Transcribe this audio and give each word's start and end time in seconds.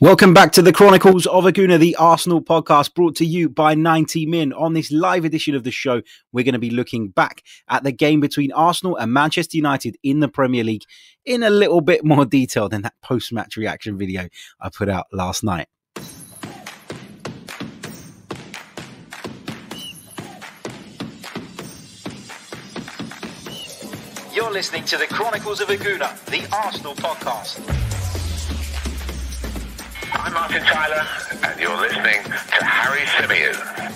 Welcome 0.00 0.32
back 0.32 0.52
to 0.52 0.62
the 0.62 0.72
Chronicles 0.72 1.26
of 1.26 1.44
a 1.44 1.50
Gooner, 1.50 1.76
the 1.76 1.96
Arsenal 1.96 2.40
podcast 2.40 2.94
brought 2.94 3.16
to 3.16 3.26
you 3.26 3.48
by 3.48 3.74
90 3.74 4.26
Min. 4.26 4.52
On 4.52 4.72
this 4.72 4.92
live 4.92 5.24
edition 5.24 5.56
of 5.56 5.64
the 5.64 5.72
show, 5.72 6.02
we're 6.30 6.44
going 6.44 6.52
to 6.52 6.60
be 6.60 6.70
looking 6.70 7.08
back 7.08 7.42
at 7.68 7.82
the 7.82 7.90
game 7.90 8.20
between 8.20 8.52
Arsenal 8.52 8.94
and 8.94 9.12
Manchester 9.12 9.56
United 9.56 9.96
in 10.04 10.20
the 10.20 10.28
Premier 10.28 10.62
League 10.62 10.84
in 11.24 11.42
a 11.42 11.50
little 11.50 11.80
bit 11.80 12.04
more 12.04 12.24
detail 12.24 12.68
than 12.68 12.82
that 12.82 12.94
post 13.02 13.32
match 13.32 13.56
reaction 13.56 13.98
video 13.98 14.28
I 14.60 14.68
put 14.68 14.88
out 14.88 15.06
last 15.12 15.42
night. 15.42 15.66
You're 24.32 24.52
listening 24.52 24.84
to 24.84 24.96
the 24.96 25.08
Chronicles 25.10 25.60
of 25.60 25.70
a 25.70 25.76
Gooner, 25.76 26.24
the 26.26 26.48
Arsenal 26.54 26.94
podcast. 26.94 27.87
I'm 30.20 30.32
Martin 30.32 30.62
Tyler, 30.64 31.06
and 31.44 31.60
you're 31.60 31.80
listening 31.80 32.24
to 32.24 32.64
Harry 32.64 33.02
Symeou. 33.06 33.88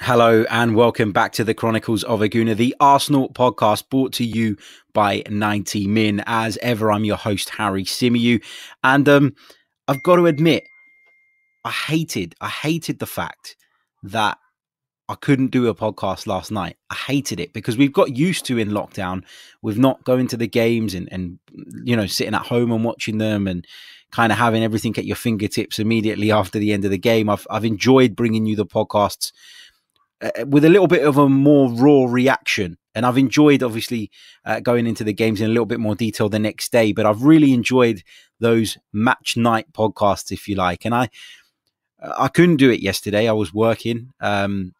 Hello 0.00 0.44
and 0.50 0.74
welcome 0.74 1.12
back 1.12 1.32
to 1.32 1.44
the 1.44 1.54
Chronicles 1.54 2.02
of 2.02 2.20
a 2.20 2.28
Gooner, 2.28 2.56
the 2.56 2.74
Arsenal 2.80 3.32
podcast 3.32 3.88
brought 3.88 4.12
to 4.14 4.24
you 4.24 4.56
by 4.92 5.22
90 5.30 5.86
Min. 5.86 6.22
As 6.26 6.58
ever, 6.62 6.90
I'm 6.90 7.04
your 7.04 7.16
host, 7.16 7.50
Harry 7.50 7.84
Symeou. 7.84 8.44
And 8.82 9.08
um, 9.08 9.34
I've 9.86 10.02
got 10.02 10.16
to 10.16 10.26
admit, 10.26 10.64
I 11.64 11.70
hated, 11.70 12.34
I 12.40 12.48
hated 12.48 12.98
the 12.98 13.06
fact 13.06 13.56
that 14.02 14.38
I 15.08 15.14
couldn't 15.16 15.48
do 15.48 15.68
a 15.68 15.74
podcast 15.74 16.26
last 16.26 16.50
night. 16.50 16.76
I 16.88 16.94
hated 16.94 17.38
it 17.38 17.52
because 17.52 17.76
we've 17.76 17.92
got 17.92 18.16
used 18.16 18.46
to 18.46 18.58
in 18.58 18.70
lockdown 18.70 19.24
with 19.60 19.76
not 19.76 20.02
going 20.04 20.28
to 20.28 20.36
the 20.38 20.48
games 20.48 20.94
and, 20.94 21.08
and 21.12 21.38
you 21.84 21.94
know, 21.94 22.06
sitting 22.06 22.34
at 22.34 22.46
home 22.46 22.72
and 22.72 22.84
watching 22.84 23.18
them 23.18 23.46
and 23.46 23.66
kind 24.10 24.32
of 24.32 24.38
having 24.38 24.62
everything 24.62 24.96
at 24.96 25.04
your 25.04 25.16
fingertips 25.16 25.78
immediately 25.78 26.32
after 26.32 26.58
the 26.58 26.72
end 26.72 26.86
of 26.86 26.90
the 26.90 26.98
game. 26.98 27.28
I've, 27.28 27.46
I've 27.50 27.66
enjoyed 27.66 28.16
bringing 28.16 28.46
you 28.46 28.56
the 28.56 28.64
podcasts 28.64 29.32
uh, 30.22 30.46
with 30.46 30.64
a 30.64 30.70
little 30.70 30.86
bit 30.86 31.06
of 31.06 31.18
a 31.18 31.28
more 31.28 31.70
raw 31.72 32.04
reaction. 32.10 32.78
And 32.94 33.04
I've 33.04 33.18
enjoyed, 33.18 33.62
obviously, 33.62 34.10
uh, 34.44 34.60
going 34.60 34.86
into 34.86 35.02
the 35.02 35.12
games 35.12 35.40
in 35.40 35.46
a 35.46 35.52
little 35.52 35.66
bit 35.66 35.80
more 35.80 35.96
detail 35.96 36.28
the 36.28 36.38
next 36.38 36.70
day. 36.70 36.92
But 36.92 37.06
I've 37.06 37.22
really 37.22 37.52
enjoyed 37.52 38.02
those 38.38 38.78
match 38.92 39.36
night 39.36 39.72
podcasts, 39.72 40.30
if 40.30 40.46
you 40.46 40.54
like. 40.54 40.84
And 40.84 40.94
I, 40.94 41.08
I 42.00 42.28
couldn't 42.28 42.56
do 42.56 42.70
it 42.70 42.80
yesterday. 42.80 43.28
I 43.28 43.32
was 43.32 43.52
working. 43.52 44.12
Um, 44.20 44.74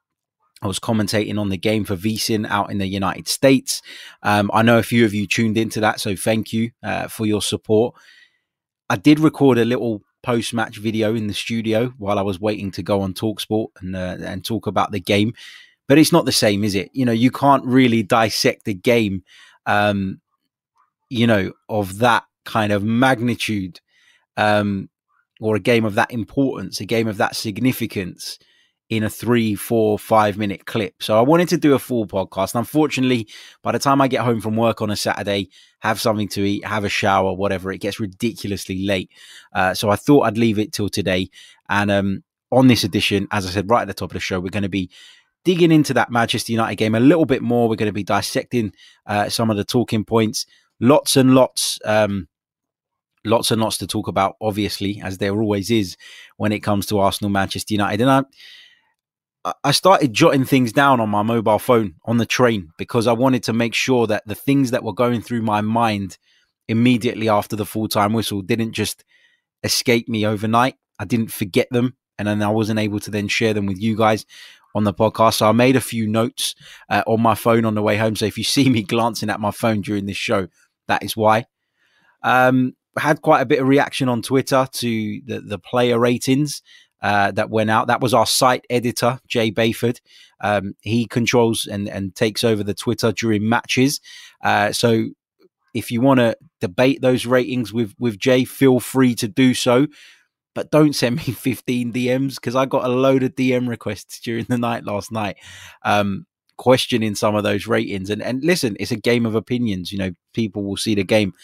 I 0.63 0.67
was 0.67 0.79
commentating 0.79 1.39
on 1.39 1.51
the 1.51 1.59
game 1.59 1.85
for 1.85 1.97
VSIN 1.97 2.47
out 2.49 2.71
in 2.71 2.79
the 2.79 2.87
United 2.87 3.29
States. 3.29 3.83
Um, 4.23 4.51
I 4.55 4.63
know 4.63 4.79
a 4.79 4.83
few 4.83 5.05
of 5.05 5.13
you 5.13 5.27
tuned 5.27 5.59
into 5.59 5.81
that, 5.81 6.01
so 6.01 6.17
thank 6.17 6.53
you 6.53 6.71
uh, 6.83 7.09
for 7.09 7.27
your 7.27 7.43
support. 7.43 7.95
I 8.89 8.97
did 8.97 9.21
record 9.21 9.59
a 9.59 9.65
little 9.65 10.03
post 10.25 10.55
match 10.55 10.79
video 10.79 11.15
in 11.15 11.27
the 11.27 11.35
studio 11.35 11.93
while 11.99 12.19
I 12.19 12.23
was 12.23 12.41
waiting 12.41 12.71
to 12.73 12.83
go 12.83 13.03
on 13.03 13.15
Talksport 13.15 13.69
and 13.81 13.95
uh, 13.95 14.17
and 14.21 14.45
talk 14.45 14.67
about 14.67 14.91
the 14.91 15.01
game. 15.01 15.35
But 15.87 15.99
it's 15.99 16.13
not 16.13 16.25
the 16.25 16.33
same, 16.33 16.65
is 16.65 16.75
it? 16.75 16.91
You 16.95 17.05
know, 17.05 17.13
you 17.13 17.31
can't 17.31 17.65
really 17.65 18.03
dissect 18.03 18.67
a 18.67 18.73
game, 18.73 19.23
um, 19.67 20.21
you 21.11 21.27
know, 21.27 21.53
of 21.69 21.99
that 21.99 22.25
kind 22.47 22.73
of 22.73 22.83
magnitude, 22.83 23.81
um, 24.39 24.89
or 25.41 25.57
a 25.57 25.61
game 25.61 25.85
of 25.85 25.95
that 25.97 26.11
importance, 26.11 26.81
a 26.81 26.87
game 26.87 27.07
of 27.07 27.19
that 27.19 27.37
significance 27.37 28.39
in 28.91 29.03
a 29.03 29.11
three, 29.11 29.55
four, 29.55 29.99
five 29.99 30.37
minute 30.37 30.67
clip. 30.67 31.03
So 31.03 31.19
I 31.19 31.23
wanted 31.23 31.49
to 31.51 31.57
do 31.57 31.75
a 31.75 31.79
full 31.79 32.07
podcast. 32.07 32.55
Unfortunately, 32.55 33.29
by 33.63 33.73
the 33.73 33.79
time 33.79 34.01
I 34.01 34.09
get 34.09 34.21
home 34.21 34.41
from 34.41 34.57
work 34.57 34.83
on 34.83 34.91
a 34.91 34.97
Saturday, 34.97 35.49
have 35.81 36.01
something 36.01 36.29
to 36.29 36.43
eat, 36.43 36.65
have 36.65 36.85
a 36.85 36.89
shower, 36.89 37.33
whatever, 37.33 37.73
it 37.73 37.79
gets 37.79 37.99
ridiculously 37.99 38.85
late. 38.85 39.11
Uh, 39.53 39.75
so 39.75 39.89
I 39.91 39.97
thought 39.97 40.23
I'd 40.23 40.39
leave 40.39 40.59
it 40.59 40.73
till 40.73 40.89
today. 40.89 41.31
And 41.69 41.91
um, 41.91 42.25
on 42.53 42.67
this 42.67 42.85
edition, 42.85 43.27
as 43.31 43.47
I 43.47 43.51
said 43.51 43.71
right 43.71 43.83
at 43.83 43.89
the 43.89 43.95
top 43.95 44.11
of 44.11 44.15
the 44.15 44.21
show, 44.21 44.39
we're 44.39 44.51
going 44.51 44.63
to 44.65 44.69
be 44.69 44.91
digging 45.45 45.73
into 45.73 45.95
that 45.95 46.11
Manchester 46.11 46.53
United 46.53 46.77
game 46.77 46.95
a 46.95 47.01
little 47.01 47.27
bit 47.27 47.43
more. 47.43 47.69
We're 47.69 47.77
going 47.77 47.89
to 47.89 47.93
be 47.93 48.05
dissecting 48.05 48.73
uh, 49.07 49.29
some 49.29 49.51
of 49.51 49.57
the 49.57 49.65
talking 49.65 50.05
points, 50.05 50.47
lots 50.79 51.17
and 51.17 51.35
lots. 51.35 51.79
Um, 51.85 52.29
lots 53.27 53.51
and 53.51 53.61
lots 53.61 53.79
to 53.79 53.87
talk 53.87 54.07
about, 54.07 54.37
obviously, 54.41 55.01
as 55.03 55.17
there 55.17 55.41
always 55.41 55.71
is 55.71 55.97
when 56.37 56.53
it 56.53 56.61
comes 56.61 56.85
to 56.87 56.99
Arsenal, 56.99 57.31
Manchester 57.31 57.73
United. 57.73 58.03
And 58.03 58.11
I, 58.11 58.23
I 59.63 59.73
started 59.73 60.15
jotting 60.15 60.45
things 60.45 60.73
down 60.73 61.01
on 61.01 61.11
my 61.11 61.23
mobile 61.23 61.59
phone 61.59 61.97
on 62.07 62.17
the 62.17 62.25
train 62.25 62.71
because 62.79 63.07
I 63.07 63.13
wanted 63.13 63.43
to 63.45 63.53
make 63.53 63.75
sure 63.75 64.07
that 64.07 64.27
the 64.27 64.35
things 64.35 64.71
that 64.71 64.83
were 64.83 64.95
going 64.95 65.21
through 65.21 65.43
my 65.43 65.61
mind 65.61 66.17
immediately 66.67 67.29
after 67.29 67.55
the 67.55 67.67
full 67.67 67.89
time 67.89 68.15
whistle 68.15 68.41
didn't 68.41 68.73
just 68.73 69.05
escape 69.63 70.09
me 70.09 70.27
overnight. 70.27 70.77
I 70.99 71.05
didn't 71.05 71.31
forget 71.31 71.69
them. 71.71 71.97
And 72.19 72.29
then 72.29 72.43
I 72.43 72.49
wasn't 72.49 72.79
able 72.79 73.01
to 73.01 73.11
then 73.11 73.29
share 73.29 73.53
them 73.53 73.67
with 73.67 73.81
you 73.81 73.97
guys 73.97 74.25
on 74.75 74.85
the 74.85 74.95
podcast. 74.95 75.35
So 75.35 75.49
I 75.49 75.53
made 75.53 75.77
a 75.77 75.81
few 75.81 76.07
notes 76.07 76.55
uh, 76.89 77.03
on 77.07 77.21
my 77.21 77.35
phone 77.35 77.65
on 77.65 77.75
the 77.75 77.83
way 77.83 77.97
home. 77.97 78.17
So 78.17 78.25
if 78.27 78.39
you 78.39 78.45
see 78.45 78.71
me 78.71 78.83
glancing 78.83 79.31
at 79.31 79.41
my 79.41 79.51
phone 79.51 79.83
during 79.83 80.07
this 80.07 80.17
show, 80.17 80.49
that 80.89 81.03
is 81.03 81.17
why. 81.17 81.47
Um, 82.23 82.75
had 82.97 83.23
quite 83.23 83.41
a 83.41 83.47
bit 83.47 83.61
of 83.61 83.67
reaction 83.67 84.09
on 84.09 84.23
Twitter 84.23 84.67
to 84.71 85.21
the, 85.27 85.41
the 85.41 85.59
player 85.59 85.99
ratings. 85.99 86.63
Uh, 87.05 87.31
that 87.33 87.51
went 87.51 87.69
out. 87.69 87.89
That 87.89 88.01
was 88.01 88.15
our 88.15 88.25
site 88.25 88.65
editor, 88.71 89.21
Jay 89.29 89.53
Bayford. 89.53 90.01
Um, 90.41 90.75
he 90.81 91.05
controls 91.05 91.67
and, 91.67 91.87
and 91.87 92.15
takes 92.15 92.43
over 92.43 92.65
the 92.65 92.73
Twitter 92.73 93.13
during 93.13 93.47
matches. 93.47 94.01
Uh, 94.43 94.73
so 94.73 95.09
if 95.75 95.91
you 95.91 96.01
want 96.01 96.21
to 96.21 96.35
debate 96.63 97.03
those 97.03 97.27
ratings 97.27 97.75
with, 97.75 97.93
with 97.99 98.19
Jay, 98.19 98.47
feel 98.47 98.81
free 98.81 99.15
to 99.17 99.29
do 99.29 99.53
so. 99.53 99.87
But 100.55 100.71
don't 100.71 100.95
send 100.95 101.17
me 101.17 101.23
15 101.35 101.93
DMs 101.93 102.37
because 102.37 102.57
I 102.57 102.65
got 102.65 102.87
a 102.87 102.89
load 102.89 103.23
of 103.23 103.35
DM 103.35 103.69
requests 103.69 104.19
during 104.21 104.47
the 104.49 104.57
night 104.57 104.85
last 104.85 105.13
night. 105.13 105.37
Um, 105.85 106.25
questioning 106.57 107.15
some 107.15 107.35
of 107.35 107.43
those 107.43 107.67
ratings 107.67 108.11
and 108.11 108.23
and 108.23 108.45
listen 108.45 108.77
it's 108.79 108.93
a 108.93 108.97
game 108.97 109.27
of 109.27 109.35
opinions 109.35 109.91
you 109.91 109.99
know 109.99 110.13
people 110.33 110.63
will 110.63 110.77
see 110.77 110.95
the 110.95 111.03
game 111.03 111.35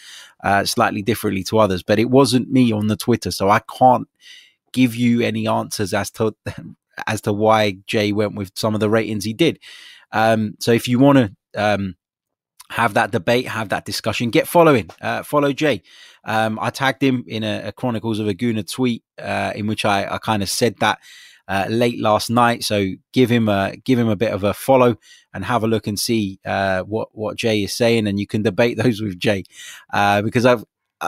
uh, 0.41 0.63
slightly 0.63 1.01
differently 1.01 1.43
to 1.43 1.59
others 1.59 1.83
but 1.83 1.99
it 1.99 2.09
wasn't 2.09 2.49
me 2.49 2.71
on 2.71 2.87
the 2.87 2.95
twitter 2.95 3.29
so 3.29 3.49
i 3.49 3.59
can't 3.77 4.07
give 4.73 4.95
you 4.95 5.21
any 5.21 5.47
answers 5.47 5.93
as 5.93 6.11
to 6.11 6.35
as 7.07 7.21
to 7.21 7.33
why 7.33 7.77
Jay 7.87 8.11
went 8.11 8.35
with 8.35 8.51
some 8.55 8.73
of 8.73 8.79
the 8.79 8.89
ratings 8.89 9.23
he 9.23 9.33
did. 9.33 9.59
Um, 10.11 10.55
so 10.59 10.71
if 10.71 10.87
you 10.87 10.99
want 10.99 11.17
to 11.17 11.33
um, 11.55 11.95
have 12.69 12.93
that 12.93 13.11
debate, 13.11 13.47
have 13.47 13.69
that 13.69 13.85
discussion, 13.85 14.29
get 14.29 14.47
following, 14.47 14.89
uh, 15.01 15.23
follow 15.23 15.53
Jay. 15.53 15.81
Um, 16.23 16.59
I 16.61 16.69
tagged 16.69 17.01
him 17.01 17.23
in 17.27 17.43
a, 17.43 17.67
a 17.67 17.71
Chronicles 17.71 18.19
of 18.19 18.27
a 18.27 18.33
Gooner 18.33 18.69
tweet 18.69 19.03
uh, 19.19 19.53
in 19.55 19.67
which 19.67 19.85
I, 19.85 20.15
I 20.15 20.17
kind 20.17 20.43
of 20.43 20.49
said 20.49 20.77
that 20.79 20.99
uh, 21.47 21.65
late 21.69 21.99
last 21.99 22.29
night. 22.29 22.63
So 22.63 22.91
give 23.13 23.29
him 23.29 23.49
a 23.49 23.75
give 23.83 23.99
him 23.99 24.07
a 24.07 24.15
bit 24.15 24.31
of 24.31 24.43
a 24.43 24.53
follow 24.53 24.97
and 25.33 25.43
have 25.43 25.63
a 25.63 25.67
look 25.67 25.87
and 25.87 25.99
see 25.99 26.39
uh, 26.45 26.83
what 26.83 27.09
what 27.11 27.37
Jay 27.37 27.63
is 27.63 27.73
saying, 27.73 28.07
and 28.07 28.19
you 28.19 28.27
can 28.27 28.41
debate 28.41 28.77
those 28.81 29.01
with 29.01 29.19
Jay 29.19 29.43
uh, 29.93 30.21
because 30.21 30.45
I've 30.45 30.63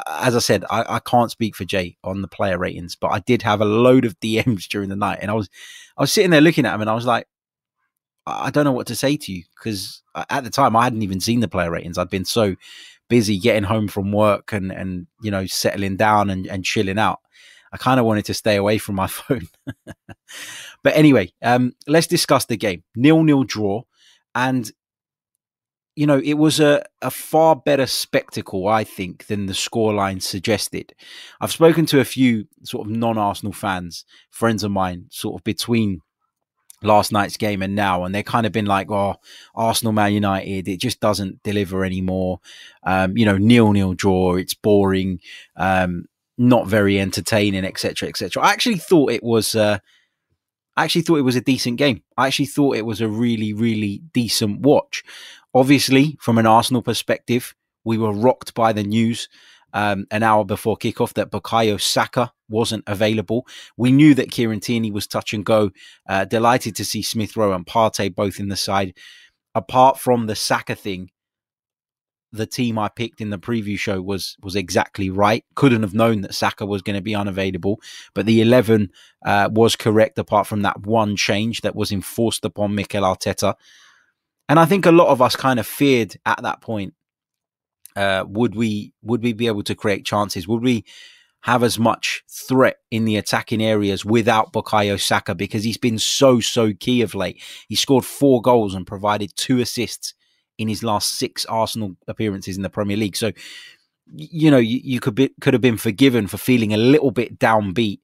as 0.07 0.35
I 0.35 0.39
said, 0.39 0.65
I, 0.69 0.95
I, 0.95 0.99
can't 0.99 1.29
speak 1.29 1.55
for 1.55 1.65
Jay 1.65 1.97
on 2.03 2.21
the 2.21 2.27
player 2.27 2.57
ratings, 2.57 2.95
but 2.95 3.11
I 3.11 3.19
did 3.19 3.43
have 3.43 3.61
a 3.61 3.65
load 3.65 4.05
of 4.05 4.19
DMs 4.21 4.67
during 4.67 4.89
the 4.89 4.95
night, 4.95 5.19
and 5.21 5.29
I 5.29 5.33
was 5.33 5.49
I 5.97 6.01
was 6.01 6.11
sitting 6.11 6.31
there 6.31 6.41
looking 6.41 6.65
at 6.65 6.73
him, 6.73 6.81
and 6.81 6.89
I 6.89 6.95
was 6.95 7.05
like, 7.05 7.27
I 8.25 8.49
don't 8.49 8.65
know 8.65 8.71
what 8.71 8.87
to 8.87 8.95
say 8.95 9.17
to 9.17 9.33
you 9.33 9.43
because 9.55 10.01
at 10.29 10.43
the 10.43 10.49
time 10.49 10.75
I 10.75 10.83
hadn't 10.83 11.03
even 11.03 11.19
seen 11.19 11.41
the 11.41 11.47
player 11.47 11.71
ratings. 11.71 11.97
I'd 11.97 12.09
been 12.09 12.25
so 12.25 12.55
busy 13.09 13.37
getting 13.37 13.63
home 13.63 13.87
from 13.87 14.11
work 14.11 14.53
and 14.53 14.71
and 14.71 15.07
you 15.21 15.29
know 15.29 15.45
settling 15.45 15.97
down 15.97 16.29
and, 16.29 16.47
and 16.47 16.63
chilling 16.63 16.99
out. 16.99 17.19
I 17.71 17.77
kind 17.77 17.99
of 17.99 18.05
wanted 18.05 18.25
to 18.25 18.33
stay 18.33 18.55
away 18.55 18.77
from 18.77 18.95
my 18.95 19.07
phone. 19.07 19.47
but 20.83 20.95
anyway, 20.95 21.31
um, 21.41 21.73
let's 21.87 22.07
discuss 22.07 22.45
the 22.45 22.57
game. 22.57 22.83
Nil 22.95 23.23
nil 23.23 23.43
draw, 23.43 23.83
and 24.35 24.71
you 25.95 26.07
know, 26.07 26.19
it 26.19 26.33
was 26.33 26.59
a, 26.59 26.83
a 27.01 27.11
far 27.11 27.55
better 27.55 27.85
spectacle, 27.85 28.67
I 28.67 28.83
think, 28.83 29.27
than 29.27 29.45
the 29.45 29.53
scoreline 29.53 30.21
suggested. 30.21 30.93
I've 31.39 31.51
spoken 31.51 31.85
to 31.87 31.99
a 31.99 32.05
few 32.05 32.47
sort 32.63 32.87
of 32.87 32.95
non 32.95 33.17
Arsenal 33.17 33.53
fans, 33.53 34.05
friends 34.31 34.63
of 34.63 34.71
mine, 34.71 35.05
sort 35.09 35.39
of 35.39 35.43
between 35.43 36.01
last 36.81 37.11
night's 37.11 37.37
game 37.37 37.61
and 37.61 37.75
now, 37.75 38.03
and 38.03 38.13
they've 38.13 38.25
kind 38.25 38.45
of 38.45 38.51
been 38.51 38.65
like, 38.65 38.89
"Oh, 38.89 39.15
Arsenal, 39.53 39.93
Man 39.93 40.13
United, 40.13 40.67
it 40.67 40.77
just 40.77 40.99
doesn't 40.99 41.43
deliver 41.43 41.85
anymore." 41.85 42.39
Um, 42.83 43.15
you 43.15 43.25
know, 43.25 43.37
nil 43.37 43.71
nil 43.71 43.93
draw, 43.93 44.35
it's 44.35 44.55
boring, 44.55 45.19
um, 45.55 46.05
not 46.37 46.67
very 46.67 46.99
entertaining, 46.99 47.65
etc., 47.65 48.09
etc. 48.09 48.41
I 48.41 48.51
actually 48.51 48.77
thought 48.77 49.11
it 49.11 49.23
was. 49.23 49.55
Uh, 49.55 49.79
I 50.75 50.83
actually 50.83 51.03
thought 51.03 51.17
it 51.17 51.23
was 51.23 51.35
a 51.35 51.41
decent 51.41 51.77
game. 51.77 52.03
I 52.17 52.27
actually 52.27 52.47
thought 52.47 52.77
it 52.77 52.85
was 52.85 53.01
a 53.01 53.07
really, 53.07 53.53
really 53.53 54.01
decent 54.13 54.61
watch. 54.61 55.03
Obviously, 55.53 56.17
from 56.19 56.37
an 56.37 56.47
Arsenal 56.47 56.81
perspective, 56.81 57.53
we 57.83 57.97
were 57.97 58.13
rocked 58.13 58.53
by 58.53 58.73
the 58.73 58.83
news 58.83 59.29
um, 59.73 60.05
an 60.11 60.23
hour 60.23 60.45
before 60.45 60.77
kickoff 60.77 61.13
that 61.13 61.31
Bukayo 61.31 61.81
Saka 61.81 62.31
wasn't 62.47 62.83
available. 62.87 63.47
We 63.75 63.91
knew 63.91 64.13
that 64.15 64.31
Kieran 64.31 64.59
Tierney 64.59 64.91
was 64.91 65.07
touch 65.07 65.33
and 65.33 65.45
go. 65.45 65.71
Uh, 66.07 66.25
delighted 66.25 66.75
to 66.75 66.85
see 66.85 67.01
Smith 67.01 67.35
Rowe 67.35 67.53
and 67.53 67.65
Partey 67.65 68.13
both 68.13 68.39
in 68.39 68.49
the 68.49 68.55
side. 68.55 68.93
Apart 69.55 69.99
from 69.99 70.27
the 70.27 70.35
Saka 70.35 70.75
thing, 70.75 71.09
the 72.33 72.47
team 72.47 72.79
I 72.79 72.89
picked 72.89 73.21
in 73.21 73.29
the 73.29 73.37
preview 73.37 73.77
show 73.77 74.01
was 74.01 74.35
was 74.41 74.55
exactly 74.55 75.09
right. 75.09 75.45
Couldn't 75.55 75.83
have 75.83 75.93
known 75.93 76.21
that 76.21 76.33
Saka 76.33 76.65
was 76.65 76.81
going 76.81 76.95
to 76.95 77.01
be 77.01 77.15
unavailable, 77.15 77.79
but 78.13 78.25
the 78.25 78.41
eleven 78.41 78.91
uh, 79.23 79.49
was 79.51 79.75
correct. 79.75 80.17
Apart 80.17 80.47
from 80.47 80.63
that 80.63 80.81
one 80.81 81.15
change 81.15 81.61
that 81.61 81.75
was 81.75 81.91
enforced 81.91 82.43
upon 82.43 82.75
Mikel 82.75 83.03
Arteta, 83.03 83.53
and 84.49 84.59
I 84.59 84.65
think 84.65 84.85
a 84.85 84.91
lot 84.91 85.09
of 85.09 85.21
us 85.21 85.35
kind 85.35 85.59
of 85.59 85.67
feared 85.67 86.17
at 86.25 86.41
that 86.41 86.59
point: 86.59 86.95
uh, 87.95 88.25
would 88.27 88.55
we 88.55 88.93
would 89.03 89.23
we 89.23 89.33
be 89.33 89.47
able 89.47 89.63
to 89.63 89.75
create 89.75 90.03
chances? 90.03 90.47
Would 90.47 90.63
we 90.63 90.85
have 91.41 91.61
as 91.61 91.77
much 91.77 92.23
threat 92.29 92.77
in 92.89 93.03
the 93.03 93.17
attacking 93.17 93.61
areas 93.61 94.05
without 94.05 94.53
Bukayo 94.53 94.99
Saka 94.99 95.35
because 95.35 95.65
he's 95.65 95.77
been 95.77 95.99
so 95.99 96.39
so 96.39 96.71
key 96.73 97.01
of 97.01 97.13
late. 97.13 97.43
He 97.67 97.75
scored 97.75 98.05
four 98.05 98.41
goals 98.41 98.73
and 98.73 98.87
provided 98.87 99.35
two 99.35 99.59
assists 99.59 100.13
in 100.57 100.67
his 100.67 100.83
last 100.83 101.11
six 101.11 101.45
Arsenal 101.45 101.95
appearances 102.07 102.57
in 102.57 102.63
the 102.63 102.69
Premier 102.69 102.97
League. 102.97 103.15
So, 103.15 103.31
you 104.13 104.51
know, 104.51 104.57
you, 104.57 104.79
you 104.83 104.99
could 104.99 105.15
be, 105.15 105.33
could 105.41 105.53
have 105.53 105.61
been 105.61 105.77
forgiven 105.77 106.27
for 106.27 106.37
feeling 106.37 106.73
a 106.73 106.77
little 106.77 107.11
bit 107.11 107.39
downbeat 107.39 107.99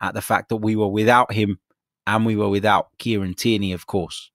at 0.00 0.14
the 0.14 0.22
fact 0.22 0.48
that 0.50 0.56
we 0.56 0.76
were 0.76 0.88
without 0.88 1.32
him 1.32 1.58
and 2.06 2.26
we 2.26 2.36
were 2.36 2.48
without 2.48 2.88
Kieran 2.98 3.34
Tierney, 3.34 3.72
of 3.72 3.86
course. 3.86 4.30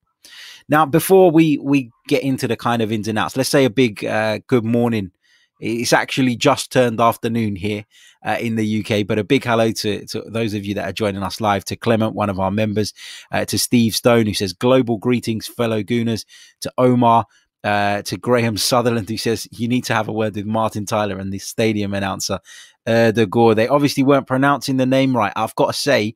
Now, 0.68 0.86
before 0.86 1.32
we 1.32 1.58
we 1.58 1.92
get 2.08 2.24
into 2.24 2.48
the 2.48 2.58
kind 2.58 2.82
of 2.82 2.92
ins 2.92 3.08
and 3.08 3.18
outs, 3.18 3.36
let's 3.38 3.50
say 3.50 3.66
a 3.66 3.70
big 3.70 4.06
uh, 4.06 4.40
good 4.48 4.66
morning. 4.66 5.12
It's 5.60 5.92
actually 5.92 6.38
just 6.38 6.72
turned 6.72 7.02
afternoon 7.02 7.58
here 7.58 7.86
uh, 8.26 8.38
in 8.40 8.56
the 8.56 8.80
UK, 8.80 9.06
but 9.06 9.20
a 9.20 9.26
big 9.26 9.44
hello 9.44 9.72
to, 9.72 10.06
to 10.06 10.22
those 10.22 10.54
of 10.54 10.66
you 10.66 10.74
that 10.76 10.88
are 10.88 10.94
joining 10.94 11.22
us 11.22 11.42
live, 11.42 11.66
to 11.66 11.76
Clement, 11.76 12.16
one 12.16 12.30
of 12.30 12.40
our 12.40 12.52
members, 12.52 12.94
uh, 13.34 13.44
to 13.44 13.60
Steve 13.60 13.94
Stone, 13.94 14.26
who 14.26 14.34
says, 14.34 14.54
Global 14.54 14.98
greetings, 14.98 15.48
fellow 15.48 15.84
Gooners, 15.84 16.24
to 16.62 16.72
Omar, 16.78 17.26
uh, 17.64 18.02
to 18.04 18.18
Graham 18.18 18.58
Sutherland, 18.58 19.10
who 19.10 19.18
says 19.18 19.48
you 19.52 19.68
need 19.68 19.84
to 19.86 19.94
have 19.94 20.08
a 20.08 20.14
word 20.14 20.36
with 20.36 20.46
Martin 20.46 20.86
Tyler 20.86 21.18
and 21.18 21.32
the 21.32 21.40
stadium 21.40 21.94
announcer, 21.94 22.40
uh, 22.88 23.12
Ødegaard. 23.12 23.56
They 23.56 23.68
obviously 23.68 24.04
weren't 24.04 24.28
pronouncing 24.28 24.78
the 24.78 24.86
name 24.86 25.16
right. 25.16 25.34
I've 25.36 25.56
got 25.56 25.68
to 25.68 25.74
say, 25.74 26.16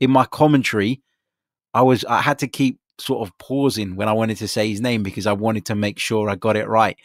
in 0.00 0.10
my 0.10 0.24
commentary, 0.26 1.00
I 1.74 1.82
was 1.82 2.04
I 2.04 2.20
had 2.20 2.38
to 2.40 2.48
keep 2.48 2.78
sort 2.98 3.26
of 3.26 3.36
pausing 3.38 3.96
when 3.96 4.08
I 4.08 4.12
wanted 4.12 4.36
to 4.38 4.48
say 4.48 4.68
his 4.68 4.80
name 4.80 5.02
because 5.02 5.26
I 5.26 5.32
wanted 5.32 5.66
to 5.66 5.74
make 5.74 5.98
sure 5.98 6.28
I 6.28 6.34
got 6.34 6.56
it 6.56 6.68
right. 6.68 6.96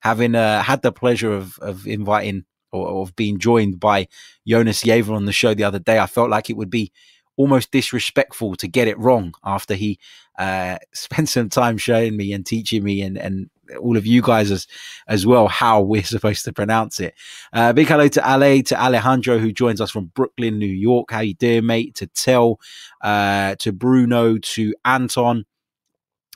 Having 0.00 0.34
uh, 0.34 0.62
had 0.62 0.82
the 0.82 0.92
pleasure 0.92 1.32
of 1.32 1.58
of 1.58 1.86
inviting 1.86 2.44
or 2.70 3.02
of 3.02 3.14
being 3.16 3.38
joined 3.38 3.78
by 3.78 4.08
Jonas 4.46 4.82
Giæver 4.82 5.14
on 5.14 5.26
the 5.26 5.32
show 5.32 5.52
the 5.54 5.64
other 5.64 5.78
day, 5.78 5.98
I 5.98 6.06
felt 6.06 6.30
like 6.30 6.48
it 6.48 6.56
would 6.56 6.70
be 6.70 6.92
almost 7.36 7.70
disrespectful 7.70 8.54
to 8.56 8.68
get 8.68 8.88
it 8.88 8.98
wrong 8.98 9.34
after 9.44 9.74
he 9.74 9.98
uh, 10.38 10.78
spent 10.92 11.28
some 11.28 11.48
time 11.48 11.78
showing 11.78 12.16
me 12.16 12.32
and 12.32 12.46
teaching 12.46 12.84
me 12.84 13.02
and, 13.02 13.16
and 13.16 13.50
all 13.80 13.96
of 13.96 14.06
you 14.06 14.20
guys 14.20 14.50
as 14.50 14.66
as 15.08 15.24
well 15.24 15.48
how 15.48 15.80
we're 15.80 16.02
supposed 16.02 16.44
to 16.44 16.52
pronounce 16.52 17.00
it. 17.00 17.14
Uh, 17.52 17.72
big 17.72 17.88
hello 17.88 18.08
to 18.08 18.20
Ale, 18.20 18.62
to 18.62 18.80
Alejandro 18.80 19.38
who 19.38 19.52
joins 19.52 19.80
us 19.80 19.90
from 19.90 20.06
Brooklyn, 20.06 20.58
New 20.58 20.66
York. 20.66 21.10
How 21.10 21.20
you 21.20 21.34
doing, 21.34 21.66
mate? 21.66 21.94
To 21.96 22.06
Tell, 22.06 22.60
uh, 23.00 23.54
to 23.56 23.72
Bruno, 23.72 24.38
to 24.38 24.74
Anton. 24.84 25.44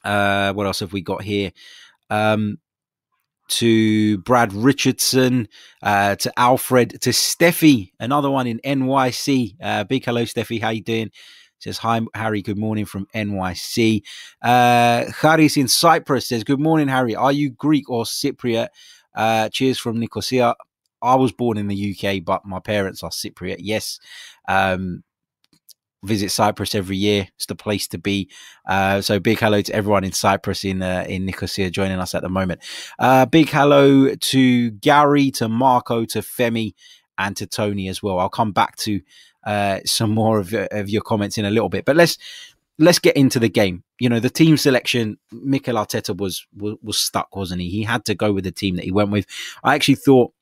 Uh, 0.03 0.53
what 0.53 0.67
else 0.67 0.81
have 0.81 0.93
we 0.93 1.03
got 1.03 1.23
here? 1.23 1.53
Um, 2.11 2.59
to 3.49 4.19
Brad 4.19 4.53
Richardson, 4.53 5.49
uh, 5.83 6.17
to 6.17 6.33
Alfred, 6.39 7.01
to 7.03 7.11
Steffi, 7.11 7.93
another 8.01 8.31
one 8.31 8.47
in 8.47 8.61
NYC. 8.61 9.57
Uh, 9.63 9.85
big 9.85 10.05
hello, 10.05 10.23
Steffi. 10.23 10.61
How 10.61 10.71
you 10.71 10.83
doing? 10.83 11.11
Says 11.59 11.79
hi, 11.79 12.01
Harry. 12.15 12.43
Good 12.43 12.59
morning 12.59 12.85
from 12.85 13.07
NYC. 13.15 14.03
Uh, 14.43 15.05
Haris 15.21 15.57
in 15.57 15.69
Cyprus 15.69 16.29
says, 16.29 16.45
"Good 16.45 16.61
morning, 16.61 16.89
Harry. 16.89 17.15
Are 17.15 17.33
you 17.33 17.51
Greek 17.51 17.89
or 17.89 18.05
Cypriot?" 18.05 18.69
Uh, 19.15 19.49
cheers 19.49 19.79
from 19.79 19.99
Nicosia. 19.99 20.55
I 21.01 21.15
was 21.15 21.33
born 21.33 21.57
in 21.57 21.69
the 21.69 21.95
UK, 21.95 22.25
but 22.25 22.45
my 22.45 22.61
parents 22.61 23.03
are 23.03 23.11
Cypriot. 23.11 23.57
Yes. 23.61 23.99
Um, 24.49 25.03
visit 26.07 26.31
Cyprus 26.31 26.75
every 26.75 26.97
year. 26.97 27.29
It's 27.37 27.47
the 27.47 27.55
place 27.55 27.87
to 27.89 27.99
be. 27.99 28.31
Uh, 28.67 29.01
so 29.01 29.21
big 29.21 29.39
hello 29.39 29.61
to 29.61 29.75
everyone 29.75 30.05
in 30.05 30.13
Cyprus 30.13 30.65
in 30.65 30.83
uh, 30.83 31.05
in 31.09 31.27
Nicosia 31.27 31.71
joining 31.71 31.99
us 31.99 32.15
at 32.15 32.23
the 32.23 32.29
moment. 32.29 32.63
Uh, 32.99 33.27
big 33.27 33.51
hello 33.51 34.15
to 34.15 34.71
Gary, 34.71 35.31
to 35.33 35.49
Marco, 35.49 36.05
to 36.07 36.21
Femi, 36.21 36.75
and 37.19 37.37
to 37.37 37.47
Tony 37.47 37.89
as 37.89 38.03
well. 38.03 38.19
I'll 38.19 38.29
come 38.29 38.53
back 38.53 38.77
to 38.77 39.01
uh, 39.45 39.81
some 39.85 40.11
more 40.11 40.39
of, 40.39 40.55
of 40.55 40.89
your 40.89 41.03
comments 41.03 41.39
in 41.39 41.45
a 41.45 41.51
little 41.51 41.69
bit, 41.69 41.85
but 41.85 41.97
let's 41.97 42.19
let's 42.79 42.99
get 42.99 43.17
into 43.17 43.39
the 43.39 43.49
game. 43.49 43.85
You 43.99 44.09
know, 44.09 44.21
the 44.21 44.31
team 44.31 44.57
selection, 44.57 45.19
Mikel 45.33 45.77
Arteta 45.77 46.17
was, 46.17 46.47
was 46.55 46.77
was 46.83 46.99
stuck, 46.99 47.35
wasn't 47.35 47.63
he? 47.63 47.71
He 47.71 47.83
had 47.83 48.05
to 48.07 48.15
go 48.15 48.33
with 48.33 48.45
the 48.45 48.53
team 48.53 48.77
that 48.77 48.85
he 48.85 48.93
went 48.93 49.11
with. 49.11 49.27
I 49.65 49.75
actually 49.75 49.95
thought 49.97 50.33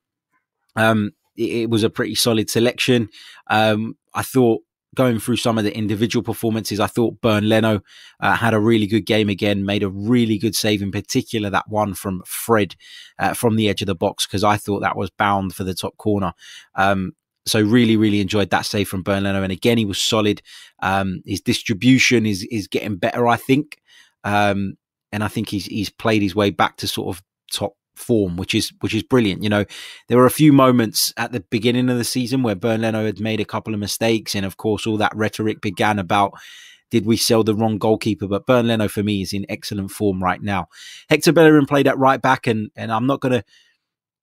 um, 0.76 1.12
it, 1.36 1.70
was 1.70 1.84
a 1.84 1.90
pretty 1.90 2.14
solid 2.14 2.50
selection. 2.50 3.08
Um, 3.48 3.96
I 4.14 4.22
thought 4.22 4.62
going 4.94 5.18
through 5.18 5.36
some 5.36 5.58
of 5.58 5.64
the 5.64 5.76
individual 5.76 6.22
performances, 6.22 6.80
I 6.80 6.86
thought 6.86 7.20
Bernd 7.20 7.48
Leno 7.48 7.80
uh, 8.20 8.36
had 8.36 8.54
a 8.54 8.60
really 8.60 8.86
good 8.86 9.06
game 9.06 9.28
again, 9.28 9.64
made 9.64 9.82
a 9.82 9.88
really 9.88 10.38
good 10.38 10.54
save, 10.54 10.82
in 10.82 10.90
particular 10.90 11.50
that 11.50 11.68
one 11.68 11.94
from 11.94 12.22
Fred 12.26 12.76
uh, 13.18 13.34
from 13.34 13.56
the 13.56 13.68
edge 13.68 13.82
of 13.82 13.86
the 13.86 13.94
box, 13.94 14.26
because 14.26 14.44
I 14.44 14.56
thought 14.56 14.80
that 14.80 14.96
was 14.96 15.10
bound 15.10 15.54
for 15.54 15.64
the 15.64 15.74
top 15.74 15.96
corner. 15.96 16.32
Um, 16.74 17.12
so 17.46 17.60
really, 17.60 17.96
really 17.96 18.20
enjoyed 18.20 18.50
that 18.50 18.66
save 18.66 18.88
from 18.88 19.02
Bernd 19.02 19.24
Leno, 19.24 19.42
and 19.42 19.52
again 19.52 19.78
he 19.78 19.84
was 19.84 20.00
solid. 20.00 20.40
Um, 20.82 21.20
his 21.26 21.40
distribution 21.40 22.24
is 22.26 22.46
is 22.50 22.68
getting 22.68 22.96
better, 22.96 23.28
I 23.28 23.36
think, 23.36 23.78
um, 24.24 24.74
and 25.12 25.22
I 25.22 25.28
think 25.28 25.50
he's 25.50 25.66
he's 25.66 25.90
played 25.90 26.22
his 26.22 26.34
way 26.34 26.50
back 26.50 26.76
to 26.78 26.88
sort 26.88 27.14
of 27.14 27.22
top 27.52 27.74
form, 27.96 28.36
which 28.36 28.54
is 28.54 28.72
which 28.80 28.94
is 28.94 29.02
brilliant. 29.02 29.42
You 29.42 29.48
know, 29.48 29.64
there 30.08 30.18
were 30.18 30.26
a 30.26 30.30
few 30.30 30.52
moments 30.52 31.12
at 31.16 31.32
the 31.32 31.40
beginning 31.40 31.88
of 31.90 31.98
the 31.98 32.04
season 32.04 32.42
where 32.42 32.54
Bernd 32.54 32.82
Leno 32.82 33.04
had 33.04 33.20
made 33.20 33.40
a 33.40 33.44
couple 33.44 33.74
of 33.74 33.80
mistakes, 33.80 34.34
and 34.34 34.44
of 34.44 34.56
course, 34.56 34.86
all 34.86 34.96
that 34.98 35.14
rhetoric 35.14 35.60
began 35.60 35.98
about 35.98 36.34
did 36.90 37.06
we 37.06 37.16
sell 37.16 37.42
the 37.42 37.54
wrong 37.54 37.78
goalkeeper? 37.78 38.28
But 38.28 38.46
Bernd 38.46 38.68
Leno 38.68 38.86
for 38.88 39.02
me 39.02 39.22
is 39.22 39.32
in 39.32 39.46
excellent 39.48 39.90
form 39.90 40.22
right 40.22 40.40
now. 40.40 40.68
Hector 41.08 41.32
Bellerin 41.32 41.66
played 41.66 41.88
at 41.88 41.98
right 41.98 42.22
back, 42.22 42.46
and 42.46 42.70
and 42.76 42.92
I'm 42.92 43.06
not 43.06 43.20
gonna. 43.20 43.44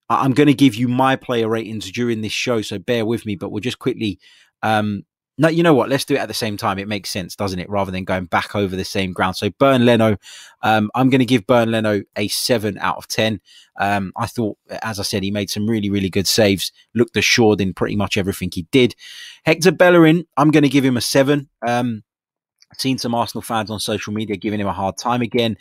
I'm 0.09 0.33
going 0.33 0.47
to 0.47 0.53
give 0.53 0.75
you 0.75 0.89
my 0.89 1.15
player 1.15 1.47
ratings 1.47 1.89
during 1.89 2.19
this 2.19 2.33
show, 2.33 2.61
so 2.61 2.77
bear 2.77 3.05
with 3.05 3.25
me. 3.25 3.37
But 3.37 3.49
we'll 3.49 3.61
just 3.61 3.79
quickly 3.79 4.19
um, 4.61 5.03
no, 5.41 5.47
you 5.47 5.63
know 5.63 5.73
what? 5.73 5.89
Let's 5.89 6.05
do 6.05 6.13
it 6.13 6.19
at 6.19 6.27
the 6.27 6.35
same 6.35 6.55
time. 6.55 6.77
It 6.77 6.87
makes 6.87 7.09
sense, 7.09 7.35
doesn't 7.35 7.57
it? 7.57 7.67
Rather 7.67 7.91
than 7.91 8.03
going 8.03 8.25
back 8.25 8.55
over 8.55 8.75
the 8.75 8.85
same 8.85 9.11
ground. 9.11 9.35
So 9.35 9.49
Bernd 9.49 9.83
Leno, 9.83 10.17
um, 10.61 10.91
I'm 10.93 11.09
going 11.09 11.17
to 11.17 11.25
give 11.25 11.47
Bernd 11.47 11.71
Leno 11.71 12.03
a 12.15 12.27
seven 12.27 12.77
out 12.77 12.97
of 12.97 13.07
ten. 13.07 13.41
Um, 13.79 14.13
I 14.15 14.27
thought, 14.27 14.59
as 14.83 14.99
I 14.99 15.03
said, 15.03 15.23
he 15.23 15.31
made 15.31 15.49
some 15.49 15.65
really, 15.65 15.89
really 15.89 16.11
good 16.11 16.27
saves. 16.27 16.71
Looked 16.93 17.17
assured 17.17 17.59
in 17.59 17.73
pretty 17.73 17.95
much 17.95 18.17
everything 18.17 18.51
he 18.53 18.67
did. 18.71 18.95
Hector 19.43 19.71
Bellerin, 19.71 20.27
I'm 20.37 20.51
going 20.51 20.61
to 20.61 20.69
give 20.69 20.85
him 20.85 20.95
a 20.95 21.01
seven. 21.01 21.49
Um, 21.67 22.03
seen 22.77 22.99
some 22.99 23.15
Arsenal 23.15 23.41
fans 23.41 23.71
on 23.71 23.79
social 23.79 24.13
media 24.13 24.37
giving 24.37 24.59
him 24.59 24.67
a 24.67 24.73
hard 24.73 24.95
time 24.97 25.23
again 25.23 25.57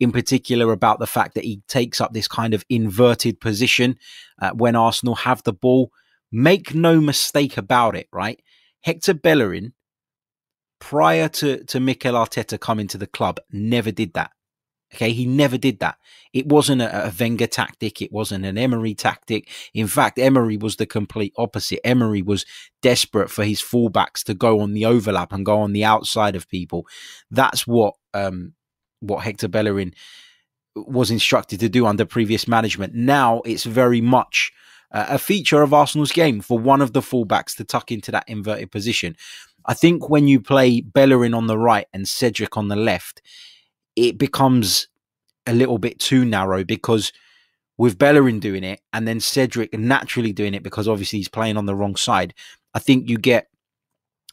in 0.00 0.10
particular 0.10 0.72
about 0.72 0.98
the 0.98 1.06
fact 1.06 1.34
that 1.36 1.44
he 1.44 1.62
takes 1.68 2.00
up 2.00 2.12
this 2.12 2.26
kind 2.26 2.52
of 2.52 2.64
inverted 2.68 3.40
position 3.40 3.96
uh, 4.42 4.50
when 4.50 4.74
Arsenal 4.74 5.14
have 5.14 5.42
the 5.44 5.52
ball. 5.52 5.92
Make 6.32 6.74
no 6.74 7.00
mistake 7.00 7.56
about 7.56 7.94
it, 7.94 8.08
right? 8.12 8.40
Hector 8.82 9.14
Bellerin, 9.14 9.72
prior 10.78 11.28
to, 11.28 11.64
to 11.64 11.80
Mikel 11.80 12.14
Arteta 12.14 12.58
coming 12.58 12.88
to 12.88 12.98
the 12.98 13.06
club, 13.06 13.40
never 13.50 13.90
did 13.90 14.14
that. 14.14 14.32
Okay, 14.92 15.12
he 15.12 15.24
never 15.24 15.56
did 15.56 15.78
that. 15.78 15.98
It 16.32 16.46
wasn't 16.46 16.82
a, 16.82 17.06
a 17.06 17.12
Wenger 17.18 17.46
tactic. 17.46 18.02
It 18.02 18.10
wasn't 18.10 18.44
an 18.44 18.58
Emery 18.58 18.94
tactic. 18.94 19.48
In 19.72 19.86
fact, 19.86 20.18
Emery 20.18 20.56
was 20.56 20.76
the 20.76 20.86
complete 20.86 21.32
opposite. 21.36 21.80
Emery 21.86 22.22
was 22.22 22.44
desperate 22.82 23.30
for 23.30 23.44
his 23.44 23.60
fullbacks 23.60 24.24
to 24.24 24.34
go 24.34 24.60
on 24.60 24.72
the 24.72 24.86
overlap 24.86 25.32
and 25.32 25.46
go 25.46 25.60
on 25.60 25.72
the 25.72 25.84
outside 25.84 26.34
of 26.34 26.48
people. 26.48 26.88
That's 27.30 27.68
what 27.68 27.94
um, 28.14 28.54
what 28.98 29.22
Hector 29.22 29.48
Bellerin 29.48 29.94
was 30.74 31.10
instructed 31.10 31.60
to 31.60 31.68
do 31.68 31.86
under 31.86 32.04
previous 32.04 32.48
management. 32.48 32.94
Now 32.94 33.42
it's 33.44 33.64
very 33.64 34.00
much 34.00 34.52
uh, 34.92 35.06
a 35.08 35.18
feature 35.18 35.62
of 35.62 35.74
Arsenal's 35.74 36.12
game 36.12 36.40
for 36.40 36.58
one 36.58 36.80
of 36.80 36.92
the 36.92 37.00
fullbacks 37.00 37.56
to 37.56 37.64
tuck 37.64 37.92
into 37.92 38.10
that 38.10 38.24
inverted 38.28 38.70
position. 38.70 39.16
I 39.66 39.74
think 39.74 40.08
when 40.08 40.26
you 40.26 40.40
play 40.40 40.80
Bellerin 40.80 41.34
on 41.34 41.46
the 41.46 41.58
right 41.58 41.86
and 41.92 42.08
Cedric 42.08 42.56
on 42.56 42.68
the 42.68 42.76
left, 42.76 43.22
it 43.96 44.18
becomes 44.18 44.88
a 45.46 45.52
little 45.52 45.78
bit 45.78 45.98
too 45.98 46.24
narrow 46.24 46.64
because 46.64 47.12
with 47.76 47.98
Bellerin 47.98 48.40
doing 48.40 48.64
it 48.64 48.80
and 48.92 49.06
then 49.06 49.20
Cedric 49.20 49.72
naturally 49.72 50.32
doing 50.32 50.54
it 50.54 50.62
because 50.62 50.86
obviously 50.86 51.18
he's 51.18 51.28
playing 51.28 51.56
on 51.56 51.66
the 51.66 51.74
wrong 51.74 51.96
side, 51.96 52.34
I 52.74 52.78
think 52.78 53.08
you 53.08 53.18
get 53.18 53.48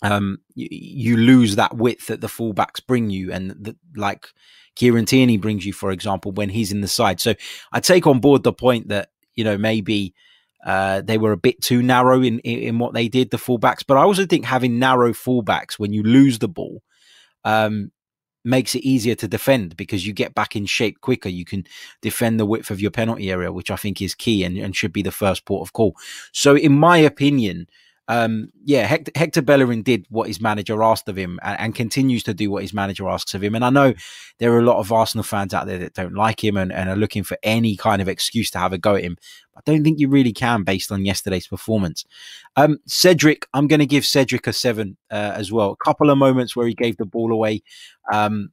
um 0.04 0.38
you, 0.54 0.68
you 0.70 1.18
lose 1.18 1.56
that 1.56 1.76
width 1.76 2.08
that 2.08 2.22
the 2.22 2.28
fullbacks 2.28 2.86
bring 2.86 3.10
you 3.10 3.32
and 3.32 3.76
like 3.96 4.28
Kieran 4.76 5.06
Tierney 5.06 5.38
brings 5.38 5.66
you, 5.66 5.74
for 5.74 5.92
example, 5.92 6.32
when 6.32 6.50
he's 6.50 6.72
in 6.72 6.82
the 6.82 6.88
side. 6.88 7.20
So 7.20 7.34
I 7.72 7.80
take 7.80 8.06
on 8.06 8.20
board 8.20 8.44
the 8.44 8.54
point 8.54 8.90
that 8.90 9.10
you 9.34 9.44
know 9.44 9.58
maybe 9.58 10.14
Uh, 10.66 11.02
they 11.02 11.18
were 11.18 11.32
a 11.32 11.38
bit 11.38 11.62
too 11.62 11.82
narrow 11.82 12.22
in, 12.22 12.40
in, 12.40 12.60
in 12.60 12.80
what 12.80 12.94
they 12.94 13.08
did, 13.08 13.32
the 13.32 13.38
fullbacks. 13.38 13.84
But 13.88 13.98
I 13.98 14.02
also 14.02 14.26
think 14.26 14.46
having 14.46 14.80
narrow 14.80 15.14
fullbacks 15.14 15.80
when 15.80 15.94
you 15.94 16.04
lose 16.04 16.40
the 16.40 16.48
ball 16.48 16.82
um, 17.44 17.92
makes 18.44 18.76
it 18.76 18.84
easier 18.84 19.16
to 19.16 19.28
defend 19.28 19.78
because 19.78 20.08
you 20.08 20.14
get 20.14 20.34
back 20.34 20.56
in 20.56 20.66
shape 20.66 21.02
quicker. 21.02 21.30
You 21.30 21.46
can 21.46 21.66
defend 22.02 22.40
the 22.40 22.46
width 22.46 22.72
of 22.72 22.82
your 22.82 22.92
penalty 22.92 23.32
area, 23.32 23.52
which 23.52 23.72
I 23.72 23.76
think 23.76 24.02
is 24.02 24.16
key 24.16 24.44
and, 24.44 24.58
and 24.58 24.76
should 24.76 24.94
be 24.94 25.02
the 25.02 25.12
first 25.12 25.46
port 25.46 25.68
of 25.68 25.74
call. 25.74 25.96
So, 26.32 26.56
in 26.56 26.74
my 26.74 26.98
opinion, 26.98 27.68
um, 28.08 28.52
yeah, 28.64 28.86
Hector, 28.86 29.12
Hector, 29.16 29.42
Bellerin 29.42 29.84
did 29.84 30.06
what 30.10 30.28
his 30.28 30.40
manager 30.40 30.82
asked 30.82 31.10
of 31.10 31.18
him 31.18 31.40
and, 31.44 31.60
and, 31.60 31.76
continues 31.76 32.24
to 32.24 32.34
do 32.34 32.50
what 32.50 32.62
his 32.62 32.74
manager 32.74 33.10
asks 33.10 33.34
of 33.34 33.44
him. 33.44 33.54
And 33.54 33.66
I 33.66 33.70
know 33.70 33.94
there 34.40 34.54
are 34.54 34.60
a 34.60 34.66
lot 34.66 34.78
of 34.78 34.92
Arsenal 34.94 35.24
fans 35.24 35.54
out 35.54 35.68
there 35.68 35.78
that 35.80 35.94
don't 35.94 36.14
like 36.14 36.42
him 36.42 36.56
and, 36.56 36.72
and 36.72 36.90
are 36.90 36.96
looking 36.96 37.24
for 37.24 37.38
any 37.44 37.76
kind 37.76 38.02
of 38.02 38.08
excuse 38.08 38.50
to 38.52 38.60
have 38.60 38.72
a 38.72 38.78
go 38.78 38.96
at 38.96 39.04
him. 39.04 39.18
I 39.58 39.62
don't 39.66 39.84
think 39.84 40.00
you 40.00 40.08
really 40.08 40.32
can 40.32 40.64
based 40.64 40.92
on 40.92 41.04
yesterday's 41.04 41.48
performance. 41.48 42.06
Um, 42.56 42.78
Cedric, 42.88 43.46
I'm 43.54 43.68
going 43.68 43.80
to 43.80 43.86
give 43.86 44.06
Cedric 44.06 44.48
a 44.48 44.54
seven 44.54 44.96
uh, 45.12 45.34
as 45.36 45.52
well. 45.52 45.72
A 45.72 45.84
couple 45.84 46.10
of 46.10 46.18
moments 46.18 46.56
where 46.56 46.68
he 46.68 46.76
gave 46.76 46.96
the 46.98 47.06
ball 47.06 47.34
away. 47.34 47.62
Um, 48.12 48.52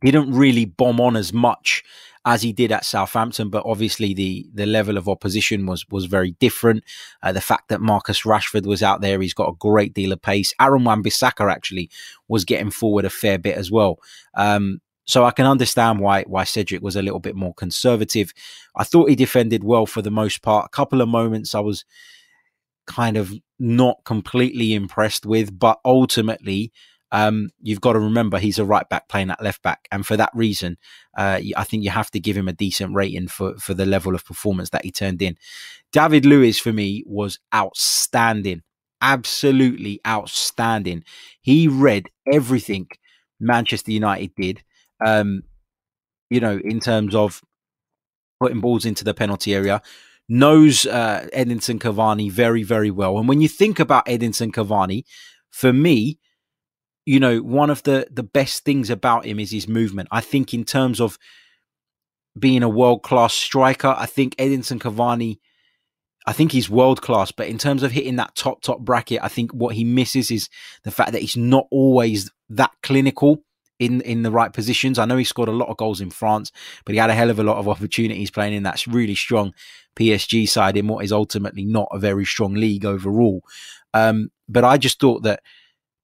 didn't 0.00 0.32
really 0.32 0.64
bomb 0.64 1.00
on 1.00 1.16
as 1.16 1.32
much 1.32 1.84
as 2.24 2.42
he 2.42 2.52
did 2.52 2.72
at 2.72 2.84
Southampton, 2.84 3.50
but 3.50 3.62
obviously 3.64 4.12
the 4.12 4.48
the 4.52 4.66
level 4.66 4.98
of 4.98 5.08
opposition 5.08 5.64
was 5.64 5.88
was 5.90 6.06
very 6.06 6.32
different. 6.32 6.82
Uh, 7.22 7.32
the 7.32 7.40
fact 7.40 7.68
that 7.68 7.80
Marcus 7.80 8.22
Rashford 8.22 8.66
was 8.66 8.82
out 8.82 9.00
there, 9.00 9.20
he's 9.20 9.34
got 9.34 9.48
a 9.48 9.56
great 9.58 9.94
deal 9.94 10.12
of 10.12 10.20
pace. 10.20 10.52
Aaron 10.60 10.84
Wan-Bissaka 10.84 11.50
actually 11.50 11.88
was 12.26 12.44
getting 12.44 12.70
forward 12.70 13.04
a 13.04 13.10
fair 13.10 13.38
bit 13.38 13.56
as 13.56 13.70
well. 13.70 13.98
Um, 14.34 14.80
so 15.06 15.24
I 15.24 15.30
can 15.30 15.46
understand 15.46 16.00
why 16.00 16.24
why 16.24 16.42
Cedric 16.42 16.82
was 16.82 16.96
a 16.96 17.02
little 17.02 17.20
bit 17.20 17.36
more 17.36 17.54
conservative. 17.54 18.32
I 18.74 18.82
thought 18.82 19.08
he 19.08 19.14
defended 19.16 19.62
well 19.62 19.86
for 19.86 20.02
the 20.02 20.10
most 20.10 20.42
part. 20.42 20.66
A 20.66 20.76
couple 20.76 21.00
of 21.00 21.08
moments 21.08 21.54
I 21.54 21.60
was 21.60 21.84
kind 22.88 23.16
of 23.16 23.32
not 23.60 23.98
completely 24.04 24.74
impressed 24.74 25.26
with, 25.26 25.56
but 25.56 25.78
ultimately 25.84 26.72
um, 27.16 27.48
you've 27.62 27.80
got 27.80 27.94
to 27.94 27.98
remember 27.98 28.38
he's 28.38 28.58
a 28.58 28.64
right 28.66 28.86
back 28.90 29.08
playing 29.08 29.30
at 29.30 29.42
left 29.42 29.62
back, 29.62 29.88
and 29.90 30.06
for 30.06 30.18
that 30.18 30.30
reason, 30.34 30.76
uh, 31.16 31.40
I 31.56 31.64
think 31.64 31.82
you 31.82 31.88
have 31.88 32.10
to 32.10 32.20
give 32.20 32.36
him 32.36 32.46
a 32.46 32.52
decent 32.52 32.94
rating 32.94 33.28
for 33.28 33.56
for 33.56 33.72
the 33.72 33.86
level 33.86 34.14
of 34.14 34.22
performance 34.22 34.68
that 34.70 34.84
he 34.84 34.90
turned 34.90 35.22
in. 35.22 35.38
David 35.92 36.26
Luiz 36.26 36.60
for 36.60 36.74
me 36.74 37.02
was 37.06 37.38
outstanding, 37.54 38.60
absolutely 39.00 39.98
outstanding. 40.06 41.04
He 41.40 41.68
read 41.68 42.10
everything 42.30 42.88
Manchester 43.40 43.92
United 43.92 44.34
did, 44.34 44.62
um, 45.02 45.42
you 46.28 46.40
know, 46.40 46.60
in 46.62 46.80
terms 46.80 47.14
of 47.14 47.40
putting 48.38 48.60
balls 48.60 48.84
into 48.84 49.04
the 49.04 49.14
penalty 49.14 49.54
area. 49.54 49.80
Knows 50.28 50.86
uh, 50.86 51.28
Edinson 51.32 51.78
Cavani 51.78 52.30
very, 52.30 52.64
very 52.64 52.90
well. 52.90 53.16
And 53.16 53.28
when 53.28 53.40
you 53.40 53.48
think 53.48 53.78
about 53.78 54.06
Edinson 54.06 54.52
Cavani, 54.52 55.04
for 55.50 55.72
me, 55.72 56.18
you 57.06 57.20
know, 57.20 57.38
one 57.38 57.70
of 57.70 57.84
the 57.84 58.08
the 58.10 58.24
best 58.24 58.64
things 58.64 58.90
about 58.90 59.24
him 59.24 59.38
is 59.38 59.52
his 59.52 59.68
movement. 59.68 60.08
I 60.10 60.20
think 60.20 60.52
in 60.52 60.64
terms 60.64 61.00
of 61.00 61.18
being 62.38 62.62
a 62.62 62.68
world 62.68 63.02
class 63.02 63.32
striker, 63.32 63.94
I 63.96 64.06
think 64.06 64.36
Edinson 64.36 64.78
Cavani, 64.78 65.38
I 66.26 66.32
think 66.32 66.52
he's 66.52 66.68
world 66.68 67.00
class. 67.00 67.30
But 67.30 67.46
in 67.46 67.58
terms 67.58 67.84
of 67.84 67.92
hitting 67.92 68.16
that 68.16 68.34
top 68.34 68.60
top 68.60 68.80
bracket, 68.80 69.20
I 69.22 69.28
think 69.28 69.52
what 69.52 69.76
he 69.76 69.84
misses 69.84 70.32
is 70.32 70.50
the 70.82 70.90
fact 70.90 71.12
that 71.12 71.22
he's 71.22 71.36
not 71.36 71.68
always 71.70 72.30
that 72.50 72.72
clinical 72.82 73.44
in 73.78 74.00
in 74.00 74.22
the 74.22 74.32
right 74.32 74.52
positions. 74.52 74.98
I 74.98 75.04
know 75.04 75.16
he 75.16 75.24
scored 75.24 75.48
a 75.48 75.52
lot 75.52 75.68
of 75.68 75.76
goals 75.76 76.00
in 76.00 76.10
France, 76.10 76.50
but 76.84 76.92
he 76.94 76.98
had 76.98 77.10
a 77.10 77.14
hell 77.14 77.30
of 77.30 77.38
a 77.38 77.44
lot 77.44 77.58
of 77.58 77.68
opportunities 77.68 78.32
playing 78.32 78.54
in 78.54 78.64
that 78.64 78.84
really 78.88 79.14
strong 79.14 79.54
PSG 79.94 80.48
side 80.48 80.76
in 80.76 80.88
what 80.88 81.04
is 81.04 81.12
ultimately 81.12 81.64
not 81.64 81.88
a 81.92 82.00
very 82.00 82.24
strong 82.24 82.54
league 82.54 82.84
overall. 82.84 83.42
Um, 83.94 84.30
but 84.48 84.64
I 84.64 84.76
just 84.76 84.98
thought 84.98 85.22
that 85.22 85.40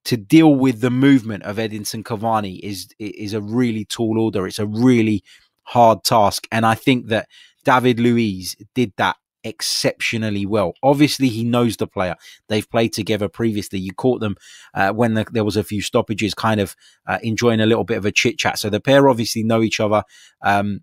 to 0.05 0.17
deal 0.17 0.55
with 0.55 0.81
the 0.81 0.91
movement 0.91 1.43
of 1.43 1.57
Edinson 1.57 2.03
Cavani 2.03 2.59
is 2.59 2.89
is 2.99 3.33
a 3.33 3.41
really 3.41 3.85
tall 3.85 4.19
order. 4.19 4.47
It's 4.47 4.59
a 4.59 4.67
really 4.67 5.23
hard 5.63 6.03
task, 6.03 6.47
and 6.51 6.65
I 6.65 6.75
think 6.75 7.07
that 7.07 7.27
David 7.63 7.99
Luiz 7.99 8.55
did 8.75 8.93
that 8.97 9.17
exceptionally 9.43 10.45
well. 10.45 10.73
Obviously, 10.81 11.27
he 11.27 11.43
knows 11.43 11.77
the 11.77 11.87
player. 11.87 12.15
They've 12.47 12.69
played 12.69 12.93
together 12.93 13.27
previously. 13.27 13.79
You 13.79 13.93
caught 13.93 14.21
them 14.21 14.35
uh, 14.73 14.91
when 14.91 15.13
the, 15.13 15.25
there 15.31 15.43
was 15.43 15.57
a 15.57 15.63
few 15.63 15.81
stoppages, 15.81 16.33
kind 16.33 16.59
of 16.59 16.75
uh, 17.07 17.19
enjoying 17.21 17.59
a 17.61 17.65
little 17.65 17.83
bit 17.83 17.97
of 17.97 18.05
a 18.05 18.11
chit 18.11 18.37
chat. 18.37 18.57
So 18.59 18.69
the 18.69 18.79
pair 18.79 19.09
obviously 19.09 19.43
know 19.43 19.61
each 19.61 19.79
other. 19.79 20.03
Um, 20.41 20.81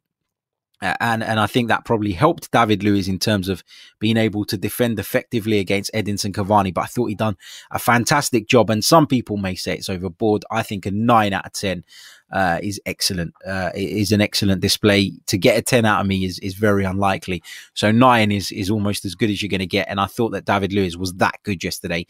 and 0.82 1.22
and 1.22 1.38
I 1.38 1.46
think 1.46 1.68
that 1.68 1.84
probably 1.84 2.12
helped 2.12 2.50
David 2.50 2.82
Luiz 2.82 3.08
in 3.08 3.18
terms 3.18 3.49
of 3.49 3.62
being 3.99 4.16
able 4.16 4.44
to 4.46 4.56
defend 4.56 4.99
effectively 4.99 5.58
against 5.58 5.92
Edinson 5.92 6.32
Cavani. 6.32 6.72
But 6.72 6.82
I 6.82 6.87
thought 6.87 7.06
he'd 7.06 7.18
done 7.18 7.37
a 7.70 7.78
fantastic 7.78 8.49
job. 8.49 8.70
And 8.70 8.84
some 8.84 9.06
people 9.06 9.37
may 9.37 9.54
say 9.54 9.75
it's 9.75 9.90
overboard. 9.90 10.44
I 10.50 10.62
think 10.62 10.87
a 10.87 10.90
nine 10.90 11.32
out 11.32 11.46
of 11.46 11.52
ten 11.52 11.84
uh, 12.32 12.60
is 12.62 12.80
excellent. 12.87 13.34
Uh, 13.46 13.70
is 13.75 14.12
an 14.12 14.20
excellent 14.20 14.62
display. 14.62 15.12
To 15.26 15.37
get 15.37 15.58
a 15.58 15.62
ten 15.62 15.84
out 15.84 16.00
of 16.00 16.06
me 16.06 16.25
is 16.25 16.38
is 16.38 16.54
very 16.54 16.84
unlikely. 16.84 17.42
So 17.75 17.90
nine 17.90 18.32
is 18.32 18.50
is 18.50 18.70
almost 18.70 19.04
as 19.04 19.14
good 19.14 19.30
as 19.30 19.42
you're 19.42 19.50
going 19.50 19.60
to 19.60 19.66
get. 19.66 19.88
And 19.88 20.00
I 20.00 20.06
thought 20.06 20.30
that 20.30 20.46
David 20.46 20.72
Luiz 20.72 20.96
was 20.96 21.12
that 21.14 21.34
good 21.42 21.62
yesterday 21.62 22.06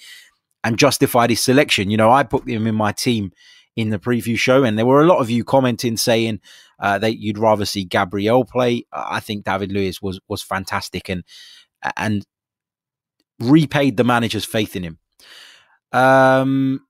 and 0.62 0.78
justified 0.78 1.30
his 1.30 1.42
selection. 1.42 1.90
You 1.90 1.96
know, 1.96 2.10
I 2.10 2.22
put 2.22 2.48
him 2.48 2.66
in 2.66 2.74
my 2.74 2.92
team 2.92 3.32
in 3.80 3.90
the 3.90 3.98
preview 3.98 4.38
show, 4.38 4.64
and 4.64 4.78
there 4.78 4.86
were 4.86 5.00
a 5.00 5.06
lot 5.06 5.18
of 5.18 5.30
you 5.30 5.44
commenting 5.44 5.96
saying 5.96 6.40
uh, 6.78 6.98
that 6.98 7.18
you'd 7.18 7.38
rather 7.38 7.64
see 7.64 7.84
Gabriel 7.84 8.44
play. 8.44 8.84
I 8.92 9.20
think 9.20 9.44
David 9.44 9.72
Luiz 9.72 10.00
was 10.00 10.20
was 10.28 10.42
fantastic 10.42 11.08
and 11.08 11.24
and 11.96 12.24
repaid 13.38 13.96
the 13.96 14.04
manager's 14.04 14.44
faith 14.44 14.76
in 14.76 14.82
him. 14.82 14.98
Um, 15.92 16.86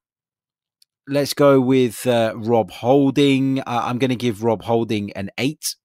let's 1.08 1.34
go 1.34 1.60
with 1.60 2.06
uh, 2.06 2.34
Rob 2.36 2.70
Holding. 2.70 3.60
Uh, 3.60 3.64
I'm 3.66 3.98
going 3.98 4.10
to 4.10 4.16
give 4.16 4.44
Rob 4.44 4.62
Holding 4.62 5.12
an 5.12 5.30
eight. 5.38 5.76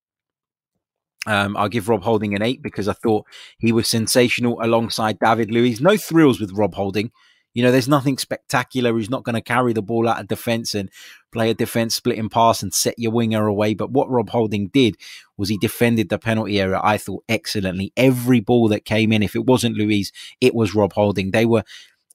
Um, 1.28 1.58
I'll 1.58 1.70
give 1.70 1.90
Rob 1.90 2.04
Holding 2.04 2.36
an 2.36 2.42
eight 2.42 2.62
because 2.62 2.88
I 2.88 2.94
thought 2.94 3.26
he 3.58 3.72
was 3.72 3.88
sensational 3.88 4.60
alongside 4.62 5.18
David 5.20 5.52
Luiz. 5.52 5.82
No 5.82 5.98
thrills 5.98 6.40
with 6.40 6.52
Rob 6.52 6.76
Holding. 6.76 7.12
You 7.56 7.64
know, 7.64 7.72
there's 7.72 7.88
nothing 7.88 8.18
spectacular. 8.18 8.96
He's 8.96 9.10
not 9.10 9.24
going 9.24 9.34
to 9.34 9.42
carry 9.42 9.74
the 9.74 9.82
ball 9.82 10.08
out 10.08 10.20
of 10.20 10.28
defense 10.28 10.76
and 10.76 10.92
play 11.32 11.50
a 11.50 11.54
defense 11.54 11.96
splitting 11.96 12.30
pass 12.30 12.62
and 12.62 12.74
set 12.74 12.96
your 13.00 13.14
winger 13.14 13.48
away. 13.48 13.74
But 13.74 13.92
what 13.92 14.10
Rob 14.10 14.30
Holding 14.30 14.68
did 14.68 14.98
was 15.38 15.50
he 15.50 15.58
defended 15.58 16.10
the 16.10 16.20
penalty 16.20 16.60
area, 16.60 16.80
I 16.84 16.98
thought, 16.98 17.24
excellently. 17.28 17.94
Every 17.96 18.42
ball 18.42 18.68
that 18.68 18.86
came 18.86 19.12
in, 19.12 19.24
if 19.24 19.36
it 19.36 19.46
wasn't 19.46 19.78
Luiz, 19.78 20.12
it 20.42 20.54
was 20.54 20.76
Rob 20.76 20.94
Holding. 20.94 21.32
They 21.32 21.46
were 21.46 21.64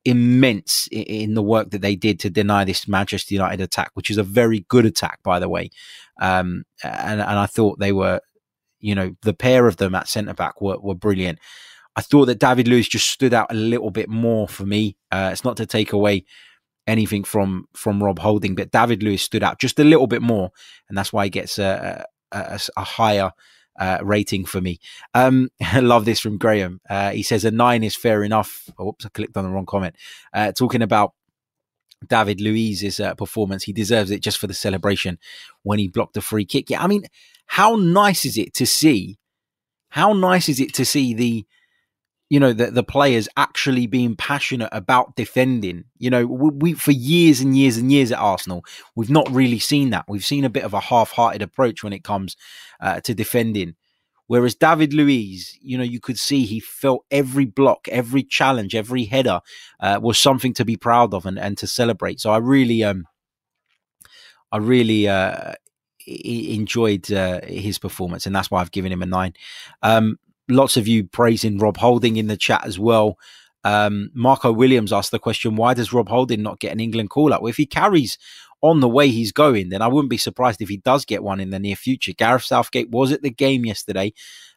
immense 0.05 0.89
in 0.93 1.35
the 1.35 1.43
work 1.43 1.71
that 1.71 1.83
they 1.83 1.97
did 1.97 2.21
to 2.21 2.31
deny 2.31 2.65
this 2.65 2.87
Manchester 2.87 3.35
United 3.35 3.61
attack, 3.61 3.91
which 3.95 4.11
is 4.11 4.19
a 4.19 4.23
very 4.23 4.67
good 4.69 4.87
attack, 4.87 5.21
by 5.23 5.39
the 5.39 5.49
way. 5.49 5.71
Um, 6.21 6.65
and, 6.85 7.21
and 7.21 7.39
I 7.39 7.47
thought 7.47 7.79
they 7.79 7.93
were, 7.93 8.21
you 8.79 8.95
know, 8.95 9.15
the 9.23 9.35
pair 9.35 9.67
of 9.67 9.79
them 9.79 9.95
at 9.95 10.09
centre 10.09 10.35
back 10.35 10.61
were, 10.61 10.79
were 10.81 10.95
brilliant. 10.95 11.39
I 11.97 12.03
thought 12.03 12.27
that 12.27 12.39
David 12.39 12.69
Luiz 12.69 12.89
just 12.89 13.11
stood 13.11 13.35
out 13.35 13.51
a 13.51 13.55
little 13.55 13.91
bit 13.91 14.09
more 14.09 14.49
for 14.49 14.65
me. 14.65 14.97
Uh, 15.11 15.31
it's 15.33 15.45
not 15.45 15.57
to 15.59 15.67
take 15.67 15.93
away 15.93 16.25
anything 16.87 17.25
from 17.25 17.67
from 17.75 18.03
Rob 18.03 18.19
Holding, 18.19 18.55
but 18.55 18.71
David 18.71 19.03
Luiz 19.03 19.23
stood 19.23 19.43
out 19.43 19.59
just 19.59 19.79
a 19.79 19.85
little 19.85 20.07
bit 20.07 20.23
more, 20.23 20.51
and 20.89 20.97
that's 20.97 21.13
why 21.13 21.25
he 21.25 21.31
gets 21.31 21.59
a, 21.59 22.05
a, 22.33 22.61
a 22.77 22.85
higher 22.85 23.33
uh, 23.79 23.99
rating 24.03 24.45
for 24.45 24.61
me. 24.61 24.79
Um, 25.15 25.51
I 25.61 25.81
love 25.81 26.05
this 26.05 26.21
from 26.21 26.39
Graham. 26.39 26.81
Uh, 26.89 27.11
he 27.11 27.23
says 27.23 27.45
a 27.45 27.51
nine 27.51 27.83
is 27.83 27.97
fair 27.97 28.23
enough. 28.23 28.69
Oops, 28.81 29.05
I 29.05 29.09
clicked 29.09 29.37
on 29.37 29.45
the 29.45 29.51
wrong 29.51 29.67
comment. 29.67 29.97
Uh, 30.33 30.53
talking 30.53 30.83
about 30.83 31.15
David 32.07 32.41
Luiz's 32.41 33.01
uh, 33.01 33.15
performance, 33.15 33.65
he 33.65 33.73
deserves 33.73 34.11
it 34.11 34.23
just 34.23 34.39
for 34.39 34.47
the 34.47 34.55
celebration 34.55 35.19
when 35.63 35.79
he 35.79 35.89
blocked 35.89 36.15
the 36.15 36.21
free 36.21 36.45
kick. 36.45 36.71
Yeah, 36.71 36.83
I 36.83 36.87
mean, 36.87 37.05
how 37.47 37.77
nice 37.77 38.25
is 38.25 38.39
it 38.39 38.55
to 38.55 38.67
see? 38.67 39.19
How 39.91 40.13
nice 40.13 40.49
is 40.49 40.61
it 40.61 40.73
to 40.75 40.85
see 40.85 41.15
the 41.15 41.47
you 42.31 42.41
know 42.41 42.53
the, 42.53 42.71
the 42.71 42.83
players 42.83 43.29
actually 43.37 43.87
being 43.87 44.17
passionate 44.17 44.71
about 44.73 45.17
defending. 45.17 45.85
You 45.99 46.11
know 46.11 46.27
we, 46.27 46.51
we, 46.51 46.73
for 46.73 46.93
years 46.93 47.41
and 47.41 47.57
years 47.57 47.77
and 47.77 47.93
years 47.93 48.13
at 48.13 48.19
arsenal 48.19 48.65
we've 48.95 49.11
not 49.11 49.31
really 49.31 49.59
seen 49.59 49.91
that. 49.91 50.07
We've 50.09 50.25
seen 50.25 50.45
a 50.45 50.51
bit 50.51 50.65
of 50.65 50.73
a 50.73 50.81
half-hearted 50.81 51.43
approach 51.43 51.85
when 51.85 51.93
it 51.93 52.05
comes 52.05 52.37
uh, 52.81 53.01
to 53.01 53.15
defending. 53.15 53.75
Whereas 54.29 54.55
david 54.55 54.95
luiz 54.95 55.59
you 55.61 55.77
know 55.77 55.85
you 55.85 56.01
could 56.01 56.19
see 56.19 56.45
he 56.45 56.61
felt 56.61 57.05
every 57.11 57.47
block 57.47 57.89
every 57.89 58.23
challenge 58.23 58.77
every 58.77 59.05
header 59.05 59.41
uh, 59.81 59.99
was 60.01 60.19
something 60.19 60.55
to 60.55 60.65
be 60.65 60.77
proud 60.77 61.13
of 61.13 61.27
and, 61.27 61.39
and 61.39 61.59
to 61.59 61.67
celebrate. 61.67 62.21
So 62.21 62.31
i 62.31 62.39
really 62.39 62.85
um 62.85 63.07
i 64.53 64.57
really 64.57 65.09
uh 65.09 65.55
enjoyed 66.07 67.13
uh, 67.13 67.41
his 67.45 67.79
performance, 67.79 68.27
and 68.27 68.35
that's 68.35 68.51
why 68.51 68.61
I've 68.61 68.73
given 68.73 68.93
him 68.93 69.03
a 69.03 69.07
nine. 69.07 69.35
Um, 69.83 70.19
lots 70.51 70.77
of 70.77 70.89
you 70.89 71.05
praising 71.05 71.59
Rob 71.59 71.77
Holding 71.77 72.17
in 72.17 72.27
the 72.27 72.37
chat 72.37 72.67
as 72.67 72.79
well. 72.79 73.17
Um, 73.65 74.11
Marco 74.15 74.53
Williams 74.53 74.93
asked 74.93 75.11
the 75.11 75.19
question, 75.19 75.57
why 75.57 75.75
does 75.75 75.93
Rob 75.93 76.09
Holding 76.09 76.43
not 76.43 76.61
get 76.61 76.73
an 76.73 76.81
England 76.81 77.11
call 77.11 77.33
up? 77.33 77.43
Well, 77.43 77.51
if 77.51 77.57
he 77.57 77.67
carries 77.67 78.19
on 78.63 78.81
the 78.81 78.89
way 78.89 79.09
he's 79.09 79.33
going, 79.33 79.71
then 79.71 79.83
I 79.83 79.89
wouldn't 79.89 80.11
be 80.11 80.17
surprised 80.17 80.61
if 80.61 80.69
he 80.69 80.79
does 80.79 81.05
get 81.05 81.23
one 81.23 81.41
in 81.41 81.51
the 81.51 81.59
near 81.59 81.77
future. 81.77 82.13
Gareth 82.13 82.45
Southgate 82.45 82.91
was 82.91 83.13
at 83.13 83.23
the 83.23 83.31
game 83.31 83.65
yesterday. 83.65 84.13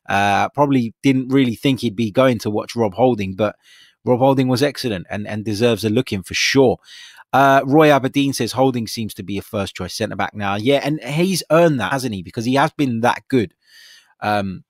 Uh, 0.08 0.50
probably 0.50 0.94
didn't 1.04 1.30
really 1.30 1.56
think 1.56 1.80
he'd 1.80 1.96
be 1.96 2.12
going 2.12 2.38
to 2.40 2.50
watch 2.50 2.76
Rob 2.76 2.94
Holding, 2.94 3.36
but 3.36 3.56
Rob 4.06 4.20
Holding 4.20 4.50
was 4.50 4.62
excellent 4.62 5.08
and, 5.10 5.28
and 5.28 5.46
deserves 5.46 5.86
a 5.86 5.90
look 5.90 6.12
in 6.12 6.24
for 6.24 6.34
sure. 6.34 6.78
Uh, 7.32 7.62
Roy 7.66 7.90
Aberdeen 7.90 8.34
says 8.34 8.52
Holding 8.52 8.88
seems 8.88 9.14
to 9.16 9.24
be 9.24 9.38
a 9.38 9.42
first 9.42 9.76
choice 9.76 9.94
centre 9.94 10.16
back 10.16 10.36
now. 10.36 10.56
Yeah, 10.56 10.82
and 10.84 11.02
he's 11.02 11.42
earned 11.50 11.80
that, 11.80 11.92
hasn't 11.92 12.14
he? 12.14 12.22
Because 12.22 12.46
he 12.46 12.56
has 12.56 12.72
been 12.72 13.02
that 13.02 13.24
good. 13.28 13.54
Um, 14.22 14.64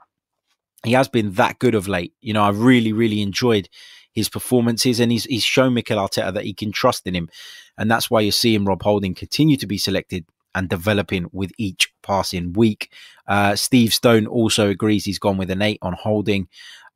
he 0.83 0.93
has 0.93 1.07
been 1.07 1.33
that 1.33 1.59
good 1.59 1.75
of 1.75 1.87
late. 1.87 2.13
You 2.21 2.33
know, 2.33 2.43
I 2.43 2.49
really, 2.49 2.93
really 2.93 3.21
enjoyed 3.21 3.69
his 4.11 4.29
performances, 4.29 4.99
and 4.99 5.11
he's 5.11 5.25
he's 5.25 5.43
shown 5.43 5.73
Mikel 5.73 5.97
Arteta 5.97 6.33
that 6.33 6.45
he 6.45 6.53
can 6.53 6.71
trust 6.71 7.07
in 7.07 7.15
him, 7.15 7.29
and 7.77 7.89
that's 7.89 8.09
why 8.09 8.21
you're 8.21 8.31
seeing 8.31 8.65
Rob 8.65 8.83
Holding 8.83 9.15
continue 9.15 9.57
to 9.57 9.67
be 9.67 9.77
selected 9.77 10.25
and 10.55 10.69
developing 10.69 11.27
with 11.31 11.51
each 11.57 11.91
passing 12.03 12.53
week. 12.53 12.91
Uh, 13.27 13.55
Steve 13.55 13.93
Stone 13.93 14.27
also 14.27 14.69
agrees 14.69 15.05
he's 15.05 15.19
gone 15.19 15.37
with 15.37 15.49
an 15.49 15.61
eight 15.61 15.79
on 15.81 15.93
Holding. 15.93 16.47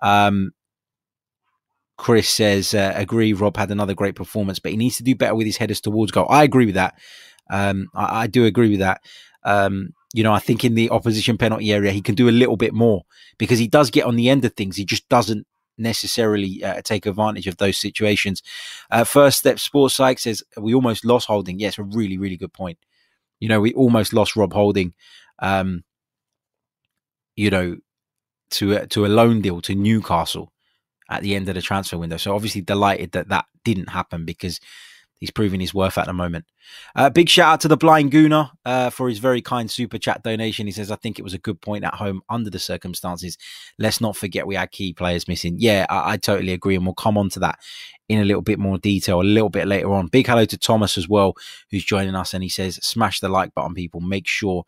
Um, 0.01 0.51
Chris 1.97 2.29
says, 2.29 2.75
uh, 2.75 2.93
agree, 2.95 3.33
Rob 3.33 3.57
had 3.57 3.71
another 3.71 3.95
great 3.95 4.15
performance, 4.15 4.59
but 4.59 4.71
he 4.71 4.77
needs 4.77 4.97
to 4.97 5.03
do 5.03 5.15
better 5.15 5.33
with 5.33 5.47
his 5.47 5.57
headers 5.57 5.81
towards 5.81 6.11
goal. 6.11 6.27
I 6.29 6.43
agree 6.43 6.67
with 6.67 6.75
that. 6.75 6.93
Um, 7.49 7.89
I, 7.95 8.23
I, 8.23 8.27
do 8.27 8.45
agree 8.45 8.69
with 8.69 8.79
that. 8.79 9.01
Um, 9.43 9.93
you 10.13 10.23
know, 10.23 10.33
I 10.33 10.39
think 10.39 10.63
in 10.63 10.75
the 10.75 10.89
opposition 10.89 11.37
penalty 11.37 11.71
area, 11.73 11.91
he 11.91 12.01
can 12.01 12.15
do 12.15 12.29
a 12.29 12.31
little 12.31 12.57
bit 12.57 12.73
more 12.73 13.03
because 13.37 13.59
he 13.59 13.67
does 13.67 13.91
get 13.91 14.05
on 14.05 14.15
the 14.15 14.29
end 14.29 14.45
of 14.45 14.53
things. 14.53 14.77
He 14.77 14.85
just 14.85 15.07
doesn't 15.09 15.45
necessarily 15.77 16.63
uh, 16.63 16.81
take 16.81 17.05
advantage 17.05 17.47
of 17.47 17.57
those 17.57 17.77
situations. 17.77 18.41
Uh, 18.89 19.03
First 19.03 19.39
Step 19.39 19.59
Sports 19.59 19.95
Psych 19.95 20.19
says, 20.19 20.43
we 20.57 20.73
almost 20.73 21.05
lost 21.05 21.27
Holding. 21.27 21.59
Yes, 21.59 21.77
yeah, 21.77 21.83
a 21.83 21.87
really, 21.87 22.17
really 22.17 22.37
good 22.37 22.53
point. 22.53 22.79
You 23.39 23.49
know, 23.49 23.59
we 23.59 23.73
almost 23.73 24.13
lost 24.13 24.35
Rob 24.35 24.53
Holding, 24.53 24.93
um, 25.39 25.83
you 27.35 27.49
know, 27.51 27.77
to 28.51 28.77
a, 28.77 28.87
to 28.87 29.05
a 29.05 29.07
loan 29.07 29.41
deal 29.41 29.61
to 29.61 29.75
Newcastle 29.75 30.51
at 31.09 31.21
the 31.21 31.35
end 31.35 31.47
of 31.49 31.55
the 31.55 31.61
transfer 31.61 31.97
window. 31.97 32.17
So 32.17 32.33
obviously 32.33 32.61
delighted 32.61 33.11
that 33.11 33.29
that 33.29 33.45
didn't 33.63 33.89
happen 33.89 34.25
because 34.25 34.59
he's 35.19 35.31
proving 35.31 35.59
his 35.59 35.73
worth 35.73 35.97
at 35.97 36.05
the 36.05 36.13
moment. 36.13 36.45
Uh, 36.95 37.09
big 37.09 37.29
shout 37.29 37.53
out 37.53 37.61
to 37.61 37.67
the 37.67 37.77
Blind 37.77 38.11
Gooner 38.11 38.51
uh, 38.65 38.89
for 38.89 39.09
his 39.09 39.19
very 39.19 39.41
kind 39.41 39.69
super 39.69 39.97
chat 39.97 40.23
donation. 40.23 40.67
He 40.67 40.71
says, 40.71 40.91
I 40.91 40.95
think 40.95 41.17
it 41.17 41.23
was 41.23 41.33
a 41.33 41.39
good 41.39 41.61
point 41.61 41.83
at 41.83 41.95
home 41.95 42.21
under 42.29 42.49
the 42.49 42.59
circumstances. 42.59 43.37
Let's 43.79 44.01
not 44.01 44.15
forget 44.15 44.47
we 44.47 44.55
had 44.55 44.71
key 44.71 44.93
players 44.93 45.27
missing. 45.27 45.55
Yeah, 45.59 45.85
I, 45.89 46.13
I 46.13 46.17
totally 46.17 46.53
agree. 46.53 46.75
And 46.75 46.85
we'll 46.85 46.95
come 46.95 47.17
on 47.17 47.29
to 47.29 47.39
that 47.39 47.59
in 48.09 48.19
a 48.19 48.25
little 48.25 48.41
bit 48.41 48.59
more 48.59 48.77
detail 48.77 49.21
a 49.21 49.23
little 49.23 49.49
bit 49.49 49.67
later 49.67 49.93
on. 49.93 50.07
Big 50.07 50.27
hello 50.27 50.45
to 50.45 50.57
Thomas 50.57 50.97
as 50.97 51.09
well, 51.09 51.33
who's 51.71 51.83
joining 51.83 52.15
us. 52.15 52.33
And 52.33 52.43
he 52.43 52.49
says, 52.49 52.75
smash 52.77 53.19
the 53.19 53.29
like 53.29 53.53
button, 53.53 53.73
people. 53.73 54.01
Make 54.01 54.27
sure 54.27 54.63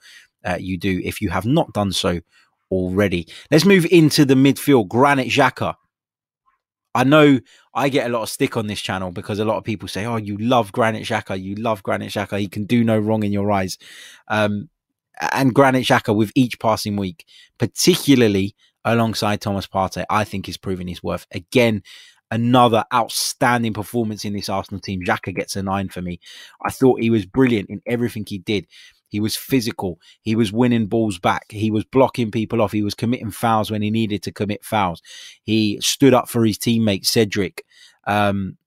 uh, 0.46 0.58
you 0.60 0.78
do 0.78 1.02
if 1.04 1.22
you 1.22 1.30
have 1.30 1.46
not 1.46 1.74
done 1.74 1.92
so 1.92 2.22
already. 2.72 3.28
Let's 3.52 3.66
move 3.66 3.86
into 3.92 4.26
the 4.26 4.36
midfield. 4.36 4.88
Granit 4.88 5.28
Xhaka 5.28 5.76
I 6.96 7.04
know 7.04 7.40
I 7.74 7.90
get 7.90 8.08
a 8.08 8.10
lot 8.10 8.24
of 8.24 8.30
stick 8.30 8.58
on 8.58 8.68
this 8.68 8.82
channel 8.82 9.12
because 9.12 9.40
a 9.40 9.46
lot 9.46 9.58
of 9.58 9.64
people 9.64 9.88
say, 9.88 10.06
"Oh, 10.06 10.18
you 10.18 10.38
love 10.38 10.72
Granit 10.72 11.04
Xhaka, 11.04 11.42
you 11.42 11.56
love 11.56 11.84
Granit 11.84 12.12
Xhaka. 12.12 12.40
He 12.40 12.48
can 12.48 12.66
do 12.66 12.84
no 12.84 12.98
wrong 12.98 13.24
in 13.24 13.32
your 13.32 13.52
eyes." 13.52 13.78
Um, 14.28 14.70
and 15.34 15.54
Granit 15.54 15.86
Xhaka 15.86 16.16
with 16.16 16.32
each 16.36 16.60
passing 16.60 16.96
week, 16.96 17.26
particularly 17.58 18.56
alongside 18.86 19.42
Thomas 19.42 19.68
Partey, 19.68 20.06
I 20.10 20.24
think 20.24 20.50
is 20.50 20.58
proving 20.58 20.88
his 20.88 21.04
worth. 21.04 21.28
Again, 21.32 21.84
another 22.32 22.84
outstanding 22.94 23.74
performance 23.74 24.26
in 24.26 24.34
this 24.34 24.50
Arsenal 24.50 24.80
team. 24.80 25.02
Xhaka 25.04 25.36
gets 25.36 25.56
a 25.56 25.64
nine 25.64 25.90
for 25.90 26.02
me. 26.02 26.20
I 26.66 26.72
thought 26.72 27.02
he 27.02 27.10
was 27.10 27.26
brilliant 27.26 27.70
in 27.70 27.82
everything 27.86 28.26
he 28.28 28.38
did. 28.38 28.68
He 29.10 29.20
was 29.20 29.36
physical. 29.36 30.00
He 30.22 30.36
was 30.36 30.54
winning 30.54 30.88
balls 30.88 31.20
back. 31.20 31.46
He 31.50 31.70
was 31.72 31.84
blocking 31.84 32.32
people 32.32 32.62
off. 32.62 32.72
He 32.72 32.84
was 32.84 32.96
committing 32.96 33.32
fouls 33.32 33.70
when 33.70 33.82
he 33.82 33.92
needed 33.92 34.24
to 34.24 34.32
commit 34.32 34.64
fouls. 34.64 35.02
He 35.44 35.80
stood 35.82 36.14
up 36.14 36.30
for 36.30 36.46
his 36.46 36.58
teammate 36.58 37.06
Cedric. 37.06 37.66
Um, 38.08 38.58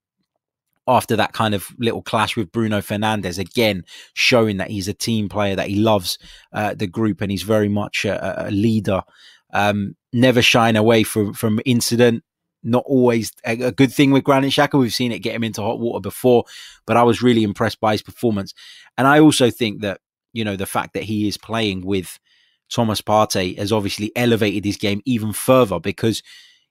after 0.87 1.15
that 1.15 1.33
kind 1.33 1.55
of 1.55 1.67
little 1.77 2.01
clash 2.01 2.35
with 2.35 2.51
Bruno 2.51 2.79
Fernandes, 2.79 3.39
again 3.39 3.85
showing 4.13 4.57
that 4.57 4.69
he's 4.69 4.87
a 4.87 4.93
team 4.93 5.29
player, 5.29 5.55
that 5.55 5.69
he 5.69 5.75
loves 5.75 6.17
uh, 6.51 6.73
the 6.73 6.87
group, 6.87 7.21
and 7.21 7.31
he's 7.31 7.43
very 7.43 7.69
much 7.69 8.05
a, 8.05 8.47
a 8.49 8.51
leader. 8.51 9.01
Um, 9.53 9.95
never 10.11 10.41
shying 10.41 10.75
away 10.75 11.03
from 11.03 11.33
from 11.33 11.59
incident. 11.65 12.23
Not 12.65 12.83
always 12.85 13.31
a, 13.43 13.71
good 13.71 13.91
thing 13.91 14.11
with 14.11 14.23
Granit 14.23 14.51
Xhaka. 14.51 14.79
We've 14.79 14.93
seen 14.93 15.11
it 15.11 15.19
get 15.19 15.35
him 15.35 15.43
into 15.43 15.61
hot 15.61 15.79
water 15.79 15.99
before, 15.99 16.45
but 16.85 16.95
I 16.95 17.03
was 17.03 17.21
really 17.21 17.43
impressed 17.43 17.81
by 17.81 17.91
his 17.91 18.01
performance. 18.01 18.53
And 18.97 19.05
I 19.05 19.19
also 19.19 19.49
think 19.49 19.81
that 19.81 19.99
you 20.33 20.43
know, 20.43 20.55
the 20.55 20.65
fact 20.65 20.93
that 20.93 21.03
he 21.03 21.27
is 21.27 21.37
playing 21.37 21.85
with 21.85 22.19
Thomas 22.69 23.01
Partey 23.01 23.57
has 23.57 23.71
obviously 23.71 24.11
elevated 24.15 24.65
his 24.65 24.77
game 24.77 25.01
even 25.05 25.31
further 25.31 25.79
because 25.79 26.23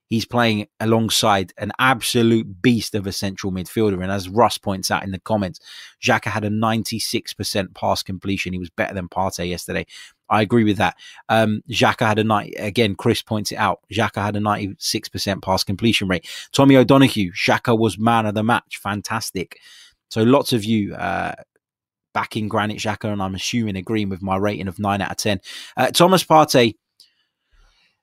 he's 0.07 0.25
playing 0.25 0.67
alongside 0.79 1.53
an 1.57 1.71
absolute 1.79 2.61
beast 2.61 2.93
of 2.93 3.07
a 3.07 3.11
central 3.11 3.51
midfielder. 3.51 4.01
And 4.03 4.11
as 4.11 4.29
Russ 4.29 4.57
points 4.57 4.91
out 4.91 5.03
in 5.03 5.11
the 5.11 5.19
comments, 5.19 5.59
Xhaka 6.03 6.25
had 6.25 6.43
a 6.43 6.49
96% 6.49 7.73
pass 7.73 8.03
completion. 8.03 8.53
He 8.53 8.59
was 8.59 8.69
better 8.69 8.93
than 8.93 9.09
Partey 9.09 9.49
yesterday. 9.49 9.85
I 10.29 10.41
agree 10.41 10.63
with 10.63 10.77
that. 10.77 10.97
Um, 11.29 11.61
Xhaka 11.69 12.05
had 12.05 12.19
a 12.19 12.23
night 12.23 12.53
again. 12.57 12.95
Chris 12.95 13.21
points 13.21 13.51
it 13.51 13.57
out. 13.57 13.79
Xhaka 13.91 14.21
had 14.21 14.35
a 14.35 14.39
96% 14.39 15.41
pass 15.41 15.63
completion 15.63 16.07
rate. 16.07 16.27
Tommy 16.51 16.75
O'Donoghue, 16.75 17.31
Xhaka 17.31 17.77
was 17.77 17.97
man 17.97 18.25
of 18.25 18.35
the 18.35 18.43
match. 18.43 18.79
Fantastic. 18.81 19.59
So 20.09 20.21
lots 20.23 20.53
of 20.53 20.63
you 20.63 20.93
uh, 20.95 21.33
backing 22.13 22.47
Granit 22.47 22.77
Xhaka, 22.77 23.11
and 23.11 23.21
I'm 23.21 23.35
assuming 23.35 23.75
agreeing 23.75 24.09
with 24.09 24.21
my 24.21 24.37
rating 24.37 24.67
of 24.67 24.79
9 24.79 25.01
out 25.01 25.11
of 25.11 25.17
10. 25.17 25.41
Uh, 25.75 25.91
Thomas 25.91 26.23
Partey, 26.23 26.75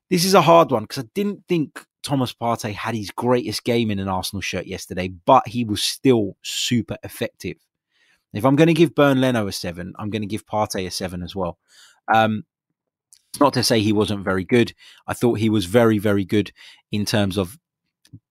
this 0.09 0.25
is 0.25 0.33
a 0.33 0.41
hard 0.41 0.71
one 0.71 0.83
because 0.83 1.03
I 1.03 1.07
didn't 1.15 1.43
think 1.47 1.85
Thomas 2.03 2.33
Partey 2.33 2.73
had 2.73 2.95
his 2.95 3.11
greatest 3.11 3.63
game 3.63 3.91
in 3.91 3.99
an 3.99 4.07
Arsenal 4.07 4.41
shirt 4.41 4.65
yesterday, 4.65 5.09
but 5.25 5.47
he 5.47 5.63
was 5.63 5.83
still 5.83 6.35
super 6.41 6.97
effective. 7.03 7.57
If 8.33 8.45
I'm 8.45 8.55
going 8.55 8.67
to 8.67 8.73
give 8.73 8.95
Bernd 8.95 9.21
Leno 9.21 9.47
a 9.47 9.51
7, 9.51 9.93
I'm 9.97 10.09
going 10.09 10.21
to 10.21 10.27
give 10.27 10.45
Partey 10.45 10.87
a 10.87 10.91
7 10.91 11.21
as 11.21 11.35
well. 11.35 11.57
Um, 12.13 12.45
not 13.39 13.53
to 13.53 13.63
say 13.63 13.79
he 13.79 13.93
wasn't 13.93 14.23
very 14.23 14.43
good. 14.43 14.73
I 15.07 15.13
thought 15.13 15.39
he 15.39 15.49
was 15.49 15.65
very, 15.65 15.97
very 15.97 16.25
good 16.25 16.51
in 16.91 17.05
terms 17.05 17.37
of 17.37 17.57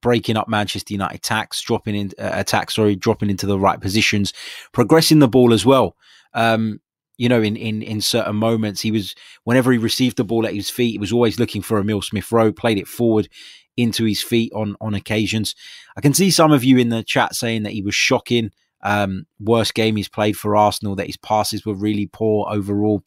breaking 0.02 0.36
up 0.36 0.48
Manchester 0.48 0.94
United 0.94 1.16
attacks, 1.16 1.60
dropping 1.62 1.94
in 1.94 2.10
uh, 2.18 2.30
attacks, 2.32 2.76
sorry, 2.76 2.96
dropping 2.96 3.30
into 3.30 3.46
the 3.46 3.58
right 3.58 3.80
positions, 3.80 4.32
progressing 4.72 5.18
the 5.18 5.28
ball 5.28 5.52
as 5.52 5.64
well. 5.64 5.96
Um, 6.34 6.80
you 7.16 7.28
know, 7.28 7.42
in, 7.42 7.56
in 7.56 7.82
in 7.82 8.00
certain 8.00 8.36
moments, 8.36 8.80
he 8.80 8.90
was 8.90 9.14
whenever 9.44 9.72
he 9.72 9.78
received 9.78 10.16
the 10.16 10.24
ball 10.24 10.46
at 10.46 10.54
his 10.54 10.70
feet, 10.70 10.92
he 10.92 10.98
was 10.98 11.12
always 11.12 11.38
looking 11.38 11.62
for 11.62 11.78
Emile 11.78 12.02
Smith 12.02 12.32
Rowe, 12.32 12.52
played 12.52 12.78
it 12.78 12.88
forward 12.88 13.28
into 13.76 14.04
his 14.04 14.22
feet 14.22 14.52
on 14.54 14.76
on 14.80 14.94
occasions. 14.94 15.54
I 15.96 16.00
can 16.00 16.14
see 16.14 16.30
some 16.30 16.52
of 16.52 16.64
you 16.64 16.78
in 16.78 16.88
the 16.88 17.02
chat 17.02 17.34
saying 17.34 17.64
that 17.64 17.72
he 17.72 17.82
was 17.82 17.94
shocking. 17.94 18.50
Um, 18.82 19.26
worst 19.38 19.74
game 19.74 19.96
he's 19.96 20.08
played 20.08 20.38
for 20.38 20.56
Arsenal, 20.56 20.96
that 20.96 21.06
his 21.06 21.18
passes 21.18 21.66
were 21.66 21.74
really 21.74 22.06
poor 22.06 22.46
overall. 22.48 23.02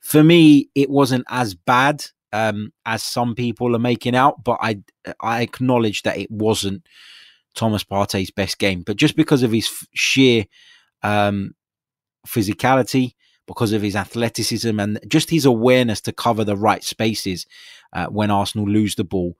For 0.00 0.24
me, 0.24 0.68
it 0.74 0.90
wasn't 0.90 1.24
as 1.28 1.54
bad 1.54 2.04
um, 2.34 2.72
as 2.84 3.04
some 3.04 3.36
people 3.36 3.76
are 3.76 3.78
making 3.80 4.16
out, 4.16 4.42
but 4.42 4.58
I 4.60 4.80
I 5.20 5.40
acknowledge 5.42 6.02
that 6.02 6.18
it 6.18 6.28
wasn't 6.30 6.84
Thomas 7.54 7.84
Partey's 7.84 8.32
best 8.32 8.58
game. 8.58 8.82
But 8.82 8.96
just 8.96 9.14
because 9.14 9.44
of 9.44 9.52
his 9.52 9.86
sheer 9.94 10.46
um, 11.04 11.54
physicality, 12.26 13.14
because 13.46 13.72
of 13.72 13.82
his 13.82 13.94
athleticism, 13.94 14.80
and 14.80 14.98
just 15.06 15.30
his 15.30 15.44
awareness 15.46 16.00
to 16.02 16.12
cover 16.12 16.42
the 16.42 16.56
right 16.56 16.82
spaces 16.82 17.46
uh, 17.92 18.06
when 18.06 18.32
Arsenal 18.32 18.68
lose 18.68 18.96
the 18.96 19.04
ball, 19.04 19.36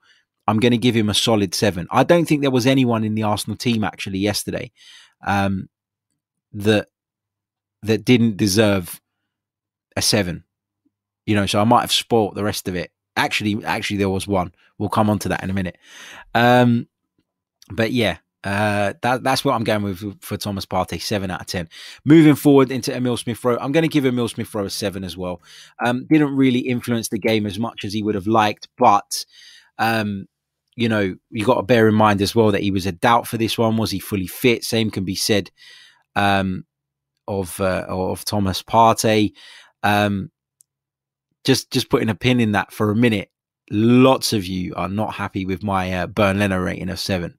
I'm 0.47 0.59
going 0.59 0.71
to 0.71 0.77
give 0.77 0.95
him 0.95 1.09
a 1.09 1.13
solid 1.13 1.53
seven. 1.53 1.87
I 1.91 2.05
don't 2.05 2.25
think 2.25 2.41
there 2.41 2.49
was 2.49 2.65
anyone 2.65 3.03
in 3.03 3.15
the 3.15 3.23
Arsenal 3.23 3.57
team 3.57 3.83
actually 3.83 4.19
yesterday 4.19 4.71
um, 5.27 5.67
that 6.53 6.87
that 7.83 8.05
didn't 8.05 8.37
deserve 8.37 9.01
a 9.97 10.01
seven. 10.01 10.44
You 11.25 11.35
know, 11.35 11.45
so 11.45 11.59
I 11.59 11.63
might 11.63 11.81
have 11.81 11.91
spoilt 11.91 12.35
the 12.35 12.43
rest 12.43 12.67
of 12.67 12.75
it. 12.75 12.91
Actually, 13.17 13.63
actually, 13.65 13.97
there 13.97 14.09
was 14.09 14.27
one. 14.27 14.53
We'll 14.77 14.89
come 14.89 15.09
on 15.09 15.19
to 15.19 15.29
that 15.29 15.43
in 15.43 15.49
a 15.49 15.53
minute. 15.53 15.77
Um, 16.33 16.87
but 17.71 17.91
yeah, 17.91 18.17
uh, 18.43 18.93
that, 19.01 19.23
that's 19.23 19.43
what 19.43 19.55
I'm 19.55 19.63
going 19.63 19.81
with 19.81 20.21
for 20.21 20.37
Thomas 20.37 20.65
Partey, 20.65 21.01
seven 21.01 21.31
out 21.31 21.41
of 21.41 21.47
ten. 21.47 21.67
Moving 22.03 22.35
forward 22.35 22.71
into 22.71 22.95
Emile 22.95 23.17
Smith 23.17 23.43
Rowe, 23.43 23.57
I'm 23.59 23.71
going 23.71 23.83
to 23.83 23.87
give 23.87 24.05
Emile 24.05 24.27
Smith 24.27 24.53
Rowe 24.53 24.65
a 24.65 24.69
seven 24.69 25.03
as 25.03 25.17
well. 25.17 25.41
Um, 25.83 26.05
didn't 26.09 26.35
really 26.35 26.59
influence 26.59 27.09
the 27.09 27.17
game 27.17 27.45
as 27.47 27.57
much 27.57 27.83
as 27.83 27.93
he 27.93 28.03
would 28.03 28.15
have 28.15 28.27
liked, 28.27 28.67
but 28.77 29.25
um, 29.79 30.27
you 30.75 30.89
know, 30.89 31.15
you 31.31 31.45
got 31.45 31.55
to 31.55 31.63
bear 31.63 31.87
in 31.87 31.95
mind 31.95 32.21
as 32.21 32.35
well 32.35 32.51
that 32.51 32.61
he 32.61 32.69
was 32.69 32.85
a 32.85 32.91
doubt 32.91 33.27
for 33.27 33.37
this 33.37 33.57
one. 33.57 33.77
Was 33.77 33.91
he 33.91 33.99
fully 33.99 34.27
fit? 34.27 34.63
Same 34.63 34.91
can 34.91 35.05
be 35.05 35.15
said 35.15 35.49
um, 36.15 36.65
of 37.27 37.59
uh, 37.59 37.85
of 37.87 38.25
Thomas 38.25 38.61
Partey. 38.61 39.33
Um, 39.81 40.31
just 41.45 41.71
just 41.71 41.89
putting 41.89 42.09
a 42.09 42.15
pin 42.15 42.39
in 42.39 42.53
that 42.53 42.73
for 42.73 42.91
a 42.91 42.95
minute. 42.95 43.31
Lots 43.71 44.33
of 44.33 44.45
you 44.45 44.73
are 44.75 44.89
not 44.89 45.15
happy 45.15 45.45
with 45.45 45.63
my 45.63 45.91
uh, 45.91 46.07
Bernd 46.07 46.39
Leno 46.39 46.57
rating 46.57 46.89
of 46.89 46.99
seven. 46.99 47.37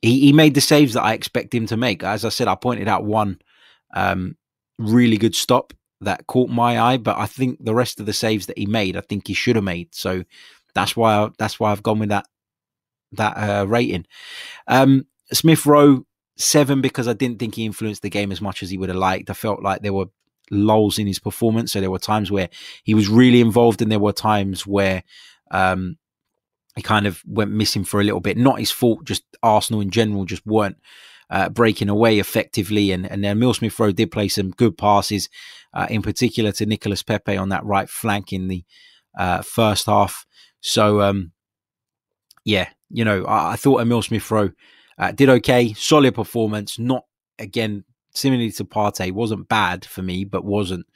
He, 0.00 0.20
he 0.20 0.32
made 0.32 0.54
the 0.54 0.60
saves 0.60 0.94
that 0.94 1.02
I 1.02 1.14
expect 1.14 1.54
him 1.54 1.66
to 1.66 1.76
make. 1.76 2.02
As 2.02 2.24
I 2.24 2.28
said, 2.28 2.48
I 2.48 2.54
pointed 2.54 2.88
out 2.88 3.04
one 3.04 3.40
um, 3.94 4.36
really 4.78 5.16
good 5.16 5.34
stop 5.34 5.72
that 6.00 6.26
caught 6.26 6.50
my 6.50 6.78
eye, 6.78 6.96
but 6.96 7.18
I 7.18 7.26
think 7.26 7.62
the 7.62 7.74
rest 7.74 8.00
of 8.00 8.06
the 8.06 8.12
saves 8.12 8.46
that 8.46 8.58
he 8.58 8.66
made, 8.66 8.96
I 8.96 9.00
think 9.00 9.26
he 9.26 9.34
should 9.34 9.56
have 9.56 9.64
made. 9.64 9.94
So 9.94 10.24
that's 10.74 10.96
why 10.96 11.14
I, 11.14 11.30
that's 11.38 11.58
why 11.58 11.72
I've 11.72 11.82
gone 11.82 11.98
with 11.98 12.10
that 12.10 12.26
that 13.12 13.36
uh, 13.36 13.66
rating. 13.66 14.06
Um, 14.66 15.06
Smith 15.32 15.66
Rowe 15.66 16.04
seven 16.36 16.80
because 16.80 17.06
I 17.06 17.12
didn't 17.12 17.38
think 17.38 17.54
he 17.54 17.64
influenced 17.64 18.02
the 18.02 18.10
game 18.10 18.32
as 18.32 18.40
much 18.40 18.62
as 18.62 18.70
he 18.70 18.78
would 18.78 18.88
have 18.88 18.98
liked. 18.98 19.30
I 19.30 19.34
felt 19.34 19.62
like 19.62 19.82
there 19.82 19.92
were 19.92 20.06
lulls 20.50 20.98
in 20.98 21.06
his 21.06 21.18
performance, 21.18 21.72
so 21.72 21.80
there 21.80 21.90
were 21.90 21.98
times 21.98 22.30
where 22.30 22.48
he 22.82 22.94
was 22.94 23.08
really 23.08 23.40
involved, 23.40 23.82
and 23.82 23.90
there 23.90 23.98
were 23.98 24.12
times 24.12 24.66
where 24.66 25.02
um, 25.50 25.96
he 26.76 26.82
kind 26.82 27.06
of 27.06 27.22
went 27.26 27.50
missing 27.50 27.84
for 27.84 28.00
a 28.00 28.04
little 28.04 28.20
bit. 28.20 28.36
Not 28.36 28.58
his 28.58 28.70
fault, 28.70 29.04
just 29.04 29.24
Arsenal 29.42 29.80
in 29.80 29.90
general 29.90 30.24
just 30.24 30.46
weren't 30.46 30.76
uh, 31.30 31.48
breaking 31.48 31.88
away 31.88 32.18
effectively. 32.18 32.90
And, 32.92 33.10
and 33.10 33.22
then 33.22 33.36
Emile 33.36 33.54
Smith 33.54 33.78
Rowe 33.78 33.92
did 33.92 34.10
play 34.10 34.28
some 34.28 34.50
good 34.50 34.76
passes, 34.76 35.28
uh, 35.72 35.86
in 35.88 36.02
particular 36.02 36.52
to 36.52 36.66
Nicolas 36.66 37.02
Pepe 37.02 37.36
on 37.36 37.48
that 37.50 37.64
right 37.64 37.88
flank 37.88 38.32
in 38.32 38.48
the 38.48 38.64
uh, 39.16 39.42
first 39.42 39.86
half. 39.86 40.26
So, 40.60 41.00
um, 41.00 41.32
yeah, 42.44 42.68
you 42.90 43.04
know, 43.04 43.24
I, 43.24 43.52
I 43.52 43.56
thought 43.56 43.80
Emile 43.80 44.02
Smith 44.02 44.30
Rowe 44.30 44.50
uh, 44.98 45.12
did 45.12 45.28
okay, 45.28 45.72
solid 45.74 46.14
performance. 46.14 46.78
Not 46.78 47.04
again, 47.38 47.84
similarly 48.14 48.52
to 48.52 48.64
Partey, 48.64 49.12
wasn't 49.12 49.48
bad 49.48 49.84
for 49.84 50.02
me, 50.02 50.24
but 50.24 50.44
wasn't 50.44 50.86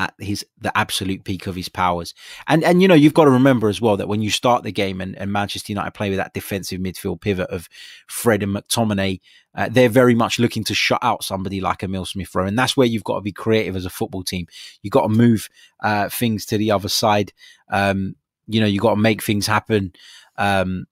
at 0.00 0.14
his 0.18 0.46
the 0.58 0.76
absolute 0.76 1.24
peak 1.24 1.46
of 1.46 1.54
his 1.54 1.68
powers. 1.68 2.14
And 2.48 2.64
and 2.64 2.80
you 2.80 2.88
know 2.88 2.94
you've 2.94 3.14
got 3.14 3.24
to 3.24 3.30
remember 3.30 3.68
as 3.68 3.82
well 3.82 3.98
that 3.98 4.08
when 4.08 4.22
you 4.22 4.30
start 4.30 4.62
the 4.62 4.72
game 4.72 5.00
and, 5.00 5.14
and 5.16 5.30
Manchester 5.30 5.72
United 5.72 5.90
play 5.92 6.08
with 6.08 6.16
that 6.16 6.32
defensive 6.32 6.80
midfield 6.80 7.20
pivot 7.20 7.50
of 7.50 7.68
Fred 8.06 8.42
and 8.42 8.56
McTominay, 8.56 9.20
uh, 9.54 9.68
they're 9.70 9.90
very 9.90 10.14
much 10.14 10.38
looking 10.38 10.64
to 10.64 10.74
shut 10.74 11.00
out 11.02 11.22
somebody 11.22 11.60
like 11.60 11.82
Emile 11.82 12.06
Smith 12.06 12.34
Rowe, 12.34 12.46
and 12.46 12.58
that's 12.58 12.78
where 12.78 12.86
you've 12.86 13.04
got 13.04 13.16
to 13.16 13.20
be 13.20 13.32
creative 13.32 13.76
as 13.76 13.84
a 13.84 13.90
football 13.90 14.22
team. 14.22 14.46
You've 14.82 14.92
got 14.92 15.02
to 15.02 15.08
move 15.08 15.50
uh, 15.80 16.08
things 16.08 16.46
to 16.46 16.56
the 16.56 16.70
other 16.70 16.88
side. 16.88 17.34
Um, 17.68 18.16
you 18.46 18.60
know 18.60 18.66
you've 18.66 18.82
got 18.82 18.94
to 18.94 19.00
make 19.00 19.22
things 19.22 19.46
happen. 19.46 19.92
Um, 20.38 20.86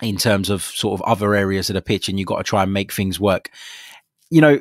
in 0.00 0.16
terms 0.16 0.50
of 0.50 0.62
sort 0.62 1.00
of 1.00 1.06
other 1.06 1.34
areas 1.34 1.70
of 1.70 1.74
the 1.74 1.82
pitch, 1.82 2.08
and 2.08 2.18
you've 2.18 2.26
got 2.26 2.38
to 2.38 2.44
try 2.44 2.64
and 2.64 2.72
make 2.72 2.92
things 2.92 3.20
work. 3.20 3.50
You 4.32 4.40
know, 4.40 4.60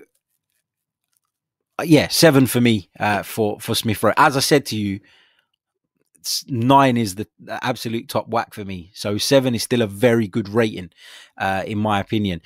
uh, 1.79 1.83
yeah, 1.83 2.09
seven 2.09 2.45
for 2.45 2.59
me 2.59 2.89
uh, 2.99 3.23
for 3.23 3.57
for 3.61 3.73
Smith 3.73 4.03
Rowe. 4.03 4.11
As 4.17 4.35
I 4.35 4.41
said 4.41 4.65
to 4.67 4.75
you, 4.75 4.99
nine 6.47 6.97
is 6.97 7.15
the 7.15 7.25
absolute 7.47 8.09
top 8.09 8.27
whack 8.27 8.53
for 8.53 8.65
me. 8.65 8.91
So 8.93 9.17
seven 9.17 9.55
is 9.55 9.63
still 9.63 9.81
a 9.81 9.87
very 9.87 10.27
good 10.27 10.49
rating, 10.49 10.89
uh, 11.37 11.63
in 11.65 11.77
my 11.77 12.01
opinion. 12.01 12.41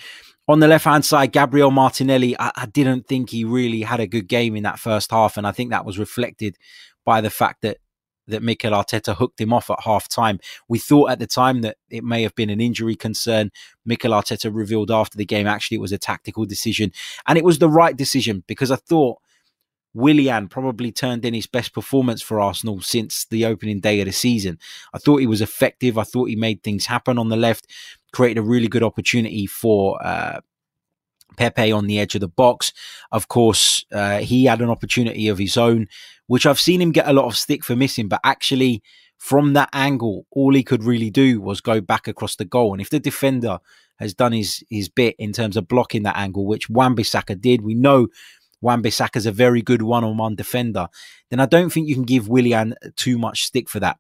On 0.48 0.60
the 0.60 0.68
left 0.68 0.86
hand 0.86 1.04
side, 1.04 1.32
Gabriel 1.32 1.72
Martinelli, 1.72 2.40
I, 2.40 2.52
I, 2.56 2.66
didn't 2.68 3.08
think 3.08 3.32
he 3.32 3.44
really 3.44 3.82
had 3.82 4.00
a 4.00 4.06
good 4.06 4.28
game 4.28 4.56
in 4.56 4.62
that 4.62 4.78
first 4.78 5.10
half, 5.10 5.36
and 5.36 5.48
I 5.48 5.52
think 5.52 5.72
that 5.72 5.84
was 5.84 5.98
reflected 5.98 6.60
by 7.04 7.22
the 7.22 7.32
fact 7.32 7.64
that 7.64 7.80
that 8.28 8.44
Mikel 8.44 8.72
Arteta 8.72 9.16
hooked 9.16 9.40
him 9.40 9.54
off 9.54 9.70
at 9.70 9.82
half 9.84 10.08
time. 10.08 10.40
We 10.68 10.80
thought 10.80 11.12
at 11.12 11.20
the 11.20 11.28
time 11.28 11.62
that 11.62 11.78
it 11.90 12.04
may 12.04 12.24
have 12.24 12.36
been 12.36 12.50
an 12.50 12.62
injury 12.62 12.96
concern. 12.96 13.52
Mikel 13.86 14.12
Arteta 14.12 14.54
revealed 14.54 14.92
after 14.92 15.18
the 15.18 15.26
game 15.26 15.48
actually 15.48 15.76
it 15.76 15.82
was 15.82 15.92
a 15.92 15.98
tactical 15.98 16.46
decision, 16.46 16.92
and 17.28 17.38
it 17.38 17.44
was 17.44 17.60
the 17.60 17.70
right 17.70 17.96
decision 17.96 18.44
because 18.48 18.72
I 18.72 18.78
thought 18.78 19.20
Willian 19.96 20.50
probably 20.50 20.92
turned 20.92 21.24
in 21.24 21.34
his 21.34 21.48
best 21.48 21.74
performance 21.74 22.22
for 22.22 22.40
Arsenal 22.40 22.82
since 22.82 23.26
the 23.26 23.46
opening 23.46 23.80
day 23.80 24.02
of 24.02 24.06
the 24.06 24.12
season. 24.12 24.60
I 24.94 24.98
thought 24.98 25.22
he 25.22 25.28
was 25.28 25.42
effective. 25.42 25.98
I 25.98 26.04
thought 26.04 26.26
he 26.26 26.36
made 26.36 26.62
things 26.62 26.86
happen 26.86 27.18
on 27.18 27.30
the 27.30 27.38
left, 27.38 27.68
created 28.12 28.40
a 28.40 28.44
really 28.44 28.68
good 28.68 28.84
opportunity 28.84 29.46
for 29.46 30.06
uh, 30.06 30.42
Pepe 31.38 31.72
on 31.72 31.88
the 31.88 32.00
edge 32.00 32.16
of 32.16 32.22
the 32.22 32.28
box. 32.28 32.74
Of 33.12 33.28
course, 33.28 33.86
uh, 33.92 34.20
he 34.20 34.46
had 34.46 34.62
an 34.62 34.70
opportunity 34.70 35.28
of 35.28 35.38
his 35.38 35.58
own, 35.58 35.88
which 36.28 36.46
I've 36.46 36.60
seen 36.60 36.82
him 36.82 36.92
get 36.92 37.08
a 37.08 37.14
lot 37.14 37.26
of 37.26 37.38
stick 37.38 37.64
for 37.64 37.76
missing, 37.76 38.08
but 38.08 38.22
actually, 38.24 38.82
from 39.18 39.54
that 39.54 39.70
angle, 39.74 40.26
all 40.32 40.54
he 40.54 40.64
could 40.64 40.84
really 40.84 41.10
do 41.10 41.42
was 41.42 41.62
go 41.62 41.82
back 41.82 42.08
across 42.08 42.36
the 42.36 42.46
goal. 42.46 42.74
And 42.74 42.82
if 42.82 42.90
the 42.90 43.00
defender 43.00 43.60
has 43.98 44.14
done 44.14 44.34
his 44.34 44.64
his 44.70 44.90
bit 44.90 45.16
in 45.18 45.32
terms 45.32 45.58
of 45.58 45.68
blocking 45.68 46.04
that 46.04 46.18
angle, 46.18 46.46
which 46.46 46.70
Wan-Bissaka 46.70 47.40
did, 47.40 47.62
we 47.62 47.74
know 47.74 48.08
Wan-Bissaka 48.62 49.16
is 49.16 49.26
a 49.26 49.32
very 49.32 49.62
good 49.62 49.82
one-on-one 49.82 50.36
defender, 50.36 50.88
then 51.30 51.40
I 51.40 51.46
don't 51.46 51.72
think 51.72 51.88
you 51.88 51.96
can 51.96 52.04
give 52.04 52.28
Willian 52.28 52.76
too 52.96 53.18
much 53.18 53.44
stick 53.44 53.70
for 53.70 53.80
that. 53.80 53.98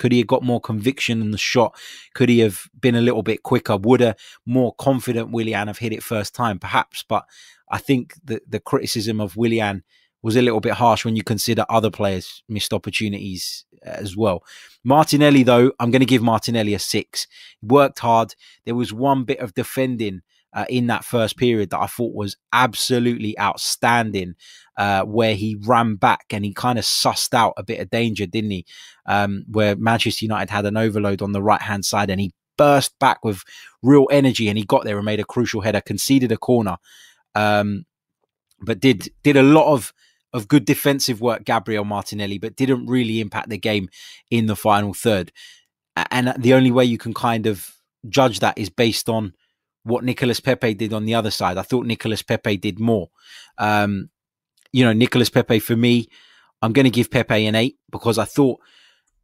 Could 0.00 0.12
he 0.12 0.18
have 0.18 0.26
got 0.26 0.42
more 0.42 0.60
conviction 0.60 1.20
in 1.20 1.30
the 1.30 1.38
shot? 1.38 1.78
Could 2.14 2.30
he 2.30 2.38
have 2.38 2.62
been 2.80 2.96
a 2.96 3.02
little 3.02 3.22
bit 3.22 3.42
quicker? 3.42 3.76
Would 3.76 4.00
a 4.00 4.16
more 4.46 4.74
confident 4.74 5.30
Willian 5.30 5.66
have 5.66 5.78
hit 5.78 5.92
it 5.92 6.02
first 6.02 6.34
time? 6.34 6.58
Perhaps, 6.58 7.04
but 7.06 7.24
I 7.70 7.76
think 7.76 8.14
the 8.24 8.40
the 8.48 8.60
criticism 8.60 9.20
of 9.20 9.36
Willian 9.36 9.84
was 10.22 10.36
a 10.36 10.42
little 10.42 10.60
bit 10.60 10.72
harsh 10.72 11.04
when 11.04 11.16
you 11.16 11.22
consider 11.22 11.66
other 11.68 11.90
players 11.90 12.42
missed 12.48 12.72
opportunities 12.72 13.66
uh, 13.86 13.90
as 13.90 14.16
well. 14.16 14.42
Martinelli, 14.84 15.42
though, 15.42 15.72
I'm 15.78 15.90
going 15.90 16.00
to 16.00 16.06
give 16.06 16.22
Martinelli 16.22 16.72
a 16.72 16.78
six. 16.78 17.26
Worked 17.62 17.98
hard. 17.98 18.34
There 18.64 18.74
was 18.74 18.92
one 18.92 19.24
bit 19.24 19.40
of 19.40 19.54
defending 19.54 20.22
uh, 20.52 20.66
in 20.68 20.88
that 20.88 21.04
first 21.04 21.36
period 21.36 21.70
that 21.70 21.80
I 21.80 21.86
thought 21.86 22.14
was 22.14 22.36
absolutely 22.52 23.38
outstanding, 23.38 24.34
uh, 24.76 25.02
where 25.04 25.34
he 25.34 25.56
ran 25.60 25.96
back 25.96 26.26
and 26.30 26.44
he 26.44 26.52
kind 26.52 26.78
of 26.78 26.84
sussed 26.84 27.34
out 27.34 27.54
a 27.56 27.62
bit 27.62 27.80
of 27.80 27.90
danger, 27.90 28.26
didn't 28.26 28.50
he? 28.50 28.66
Um, 29.06 29.44
where 29.48 29.76
Manchester 29.76 30.24
United 30.24 30.50
had 30.50 30.66
an 30.66 30.76
overload 30.76 31.22
on 31.22 31.32
the 31.32 31.42
right 31.42 31.62
hand 31.62 31.84
side 31.84 32.10
and 32.10 32.20
he 32.20 32.32
burst 32.56 32.98
back 32.98 33.24
with 33.24 33.42
real 33.82 34.06
energy 34.10 34.48
and 34.48 34.58
he 34.58 34.64
got 34.64 34.84
there 34.84 34.96
and 34.96 35.04
made 35.04 35.20
a 35.20 35.24
crucial 35.24 35.60
header, 35.60 35.80
conceded 35.80 36.32
a 36.32 36.36
corner, 36.36 36.76
um, 37.34 37.86
but 38.60 38.80
did 38.80 39.08
did 39.22 39.36
a 39.36 39.42
lot 39.42 39.72
of 39.72 39.92
of 40.32 40.48
good 40.48 40.64
defensive 40.64 41.20
work, 41.20 41.44
Gabriel 41.44 41.84
Martinelli, 41.84 42.38
but 42.38 42.56
didn't 42.56 42.86
really 42.86 43.20
impact 43.20 43.48
the 43.48 43.58
game 43.58 43.88
in 44.30 44.46
the 44.46 44.56
final 44.56 44.94
third. 44.94 45.32
And 46.10 46.34
the 46.38 46.54
only 46.54 46.70
way 46.70 46.84
you 46.84 46.98
can 46.98 47.14
kind 47.14 47.46
of 47.46 47.74
judge 48.08 48.40
that 48.40 48.56
is 48.56 48.70
based 48.70 49.08
on 49.08 49.34
what 49.84 50.04
Nicolas 50.04 50.40
Pepe 50.40 50.74
did 50.74 50.92
on 50.92 51.04
the 51.04 51.14
other 51.14 51.30
side. 51.30 51.58
I 51.58 51.62
thought 51.62 51.86
Nicolas 51.86 52.22
Pepe 52.22 52.56
did 52.56 52.78
more. 52.78 53.10
Um, 53.58 54.10
you 54.72 54.84
know, 54.84 54.92
Nicolas 54.92 55.30
Pepe 55.30 55.58
for 55.58 55.76
me, 55.76 56.08
I'm 56.62 56.72
going 56.72 56.84
to 56.84 56.90
give 56.90 57.10
Pepe 57.10 57.46
an 57.46 57.54
eight 57.54 57.78
because 57.90 58.18
I 58.18 58.24
thought, 58.24 58.60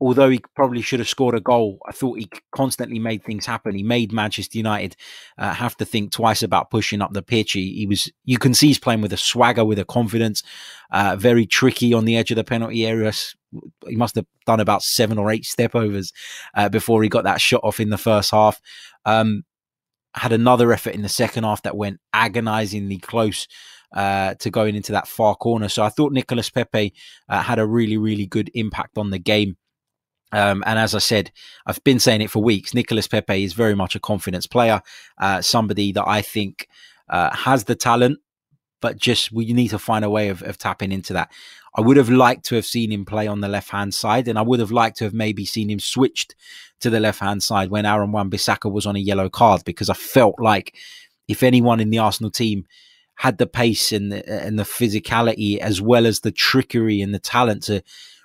although 0.01 0.29
he 0.29 0.40
probably 0.55 0.83
should 0.83 1.01
have 1.01 1.09
scored 1.09 1.35
a 1.35 1.40
goal, 1.40 1.79
I 1.87 1.92
thought 1.92 2.19
he 2.19 2.31
constantly 2.53 2.99
made 2.99 3.23
things 3.23 3.47
happen. 3.47 3.75
He 3.75 3.83
made 3.83 4.12
Manchester 4.12 4.59
United 4.59 4.97
uh, 5.38 5.53
have 5.53 5.77
to 5.77 5.85
think 5.85 6.12
twice 6.12 6.42
about 6.42 6.71
pushing 6.71 7.03
up 7.03 7.12
the 7.12 7.23
pitch. 7.23 7.53
He, 7.53 7.75
he, 7.75 7.87
was, 7.87 8.11
you 8.25 8.38
can 8.38 8.55
see 8.55 8.69
he's 8.69 8.79
playing 8.79 9.03
with 9.03 9.12
a 9.12 9.19
swagger, 9.19 9.64
with 9.64 9.79
a 9.79 9.85
confidence, 9.85 10.42
uh, 10.90 11.16
very 11.16 11.47
tricky 11.47 11.95
on 11.95 12.07
the 12.07 12.16
edge 12.16 12.31
of 12.31 12.37
the 12.37 12.45
penalty 12.45 12.87
area. 12.87 13.12
He 13.87 13.97
must 13.97 14.16
have 14.16 14.27
done 14.47 14.61
about 14.61 14.83
seven 14.83 15.19
or 15.19 15.31
eight 15.31 15.45
step 15.45 15.75
overs 15.75 16.12
uh, 16.55 16.69
before 16.69 17.03
he 17.03 17.09
got 17.09 17.25
that 17.25 17.40
shot 17.40 17.61
off 17.62 17.81
in 17.81 17.90
the 17.90 17.99
first 17.99 18.31
half. 18.31 18.61
Um, 19.05 19.45
had 20.16 20.33
another 20.33 20.72
effort 20.72 20.94
in 20.94 21.02
the 21.02 21.09
second 21.09 21.44
half 21.44 21.62
that 21.62 21.76
went 21.76 22.00
agonizingly 22.12 22.98
close 22.98 23.46
uh, 23.94 24.35
to 24.35 24.50
going 24.50 24.74
into 24.74 24.92
that 24.92 25.07
far 25.07 25.35
corner. 25.37 25.68
So 25.68 25.83
I 25.83 25.88
thought 25.88 26.12
Nicolas 26.12 26.50
Pepe 26.50 26.92
uh, 27.29 27.42
had 27.42 27.59
a 27.59 27.66
really, 27.66 27.96
really 27.96 28.26
good 28.26 28.50
impact 28.55 28.98
on 28.98 29.11
the 29.11 29.18
game. 29.18 29.57
Um, 30.33 30.64
and 30.66 30.79
as 30.79 30.94
I 30.94 30.98
said, 30.98 31.31
I've 31.66 31.83
been 31.85 32.00
saying 32.00 32.20
it 32.20 32.31
for 32.31 32.42
weeks. 32.42 32.74
Nicolas 32.74 33.07
Pepe 33.07 33.44
is 33.44 33.52
very 33.52 33.74
much 33.74 33.94
a 33.94 34.00
confidence 34.00 34.46
player, 34.46 34.83
uh, 35.18 35.40
somebody 35.40 35.92
that 35.92 36.07
I 36.07 36.20
think 36.22 36.68
uh, 37.09 37.35
has 37.35 37.64
the 37.64 37.76
talent, 37.76 38.18
but 38.81 38.98
just 38.98 39.33
we 39.33 39.52
need 39.52 39.68
to 39.68 39.79
find 39.79 40.05
a 40.05 40.11
way 40.11 40.29
of, 40.29 40.42
of 40.42 40.59
tapping 40.59 40.92
into 40.92 41.12
that. 41.12 41.31
I 41.77 41.83
would 41.83 41.99
have 41.99 42.09
liked 42.09 42.47
to 42.47 42.55
have 42.55 42.65
seen 42.65 42.91
him 42.91 43.05
play 43.05 43.27
on 43.27 43.43
the 43.43 43.49
left 43.49 43.71
hand 43.71 43.93
side, 43.95 44.29
and 44.29 44.39
I 44.39 44.43
would 44.43 44.61
have 44.61 44.73
liked 44.73 44.97
to 44.99 45.05
have 45.05 45.12
maybe 45.12 45.45
seen 45.45 45.69
him 45.71 45.79
switched 45.79 46.35
to 46.81 46.89
the 46.89 47.01
left 47.01 47.21
hand 47.21 47.43
side 47.43 47.71
when 47.71 47.85
Aaron 47.85 48.12
Wan 48.12 48.31
Bissaka 48.31 48.73
was 48.73 48.87
on 48.87 48.97
a 48.97 49.01
yellow 49.01 49.29
card 49.29 49.62
because 49.65 49.91
I 49.91 49.95
felt 49.95 50.41
like 50.41 50.75
if 51.29 51.43
anyone 51.43 51.81
in 51.81 51.91
the 51.91 51.99
Arsenal 51.99 52.31
team 52.31 52.65
had 53.17 53.39
the 53.39 53.47
pace 53.47 53.93
and 53.93 54.11
the, 54.11 54.29
and 54.29 54.59
the 54.59 54.62
physicality 54.62 55.59
as 55.59 55.81
well 55.81 56.07
as 56.07 56.21
the 56.21 56.31
trickery 56.31 57.01
and 57.01 57.15
the 57.15 57.19
talent 57.19 57.62
to 57.65 57.83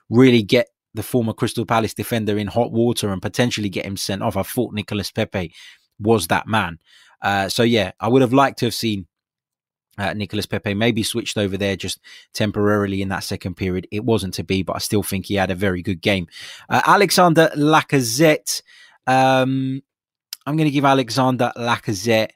really 0.10 0.44
get 0.44 0.68
the 0.94 1.04
former 1.04 1.34
Crystal 1.34 1.66
Palace 1.66 1.94
defender 1.94 2.38
in 2.38 2.48
hot 2.48 2.72
water 2.72 3.12
and 3.12 3.22
potentially 3.22 3.70
get 3.70 3.86
him 3.86 3.98
sent 3.98 4.22
off, 4.22 4.36
I 4.36 4.44
thought 4.44 4.74
Nicolas 4.74 5.12
Pepe 5.12 5.54
was 6.00 6.28
that 6.28 6.48
man. 6.48 6.80
Uh, 7.22 7.48
so 7.50 7.64
yeah, 7.64 7.92
I 8.00 8.08
would 8.08 8.22
have 8.22 8.34
liked 8.34 8.60
to 8.60 8.66
have 8.66 8.74
seen 8.74 9.08
uh, 9.97 10.13
Nicolas 10.13 10.45
Pepe 10.45 10.73
maybe 10.73 11.04
switched 11.04 11.38
over 11.38 11.58
there 11.58 11.75
just 11.75 11.99
temporarily 12.34 13.01
in 13.01 13.10
that 13.10 13.23
second 13.23 13.56
period. 13.56 13.88
It 13.91 14.06
wasn't 14.06 14.34
to 14.36 14.43
be, 14.43 14.63
but 14.63 14.75
I 14.75 14.80
still 14.80 15.04
think 15.04 15.25
he 15.25 15.36
had 15.36 15.51
a 15.51 15.56
very 15.56 15.82
good 15.82 16.01
game. 16.01 16.27
Uh, 16.69 16.82
Alexander 16.86 17.51
Lacazette. 17.56 18.62
Um, 19.06 19.82
I'm 20.45 20.58
going 20.58 20.67
to 20.67 20.73
give 20.73 20.86
Alexander 20.86 21.51
Lacazette 21.58 22.32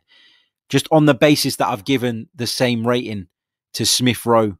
just 0.69 0.87
on 0.91 1.05
the 1.05 1.13
basis 1.13 1.55
that 1.57 1.67
I've 1.67 1.85
given 1.85 2.29
the 2.35 2.47
same 2.47 2.85
rating 2.85 3.27
to 3.73 3.85
Smith 3.85 4.25
Rowe 4.25 4.57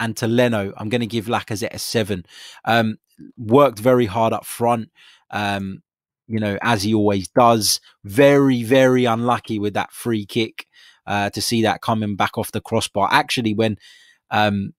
and 0.00 0.16
to 0.16 0.26
Leno. 0.26 0.72
I'm 0.76 0.88
going 0.88 1.00
to 1.00 1.06
give 1.06 1.26
Lacazette 1.26 1.74
a 1.74 1.78
seven. 1.78 2.24
Um, 2.64 2.98
worked 3.36 3.78
very 3.78 4.06
hard 4.06 4.32
up 4.32 4.46
front. 4.46 4.90
Um, 5.30 5.82
you 6.26 6.40
know, 6.40 6.56
as 6.62 6.82
he 6.82 6.94
always 6.94 7.28
does. 7.28 7.80
Very, 8.04 8.62
very 8.62 9.04
unlucky 9.04 9.58
with 9.58 9.74
that 9.74 9.92
free 9.92 10.24
kick 10.24 10.66
uh, 11.06 11.30
to 11.30 11.42
see 11.42 11.62
that 11.62 11.82
coming 11.82 12.16
back 12.16 12.38
off 12.38 12.52
the 12.52 12.60
crossbar. 12.60 13.08
Actually, 13.10 13.54
when 13.54 13.78
um, 14.30 14.72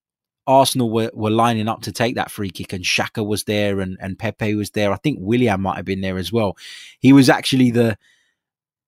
Arsenal 0.47 0.89
were, 0.89 1.11
were 1.13 1.29
lining 1.29 1.67
up 1.67 1.81
to 1.83 1.91
take 1.91 2.15
that 2.15 2.31
free 2.31 2.49
kick, 2.49 2.73
and 2.73 2.83
Xhaka 2.83 3.25
was 3.25 3.45
there, 3.45 3.79
and, 3.79 3.97
and 3.99 4.19
Pepe 4.19 4.55
was 4.55 4.71
there. 4.71 4.91
I 4.91 4.97
think 4.97 5.19
Willian 5.21 5.61
might 5.61 5.77
have 5.77 5.85
been 5.85 6.01
there 6.01 6.17
as 6.17 6.31
well. 6.31 6.57
He 6.99 7.13
was 7.13 7.29
actually 7.29 7.71
the 7.71 7.97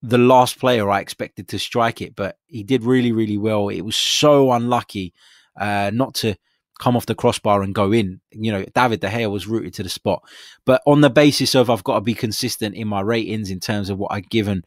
the 0.02 0.18
last 0.20 0.60
player 0.60 0.90
I 0.90 1.00
expected 1.00 1.48
to 1.48 1.58
strike 1.58 2.00
it, 2.00 2.16
but 2.16 2.38
he 2.46 2.64
did 2.64 2.84
really, 2.84 3.12
really 3.12 3.38
well. 3.38 3.70
It 3.70 3.82
was 3.82 3.96
so 3.96 4.52
unlucky 4.52 5.14
uh, 5.60 5.90
not 5.92 6.14
to 6.16 6.36
come 6.80 6.96
off 6.96 7.08
the 7.08 7.16
crossbar 7.16 7.64
and 7.64 7.74
go 7.74 7.92
in. 7.92 8.22
You 8.32 8.52
know, 8.52 8.66
David 8.76 9.00
De 9.00 9.10
Gea 9.10 9.32
was 9.32 9.48
rooted 9.48 9.74
to 9.76 9.84
the 9.84 9.90
spot. 9.90 10.24
But 10.66 10.82
on 10.86 11.02
the 11.02 11.10
basis 11.10 11.56
of 11.56 11.70
I've 11.70 11.84
got 11.84 11.96
to 11.96 12.02
be 12.02 12.14
consistent 12.14 12.76
in 12.76 12.88
my 12.88 13.02
ratings 13.02 13.50
in 13.50 13.60
terms 13.60 13.90
of 13.90 13.98
what 13.98 14.12
I've 14.12 14.30
given 14.30 14.64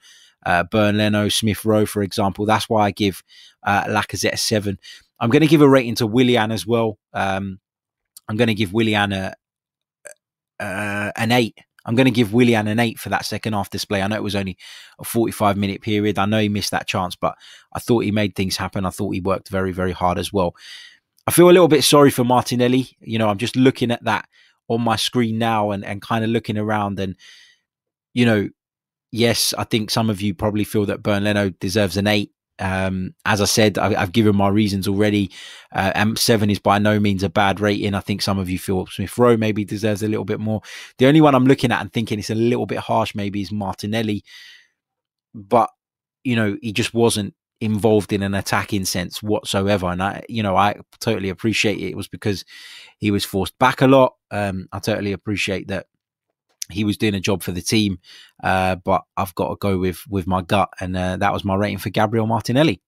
uh, 0.47 0.65
Bernd 0.65 0.99
Leno, 0.99 1.29
Smith 1.29 1.65
Rowe, 1.65 1.87
for 1.87 2.03
example, 2.03 2.47
that's 2.47 2.69
why 2.69 2.87
I 2.87 2.91
give 2.91 3.23
uh, 3.63 3.85
Lacazette 3.85 4.33
a 4.33 4.37
seven. 4.37 4.79
I'm 5.21 5.31
going 5.31 5.43
to 5.43 5.49
give 5.49 5.63
a 5.63 5.69
rating 5.69 5.97
to 5.97 6.07
Willian 6.07 6.53
as 6.53 6.67
well. 6.67 6.99
Um, 7.13 7.61
I'm 8.29 8.37
going 8.37 8.49
to 8.49 8.55
give 8.55 8.73
Willian 8.73 9.13
a, 9.13 9.35
uh, 10.61 11.13
an 11.17 11.33
eight. 11.33 11.59
I'm 11.85 11.95
going 11.95 12.05
to 12.05 12.11
give 12.11 12.35
Willian 12.35 12.69
an 12.69 12.79
eight 12.79 12.99
for 12.99 13.09
that 13.09 13.25
second 13.25 13.55
half 13.55 13.71
display. 13.71 14.03
I 14.03 14.09
know 14.09 14.17
it 14.17 14.23
was 14.23 14.37
only 14.37 14.59
a 14.99 15.05
45 15.05 15.57
minute 15.57 15.81
period. 15.81 16.19
I 16.19 16.27
know 16.27 16.41
he 16.41 16.49
missed 16.51 16.71
that 16.73 16.87
chance, 16.87 17.17
but 17.17 17.35
I 17.73 17.79
thought 17.79 18.05
he 18.05 18.11
made 18.11 18.35
things 18.35 18.59
happen. 18.59 18.85
I 18.85 18.91
thought 18.91 19.15
he 19.15 19.21
worked 19.21 19.49
very, 19.49 19.73
very 19.73 19.93
hard 19.93 20.19
as 20.19 20.33
well. 20.33 20.55
I 21.27 21.31
feel 21.31 21.47
a 21.49 21.53
little 21.53 21.69
bit 21.69 21.85
sorry 21.85 22.11
for 22.11 22.25
Martinelli. 22.25 22.91
You 23.01 23.19
know, 23.19 23.29
I'm 23.29 23.39
just 23.39 23.57
looking 23.57 23.91
at 23.91 24.05
that 24.05 24.29
on 24.69 24.83
my 24.83 24.97
screen 24.97 25.39
now 25.39 25.71
and, 25.71 25.85
and 25.85 26.03
kind 26.03 26.25
of 26.25 26.31
looking 26.31 26.59
around 26.59 27.01
and, 27.01 27.17
you 28.13 28.27
know, 28.27 28.51
yes, 29.11 29.55
I 29.57 29.65
think 29.65 29.91
some 29.91 30.11
of 30.11 30.21
you 30.21 30.35
probably 30.35 30.65
feel 30.65 30.87
that 30.87 31.03
Bernd 31.03 31.25
Leno 31.25 31.51
deserves 31.51 31.97
an 31.97 32.07
eight. 32.07 32.33
Um, 32.61 33.15
as 33.25 33.41
I 33.41 33.45
said, 33.45 33.79
I, 33.79 33.95
have 33.95 34.11
given 34.11 34.35
my 34.35 34.49
reasons 34.49 34.89
already. 34.89 35.31
Uh, 35.73 35.93
and 35.95 36.19
seven 36.19 36.51
is 36.51 36.59
by 36.59 36.79
no 36.79 36.99
means 36.99 37.23
a 37.23 37.29
bad 37.29 37.61
rating. 37.61 37.95
I 37.95 38.01
think 38.01 38.21
some 38.21 38.39
of 38.39 38.51
you 38.51 38.59
feel 38.59 38.87
Smith 38.87 39.17
Rowe 39.17 39.37
maybe 39.37 39.65
deserves 39.65 40.03
a 40.03 40.09
little 40.09 40.25
bit 40.25 40.41
more. 40.41 40.63
The 40.99 41.07
only 41.07 41.21
one 41.21 41.35
I'm 41.35 41.47
looking 41.47 41.71
at 41.71 41.81
and 41.81 41.93
thinking 41.93 42.19
it's 42.19 42.31
a 42.31 42.35
little 42.35 42.67
bit 42.67 42.79
harsh 42.79 43.15
maybe 43.15 43.41
is 43.41 43.53
Martinelli, 43.53 44.25
but 45.35 45.71
you 46.25 46.35
know 46.35 46.57
he 46.61 46.73
just 46.73 46.93
wasn't 46.95 47.35
involved 47.61 48.13
in 48.13 48.23
an 48.23 48.35
attacking 48.35 48.85
sense 48.85 49.23
whatsoever. 49.23 49.87
And 49.87 50.03
I, 50.03 50.25
you 50.29 50.43
know, 50.43 50.57
I 50.57 50.77
totally 51.01 51.29
appreciate 51.29 51.79
it. 51.79 51.91
It 51.91 51.97
was 51.97 52.09
because 52.09 52.45
he 52.99 53.11
was 53.11 53.25
forced 53.25 53.59
back 53.59 53.81
a 53.81 53.87
lot. 53.87 54.15
Um, 54.31 54.69
I 54.73 54.79
totally 54.79 55.13
appreciate 55.13 55.69
that 55.69 55.87
he 56.71 56.85
was 56.85 56.97
doing 56.97 57.15
a 57.15 57.21
job 57.21 57.43
for 57.43 57.53
the 57.53 57.63
team, 57.63 57.99
uh, 58.43 58.77
but 58.77 59.03
I've 59.17 59.35
got 59.35 59.49
to 59.49 59.57
go 59.57 59.79
with 59.79 60.05
with 60.09 60.27
my 60.27 60.43
gut, 60.43 60.69
and 60.81 60.97
uh, 60.97 61.17
that 61.17 61.33
was 61.33 61.45
my 61.45 61.55
rating 61.55 61.79
for 61.79 61.91
Gabriel 61.91 62.27
Martinelli. 62.27 62.81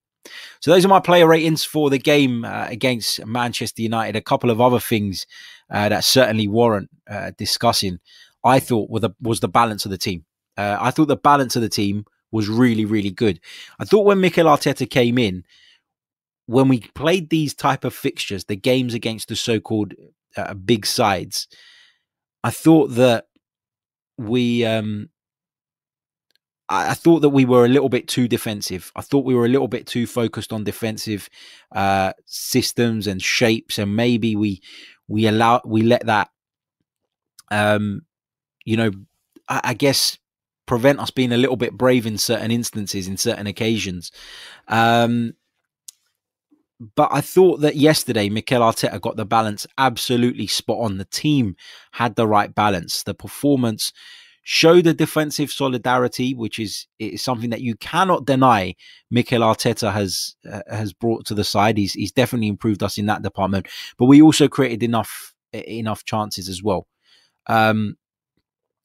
So 0.59 0.71
those 0.71 0.85
are 0.85 0.89
my 0.89 0.99
player 0.99 1.27
ratings 1.27 1.63
for 1.63 1.89
the 1.89 1.97
game 1.97 2.45
uh, 2.45 2.67
against 2.69 3.25
Manchester 3.25 3.81
United. 3.81 4.15
A 4.15 4.21
couple 4.21 4.51
of 4.51 4.61
other 4.61 4.79
things 4.79 5.25
uh, 5.71 5.89
that 5.89 6.03
certainly 6.03 6.47
warrant 6.47 6.89
uh, 7.09 7.31
discussing. 7.37 7.99
I 8.43 8.59
thought 8.59 8.89
was 8.89 9.01
the, 9.01 9.11
was 9.21 9.39
the 9.39 9.47
balance 9.47 9.85
of 9.85 9.91
the 9.91 9.97
team. 9.97 10.25
Uh, 10.57 10.77
I 10.79 10.91
thought 10.91 11.07
the 11.07 11.15
balance 11.15 11.55
of 11.55 11.61
the 11.61 11.69
team 11.69 12.05
was 12.31 12.47
really 12.47 12.85
really 12.85 13.11
good. 13.11 13.39
I 13.79 13.85
thought 13.85 14.05
when 14.05 14.21
Mikel 14.21 14.45
Arteta 14.45 14.89
came 14.89 15.17
in, 15.17 15.43
when 16.45 16.67
we 16.67 16.81
played 16.93 17.29
these 17.29 17.53
type 17.53 17.83
of 17.83 17.93
fixtures, 17.93 18.45
the 18.45 18.55
games 18.55 18.93
against 18.93 19.27
the 19.27 19.35
so-called 19.35 19.93
big 20.65 20.85
sides, 20.85 21.47
I 22.43 22.49
thought 22.51 22.87
that 22.95 23.25
we 24.17 24.65
um 24.65 25.09
I, 26.71 26.93
thought 26.93 27.19
that 27.19 27.29
we 27.29 27.43
were 27.43 27.65
a 27.65 27.69
little 27.69 27.89
bit 27.89 28.07
too 28.07 28.29
defensive. 28.29 28.93
I 28.95 29.01
thought 29.01 29.25
we 29.25 29.35
were 29.35 29.45
a 29.45 29.49
little 29.49 29.67
bit 29.67 29.85
too 29.85 30.07
focused 30.07 30.53
on 30.53 30.63
defensive 30.63 31.29
uh, 31.73 32.13
systems 32.25 33.07
and 33.07 33.21
shapes, 33.21 33.77
and 33.77 33.95
maybe 33.95 34.37
we 34.37 34.61
we 35.07 35.27
allow 35.27 35.61
we 35.65 35.81
let 35.81 36.05
that 36.05 36.29
um 37.49 38.03
you 38.63 38.77
know 38.77 38.91
I, 39.49 39.61
I 39.65 39.73
guess 39.73 40.17
prevent 40.65 41.01
us 41.01 41.11
being 41.11 41.33
a 41.33 41.37
little 41.37 41.57
bit 41.57 41.77
brave 41.77 42.05
in 42.05 42.17
certain 42.17 42.51
instances 42.51 43.07
in 43.09 43.17
certain 43.17 43.47
occasions. 43.47 44.11
Um 44.69 45.33
but 46.95 47.09
I 47.11 47.21
thought 47.21 47.61
that 47.61 47.75
yesterday 47.75 48.29
Mikel 48.29 48.61
Arteta 48.61 48.99
got 48.99 49.15
the 49.15 49.25
balance 49.25 49.67
absolutely 49.77 50.47
spot 50.47 50.79
on. 50.79 50.97
The 50.97 51.05
team 51.05 51.55
had 51.91 52.15
the 52.15 52.27
right 52.27 52.53
balance. 52.53 53.03
The 53.03 53.13
performance 53.13 53.91
showed 54.43 54.87
a 54.87 54.93
defensive 54.93 55.51
solidarity, 55.51 56.33
which 56.33 56.57
is, 56.57 56.87
is 56.97 57.21
something 57.21 57.51
that 57.51 57.61
you 57.61 57.75
cannot 57.75 58.25
deny. 58.25 58.75
Mikel 59.11 59.41
Arteta 59.41 59.93
has 59.93 60.35
uh, 60.51 60.61
has 60.69 60.93
brought 60.93 61.25
to 61.25 61.35
the 61.35 61.43
side. 61.43 61.77
He's 61.77 61.93
he's 61.93 62.11
definitely 62.11 62.47
improved 62.47 62.81
us 62.81 62.97
in 62.97 63.05
that 63.05 63.21
department. 63.21 63.67
But 63.97 64.05
we 64.05 64.21
also 64.21 64.47
created 64.47 64.81
enough 64.81 65.33
enough 65.53 66.03
chances 66.05 66.49
as 66.49 66.63
well. 66.63 66.87
Um, 67.47 67.95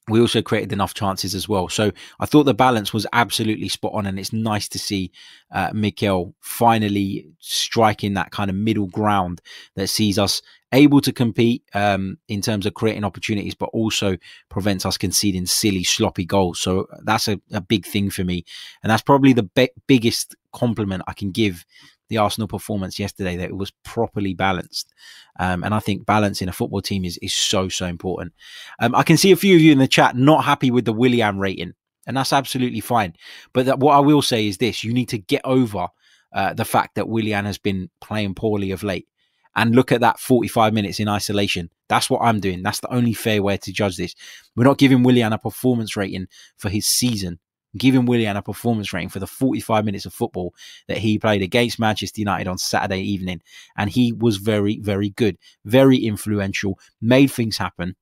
we 0.08 0.20
also 0.20 0.40
created 0.40 0.72
enough 0.72 0.94
chances 0.94 1.34
as 1.34 1.48
well. 1.48 1.68
So 1.68 1.90
I 2.20 2.26
thought 2.26 2.44
the 2.44 2.54
balance 2.54 2.92
was 2.92 3.06
absolutely 3.12 3.68
spot 3.68 3.92
on, 3.94 4.06
and 4.06 4.18
it's 4.18 4.32
nice 4.32 4.68
to 4.68 4.78
see 4.78 5.10
uh, 5.50 5.70
Mikel 5.72 6.34
finally 6.40 7.26
striking 7.40 8.14
that 8.14 8.30
kind 8.30 8.50
of 8.50 8.56
middle 8.56 8.86
ground 8.86 9.40
that 9.74 9.88
sees 9.88 10.18
us 10.18 10.42
able 10.72 11.00
to 11.00 11.12
compete 11.12 11.62
um, 11.74 12.18
in 12.28 12.40
terms 12.40 12.66
of 12.66 12.74
creating 12.74 13.04
opportunities, 13.04 13.54
but 13.54 13.70
also 13.72 14.16
prevents 14.48 14.84
us 14.84 14.98
conceding 14.98 15.46
silly, 15.46 15.84
sloppy 15.84 16.24
goals. 16.24 16.60
So 16.60 16.86
that's 17.02 17.28
a, 17.28 17.40
a 17.52 17.60
big 17.60 17.84
thing 17.84 18.10
for 18.10 18.24
me, 18.24 18.44
and 18.82 18.90
that's 18.90 19.02
probably 19.02 19.32
the 19.32 19.44
be- 19.44 19.70
biggest 19.86 20.36
compliment 20.52 21.02
I 21.06 21.12
can 21.12 21.32
give 21.32 21.64
the 22.08 22.18
Arsenal 22.18 22.48
performance 22.48 22.98
yesterday 22.98 23.36
that 23.36 23.48
it 23.48 23.56
was 23.56 23.72
properly 23.84 24.34
balanced. 24.34 24.92
Um, 25.38 25.64
and 25.64 25.74
I 25.74 25.80
think 25.80 26.06
balance 26.06 26.40
in 26.40 26.48
a 26.48 26.52
football 26.52 26.80
team 26.80 27.04
is, 27.04 27.18
is 27.18 27.34
so, 27.34 27.68
so 27.68 27.86
important. 27.86 28.32
Um, 28.80 28.94
I 28.94 29.02
can 29.02 29.16
see 29.16 29.32
a 29.32 29.36
few 29.36 29.56
of 29.56 29.62
you 29.62 29.72
in 29.72 29.78
the 29.78 29.88
chat 29.88 30.16
not 30.16 30.44
happy 30.44 30.70
with 30.70 30.84
the 30.84 30.92
Willian 30.92 31.38
rating, 31.38 31.74
and 32.06 32.16
that's 32.16 32.32
absolutely 32.32 32.80
fine. 32.80 33.14
But 33.52 33.66
that, 33.66 33.78
what 33.80 33.94
I 33.94 34.00
will 34.00 34.22
say 34.22 34.46
is 34.46 34.58
this 34.58 34.84
you 34.84 34.92
need 34.92 35.08
to 35.10 35.18
get 35.18 35.42
over 35.44 35.88
uh, 36.32 36.54
the 36.54 36.64
fact 36.64 36.94
that 36.94 37.08
Willian 37.08 37.44
has 37.44 37.58
been 37.58 37.90
playing 38.00 38.34
poorly 38.34 38.70
of 38.70 38.82
late 38.82 39.08
and 39.56 39.74
look 39.74 39.90
at 39.90 40.02
that 40.02 40.20
45 40.20 40.74
minutes 40.74 41.00
in 41.00 41.08
isolation. 41.08 41.70
That's 41.88 42.10
what 42.10 42.20
I'm 42.20 42.40
doing. 42.40 42.62
That's 42.62 42.80
the 42.80 42.92
only 42.92 43.14
fair 43.14 43.42
way 43.42 43.56
to 43.56 43.72
judge 43.72 43.96
this. 43.96 44.14
We're 44.54 44.64
not 44.64 44.78
giving 44.78 45.02
Willian 45.02 45.32
a 45.32 45.38
performance 45.38 45.96
rating 45.96 46.26
for 46.58 46.68
his 46.68 46.86
season 46.86 47.38
giving 47.78 48.06
Willian 48.06 48.36
a 48.36 48.42
performance 48.42 48.92
rating 48.92 49.08
for 49.08 49.18
the 49.18 49.26
45 49.26 49.84
minutes 49.84 50.06
of 50.06 50.14
football 50.14 50.54
that 50.88 50.98
he 50.98 51.18
played 51.18 51.42
against 51.42 51.78
Manchester 51.78 52.20
United 52.20 52.48
on 52.48 52.58
Saturday 52.58 53.00
evening. 53.00 53.42
And 53.76 53.90
he 53.90 54.12
was 54.12 54.36
very, 54.36 54.78
very 54.78 55.10
good, 55.10 55.38
very 55.64 55.96
influential, 55.98 56.78
made 57.00 57.28
things 57.28 57.56
happen, 57.56 57.96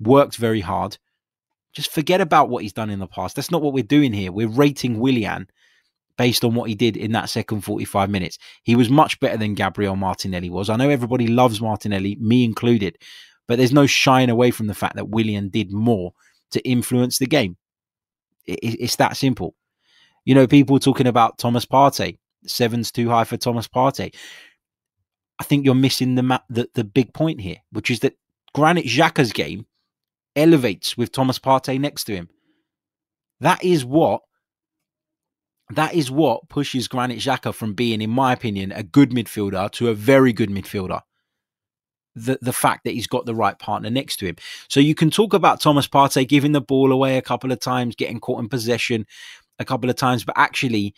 worked 0.00 0.36
very 0.36 0.60
hard. 0.60 0.98
Just 1.72 1.92
forget 1.92 2.20
about 2.20 2.48
what 2.48 2.62
he's 2.62 2.72
done 2.72 2.90
in 2.90 2.98
the 2.98 3.06
past. 3.06 3.36
That's 3.36 3.50
not 3.50 3.62
what 3.62 3.72
we're 3.72 3.84
doing 3.84 4.12
here. 4.12 4.32
We're 4.32 4.48
rating 4.48 4.98
Willian 4.98 5.48
based 6.16 6.44
on 6.44 6.54
what 6.54 6.68
he 6.68 6.74
did 6.74 6.96
in 6.96 7.12
that 7.12 7.30
second 7.30 7.62
45 7.62 8.10
minutes. 8.10 8.38
He 8.62 8.76
was 8.76 8.90
much 8.90 9.18
better 9.20 9.38
than 9.38 9.54
Gabriel 9.54 9.96
Martinelli 9.96 10.50
was. 10.50 10.68
I 10.68 10.76
know 10.76 10.90
everybody 10.90 11.26
loves 11.26 11.60
Martinelli, 11.62 12.16
me 12.20 12.44
included, 12.44 12.98
but 13.48 13.56
there's 13.56 13.72
no 13.72 13.86
shying 13.86 14.28
away 14.28 14.50
from 14.50 14.66
the 14.66 14.74
fact 14.74 14.96
that 14.96 15.08
Willian 15.08 15.48
did 15.48 15.72
more 15.72 16.12
to 16.50 16.60
influence 16.68 17.18
the 17.18 17.26
game. 17.26 17.56
It's 18.62 18.96
that 18.96 19.16
simple. 19.16 19.54
You 20.24 20.34
know, 20.34 20.46
people 20.46 20.78
talking 20.78 21.06
about 21.06 21.38
Thomas 21.38 21.66
Partey. 21.66 22.18
Seven's 22.46 22.90
too 22.90 23.08
high 23.10 23.24
for 23.24 23.36
Thomas 23.36 23.68
Partey. 23.68 24.14
I 25.38 25.44
think 25.44 25.64
you're 25.64 25.74
missing 25.74 26.14
the, 26.14 26.22
ma- 26.22 26.38
the 26.48 26.68
the 26.74 26.84
big 26.84 27.14
point 27.14 27.40
here, 27.40 27.58
which 27.72 27.90
is 27.90 28.00
that 28.00 28.16
Granit 28.54 28.86
Xhaka's 28.86 29.32
game 29.32 29.66
elevates 30.36 30.96
with 30.96 31.12
Thomas 31.12 31.38
Partey 31.38 31.78
next 31.78 32.04
to 32.04 32.14
him. 32.14 32.28
That 33.40 33.64
is 33.64 33.84
what 33.84 34.22
that 35.70 35.94
is 35.94 36.10
what 36.10 36.48
pushes 36.48 36.88
Granit 36.88 37.18
Xhaka 37.18 37.54
from 37.54 37.74
being, 37.74 38.02
in 38.02 38.10
my 38.10 38.32
opinion, 38.32 38.72
a 38.72 38.82
good 38.82 39.10
midfielder 39.10 39.70
to 39.72 39.88
a 39.88 39.94
very 39.94 40.32
good 40.32 40.50
midfielder 40.50 41.00
the 42.14 42.38
the 42.42 42.52
fact 42.52 42.84
that 42.84 42.94
he's 42.94 43.06
got 43.06 43.26
the 43.26 43.34
right 43.34 43.58
partner 43.58 43.90
next 43.90 44.16
to 44.16 44.26
him. 44.26 44.36
So 44.68 44.80
you 44.80 44.94
can 44.94 45.10
talk 45.10 45.34
about 45.34 45.60
Thomas 45.60 45.88
Partey 45.88 46.26
giving 46.26 46.52
the 46.52 46.60
ball 46.60 46.92
away 46.92 47.16
a 47.18 47.22
couple 47.22 47.52
of 47.52 47.60
times, 47.60 47.94
getting 47.94 48.20
caught 48.20 48.40
in 48.40 48.48
possession 48.48 49.06
a 49.58 49.64
couple 49.64 49.90
of 49.90 49.96
times, 49.96 50.24
but 50.24 50.36
actually 50.36 50.94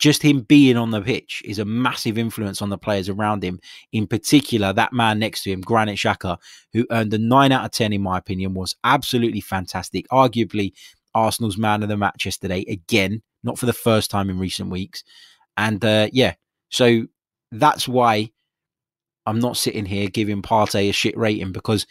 just 0.00 0.22
him 0.22 0.40
being 0.40 0.78
on 0.78 0.90
the 0.90 1.02
pitch 1.02 1.42
is 1.44 1.58
a 1.58 1.64
massive 1.64 2.16
influence 2.16 2.62
on 2.62 2.70
the 2.70 2.78
players 2.78 3.10
around 3.10 3.44
him. 3.44 3.60
In 3.92 4.06
particular, 4.06 4.72
that 4.72 4.94
man 4.94 5.18
next 5.18 5.42
to 5.42 5.52
him, 5.52 5.60
Granit 5.60 5.98
Xhaka, 5.98 6.38
who 6.72 6.86
earned 6.90 7.12
a 7.12 7.18
9 7.18 7.52
out 7.52 7.66
of 7.66 7.70
10, 7.70 7.92
in 7.92 8.00
my 8.00 8.16
opinion, 8.16 8.54
was 8.54 8.74
absolutely 8.82 9.42
fantastic. 9.42 10.08
Arguably, 10.08 10.72
Arsenal's 11.14 11.58
man 11.58 11.82
of 11.82 11.90
the 11.90 11.98
match 11.98 12.24
yesterday, 12.24 12.64
again, 12.66 13.22
not 13.44 13.58
for 13.58 13.66
the 13.66 13.74
first 13.74 14.10
time 14.10 14.30
in 14.30 14.38
recent 14.38 14.70
weeks. 14.70 15.04
And 15.58 15.84
uh, 15.84 16.08
yeah, 16.12 16.34
so 16.70 17.06
that's 17.52 17.86
why 17.86 18.30
I'm 19.26 19.38
not 19.38 19.56
sitting 19.56 19.84
here 19.84 20.08
giving 20.08 20.42
Partey 20.42 20.88
a 20.88 20.92
shit 20.92 21.16
rating 21.16 21.52
because 21.52 21.86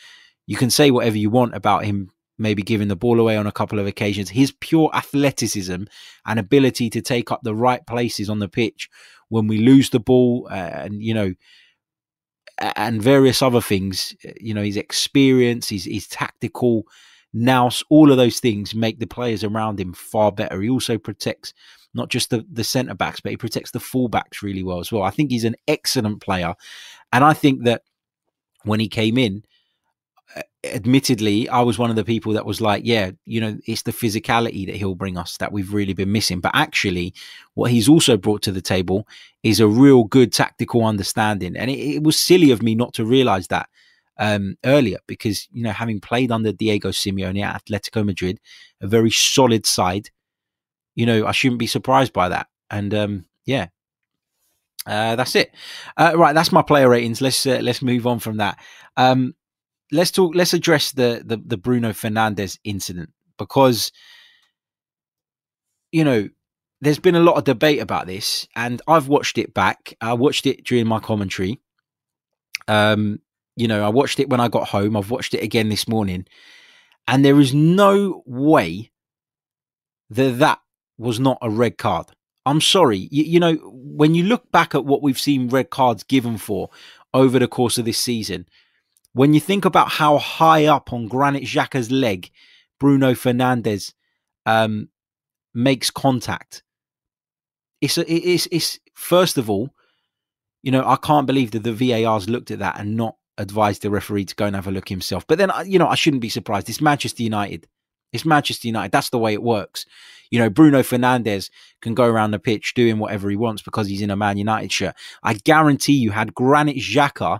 you 0.47 0.57
can 0.57 0.69
say 0.69 0.91
whatever 0.91 1.17
you 1.17 1.29
want 1.29 1.55
about 1.55 1.85
him 1.85 2.11
maybe 2.39 2.63
giving 2.63 2.87
the 2.87 2.95
ball 2.95 3.19
away 3.19 3.35
on 3.35 3.45
a 3.45 3.51
couple 3.51 3.79
of 3.79 3.85
occasions. 3.85 4.29
His 4.29 4.53
pure 4.61 4.89
athleticism 4.93 5.83
and 6.25 6.39
ability 6.39 6.89
to 6.91 7.01
take 7.01 7.31
up 7.31 7.41
the 7.43 7.53
right 7.53 7.85
places 7.85 8.29
on 8.29 8.39
the 8.39 8.47
pitch 8.47 8.89
when 9.27 9.47
we 9.47 9.57
lose 9.57 9.89
the 9.89 9.99
ball 9.99 10.47
uh, 10.49 10.53
and, 10.53 11.03
you 11.03 11.13
know, 11.13 11.33
and 12.75 13.01
various 13.01 13.41
other 13.41 13.61
things. 13.61 14.15
You 14.39 14.53
know, 14.53 14.63
his 14.63 14.77
experience, 14.77 15.69
his 15.69 15.85
his 15.85 16.07
tactical 16.07 16.83
nous, 17.33 17.83
all 17.89 18.11
of 18.11 18.17
those 18.17 18.39
things 18.39 18.73
make 18.73 18.99
the 18.99 19.07
players 19.07 19.43
around 19.43 19.79
him 19.79 19.93
far 19.93 20.31
better. 20.31 20.61
He 20.61 20.69
also 20.69 20.97
protects 20.97 21.53
not 21.93 22.09
just 22.09 22.29
the 22.29 22.45
the 22.51 22.63
centre 22.63 22.95
backs, 22.95 23.21
but 23.21 23.31
he 23.31 23.37
protects 23.37 23.71
the 23.71 23.79
fullbacks 23.79 24.41
really 24.41 24.63
well 24.63 24.79
as 24.79 24.91
well. 24.91 25.03
I 25.03 25.09
think 25.09 25.31
he's 25.31 25.45
an 25.45 25.55
excellent 25.67 26.21
player, 26.21 26.55
and 27.11 27.23
I 27.23 27.33
think 27.33 27.63
that 27.63 27.83
when 28.63 28.79
he 28.79 28.87
came 28.87 29.17
in, 29.17 29.43
admittedly, 30.63 31.47
I 31.49 31.61
was 31.61 31.79
one 31.79 31.89
of 31.89 31.95
the 31.95 32.03
people 32.03 32.33
that 32.33 32.45
was 32.45 32.61
like, 32.61 32.83
yeah, 32.85 33.11
you 33.25 33.39
know, 33.39 33.57
it's 33.65 33.83
the 33.83 33.91
physicality 33.91 34.65
that 34.65 34.75
he'll 34.75 34.95
bring 34.95 35.17
us 35.17 35.37
that 35.37 35.51
we've 35.51 35.73
really 35.73 35.93
been 35.93 36.11
missing. 36.11 36.39
But 36.41 36.51
actually, 36.53 37.13
what 37.53 37.71
he's 37.71 37.89
also 37.89 38.17
brought 38.17 38.41
to 38.43 38.51
the 38.51 38.61
table 38.61 39.07
is 39.43 39.59
a 39.59 39.67
real 39.67 40.03
good 40.03 40.33
tactical 40.33 40.83
understanding. 40.83 41.55
And 41.55 41.71
it, 41.71 41.79
it 41.79 42.03
was 42.03 42.19
silly 42.19 42.51
of 42.51 42.61
me 42.61 42.75
not 42.75 42.93
to 42.95 43.05
realize 43.05 43.47
that 43.47 43.69
um, 44.17 44.57
earlier 44.65 44.97
because, 45.07 45.47
you 45.51 45.63
know, 45.63 45.71
having 45.71 46.01
played 46.01 46.31
under 46.31 46.51
Diego 46.51 46.89
Simeone 46.89 47.41
at 47.41 47.65
Atletico 47.65 48.05
Madrid, 48.05 48.39
a 48.81 48.87
very 48.87 49.11
solid 49.11 49.65
side, 49.65 50.09
you 50.95 51.05
know, 51.05 51.25
I 51.25 51.31
shouldn't 51.31 51.59
be 51.59 51.67
surprised 51.67 52.11
by 52.11 52.29
that. 52.29 52.47
And 52.69 52.93
um, 52.93 53.25
yeah, 53.45 53.67
uh, 54.89 55.15
that's 55.15 55.35
it. 55.35 55.53
Uh, 55.95 56.13
right, 56.15 56.33
that's 56.33 56.51
my 56.51 56.63
player 56.63 56.89
ratings. 56.89 57.21
Let's 57.21 57.45
uh, 57.45 57.59
let's 57.61 57.83
move 57.83 58.07
on 58.07 58.17
from 58.17 58.37
that. 58.37 58.57
Um, 58.97 59.35
let's 59.91 60.09
talk. 60.09 60.33
Let's 60.33 60.53
address 60.55 60.91
the 60.93 61.21
the, 61.23 61.37
the 61.37 61.57
Bruno 61.57 61.91
Fernandes 61.91 62.57
incident 62.63 63.11
because 63.37 63.91
you 65.91 66.03
know 66.03 66.27
there's 66.81 66.97
been 66.97 67.15
a 67.15 67.19
lot 67.19 67.37
of 67.37 67.43
debate 67.43 67.81
about 67.81 68.07
this, 68.07 68.47
and 68.55 68.81
I've 68.87 69.07
watched 69.07 69.37
it 69.37 69.53
back. 69.53 69.95
I 70.01 70.13
watched 70.13 70.47
it 70.47 70.63
during 70.65 70.87
my 70.87 70.99
commentary. 70.99 71.61
Um, 72.67 73.19
you 73.55 73.67
know, 73.67 73.85
I 73.85 73.89
watched 73.89 74.19
it 74.19 74.29
when 74.29 74.39
I 74.39 74.47
got 74.47 74.69
home. 74.69 74.97
I've 74.97 75.11
watched 75.11 75.35
it 75.35 75.43
again 75.43 75.69
this 75.69 75.87
morning, 75.87 76.25
and 77.07 77.23
there 77.23 77.39
is 77.39 77.53
no 77.53 78.23
way 78.25 78.91
that 80.09 80.39
that 80.39 80.59
was 80.97 81.19
not 81.19 81.37
a 81.43 81.49
red 81.51 81.77
card. 81.77 82.07
I'm 82.49 82.61
sorry. 82.61 83.07
You, 83.11 83.23
you 83.23 83.39
know, 83.39 83.53
when 83.63 84.15
you 84.15 84.23
look 84.23 84.51
back 84.51 84.73
at 84.73 84.83
what 84.83 85.03
we've 85.03 85.19
seen 85.19 85.49
red 85.49 85.69
cards 85.69 86.01
given 86.03 86.39
for 86.39 86.69
over 87.13 87.37
the 87.37 87.47
course 87.47 87.77
of 87.77 87.85
this 87.85 87.99
season, 87.99 88.47
when 89.13 89.35
you 89.35 89.39
think 89.39 89.65
about 89.65 89.89
how 89.89 90.17
high 90.17 90.65
up 90.65 90.91
on 90.91 91.07
Granit 91.07 91.43
Xhaka's 91.43 91.91
leg 91.91 92.31
Bruno 92.79 93.13
Fernandes 93.13 93.93
um, 94.47 94.89
makes 95.53 95.91
contact, 95.91 96.63
it's 97.81 97.99
a, 97.99 98.11
it's 98.11 98.47
it's 98.51 98.79
first 98.95 99.37
of 99.37 99.47
all, 99.47 99.69
you 100.63 100.71
know, 100.71 100.83
I 100.85 100.95
can't 100.95 101.27
believe 101.27 101.51
that 101.51 101.63
the 101.63 101.73
VAR's 101.73 102.27
looked 102.27 102.49
at 102.49 102.59
that 102.59 102.79
and 102.79 102.97
not 102.97 103.15
advised 103.37 103.83
the 103.83 103.91
referee 103.91 104.25
to 104.25 104.35
go 104.35 104.47
and 104.47 104.55
have 104.55 104.67
a 104.67 104.71
look 104.71 104.89
himself. 104.89 105.25
But 105.27 105.37
then, 105.37 105.51
you 105.65 105.77
know, 105.77 105.87
I 105.87 105.95
shouldn't 105.95 106.21
be 106.21 106.29
surprised. 106.29 106.67
It's 106.67 106.81
Manchester 106.81 107.21
United. 107.21 107.67
It's 108.11 108.25
Manchester 108.25 108.67
United. 108.67 108.91
That's 108.91 109.11
the 109.11 109.19
way 109.19 109.33
it 109.33 109.43
works. 109.43 109.85
You 110.31 110.39
know, 110.39 110.49
Bruno 110.49 110.81
Fernandes 110.81 111.49
can 111.81 111.93
go 111.93 112.05
around 112.05 112.31
the 112.31 112.39
pitch 112.39 112.73
doing 112.73 112.99
whatever 112.99 113.29
he 113.29 113.35
wants 113.35 113.61
because 113.61 113.87
he's 113.87 114.01
in 114.01 114.11
a 114.11 114.15
Man 114.15 114.37
United 114.37 114.71
shirt. 114.71 114.95
I 115.23 115.33
guarantee 115.33 115.93
you, 115.93 116.11
had 116.11 116.35
Granit 116.35 116.77
Xhaka 116.77 117.39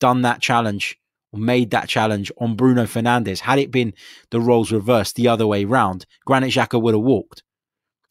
done 0.00 0.22
that 0.22 0.40
challenge 0.40 0.98
or 1.32 1.40
made 1.40 1.70
that 1.70 1.88
challenge 1.88 2.32
on 2.38 2.56
Bruno 2.56 2.84
Fernandes, 2.84 3.40
had 3.40 3.58
it 3.58 3.70
been 3.70 3.94
the 4.30 4.40
roles 4.40 4.72
reversed 4.72 5.16
the 5.16 5.28
other 5.28 5.46
way 5.46 5.64
round, 5.64 6.06
Granit 6.24 6.50
Xhaka 6.50 6.80
would 6.80 6.94
have 6.94 7.02
walked. 7.02 7.42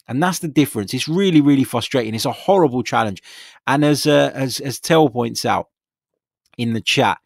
And 0.07 0.23
that's 0.23 0.39
the 0.39 0.47
difference. 0.47 0.93
It's 0.93 1.07
really, 1.07 1.39
really 1.41 1.63
frustrating. 1.63 2.15
It's 2.15 2.25
a 2.25 2.31
horrible 2.31 2.81
challenge. 2.81 3.21
And 3.67 3.85
as 3.85 4.07
uh, 4.07 4.31
as 4.33 4.59
as 4.59 4.79
Tell 4.79 5.07
points 5.07 5.45
out 5.45 5.67
in 6.57 6.73
the 6.73 6.81
chat, 6.81 7.19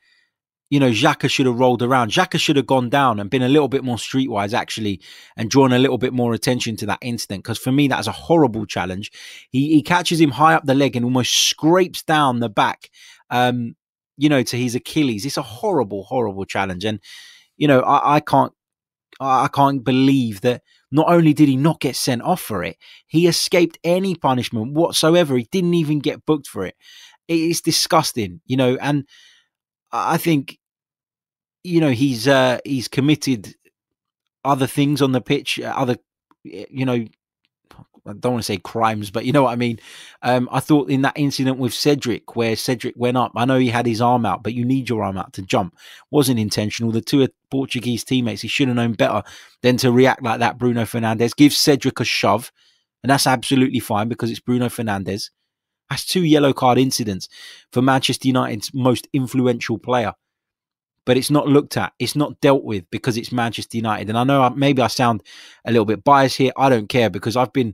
you 0.73 0.79
know, 0.79 0.89
Xhaka 0.89 1.29
should 1.29 1.45
have 1.45 1.59
rolled 1.59 1.83
around. 1.83 2.09
Xhaka 2.09 2.39
should 2.39 2.55
have 2.55 2.65
gone 2.65 2.89
down 2.89 3.19
and 3.19 3.29
been 3.29 3.43
a 3.43 3.47
little 3.47 3.67
bit 3.67 3.83
more 3.83 3.97
streetwise, 3.97 4.55
actually, 4.55 4.99
and 5.37 5.47
drawn 5.47 5.71
a 5.71 5.77
little 5.77 5.99
bit 5.99 6.13
more 6.13 6.33
attention 6.33 6.75
to 6.77 6.87
that 6.87 6.97
incident. 7.03 7.43
Because 7.43 7.59
for 7.59 7.71
me, 7.71 7.87
that's 7.87 8.07
a 8.07 8.11
horrible 8.11 8.65
challenge. 8.65 9.11
He, 9.51 9.75
he 9.75 9.83
catches 9.83 10.19
him 10.19 10.31
high 10.31 10.55
up 10.55 10.65
the 10.65 10.73
leg 10.73 10.95
and 10.95 11.05
almost 11.05 11.31
scrapes 11.31 12.01
down 12.01 12.39
the 12.39 12.49
back. 12.49 12.89
Um, 13.29 13.75
you 14.17 14.29
know, 14.29 14.41
to 14.41 14.57
his 14.57 14.73
Achilles. 14.73 15.27
It's 15.27 15.37
a 15.37 15.43
horrible, 15.43 16.05
horrible 16.05 16.45
challenge. 16.45 16.85
And, 16.85 16.99
you 17.55 17.67
know, 17.67 17.81
I, 17.81 18.15
I 18.15 18.19
can't 18.19 18.53
I 19.19 19.49
can't 19.49 19.83
believe 19.83 20.41
that 20.41 20.63
not 20.91 21.07
only 21.07 21.35
did 21.35 21.49
he 21.49 21.55
not 21.55 21.81
get 21.81 21.95
sent 21.95 22.23
off 22.23 22.41
for 22.41 22.63
it, 22.63 22.77
he 23.05 23.27
escaped 23.27 23.77
any 23.83 24.15
punishment 24.15 24.73
whatsoever. 24.73 25.37
He 25.37 25.47
didn't 25.51 25.75
even 25.75 25.99
get 25.99 26.25
booked 26.25 26.47
for 26.47 26.65
it. 26.65 26.73
It 27.27 27.37
is 27.37 27.61
disgusting, 27.61 28.41
you 28.47 28.57
know, 28.57 28.75
and 28.81 29.07
I 29.91 30.17
think, 30.17 30.57
you 31.63 31.79
know, 31.79 31.91
he's 31.91 32.27
uh 32.27 32.59
he's 32.65 32.87
committed 32.87 33.55
other 34.43 34.67
things 34.67 35.01
on 35.01 35.11
the 35.11 35.21
pitch, 35.21 35.59
other 35.59 35.97
you 36.43 36.85
know, 36.85 37.05
I 38.05 38.11
don't 38.13 38.33
want 38.33 38.43
to 38.43 38.45
say 38.45 38.57
crimes, 38.57 39.11
but 39.11 39.23
you 39.23 39.31
know 39.31 39.43
what 39.43 39.53
I 39.53 39.55
mean. 39.55 39.79
Um, 40.21 40.49
I 40.51 40.59
thought 40.59 40.89
in 40.89 41.03
that 41.03 41.13
incident 41.15 41.57
with 41.57 41.73
Cedric, 41.73 42.35
where 42.35 42.55
Cedric 42.57 42.95
went 42.97 43.15
up, 43.15 43.31
I 43.35 43.45
know 43.45 43.57
he 43.57 43.69
had 43.69 43.85
his 43.85 44.01
arm 44.01 44.25
out, 44.25 44.43
but 44.43 44.53
you 44.53 44.65
need 44.65 44.89
your 44.89 45.03
arm 45.03 45.17
out 45.17 45.31
to 45.33 45.41
jump. 45.41 45.77
Wasn't 46.11 46.39
intentional. 46.39 46.91
The 46.91 46.99
two 46.99 47.25
Portuguese 47.49 48.03
teammates, 48.03 48.41
he 48.41 48.49
should 48.49 48.67
have 48.67 48.75
known 48.75 48.93
better 48.93 49.23
than 49.61 49.77
to 49.77 49.91
react 49.91 50.21
like 50.21 50.39
that. 50.39 50.57
Bruno 50.57 50.83
Fernandes 50.83 51.35
gives 51.35 51.55
Cedric 51.55 52.01
a 52.01 52.03
shove, 52.03 52.51
and 53.03 53.09
that's 53.09 53.27
absolutely 53.27 53.79
fine 53.79 54.09
because 54.09 54.29
it's 54.29 54.41
Bruno 54.41 54.67
Fernandes. 54.67 55.29
That's 55.89 56.05
two 56.05 56.23
yellow 56.23 56.51
card 56.51 56.77
incidents 56.77 57.29
for 57.71 57.81
Manchester 57.81 58.27
United's 58.27 58.73
most 58.73 59.07
influential 59.13 59.77
player 59.77 60.13
but 61.05 61.17
it's 61.17 61.31
not 61.31 61.47
looked 61.47 61.77
at. 61.77 61.93
It's 61.99 62.15
not 62.15 62.39
dealt 62.41 62.63
with 62.63 62.89
because 62.89 63.17
it's 63.17 63.31
Manchester 63.31 63.77
United. 63.77 64.09
And 64.09 64.17
I 64.17 64.23
know 64.23 64.49
maybe 64.51 64.81
I 64.81 64.87
sound 64.87 65.23
a 65.65 65.71
little 65.71 65.85
bit 65.85 66.03
biased 66.03 66.37
here. 66.37 66.51
I 66.57 66.69
don't 66.69 66.87
care 66.87 67.09
because 67.09 67.35
I've 67.35 67.53
been, 67.53 67.73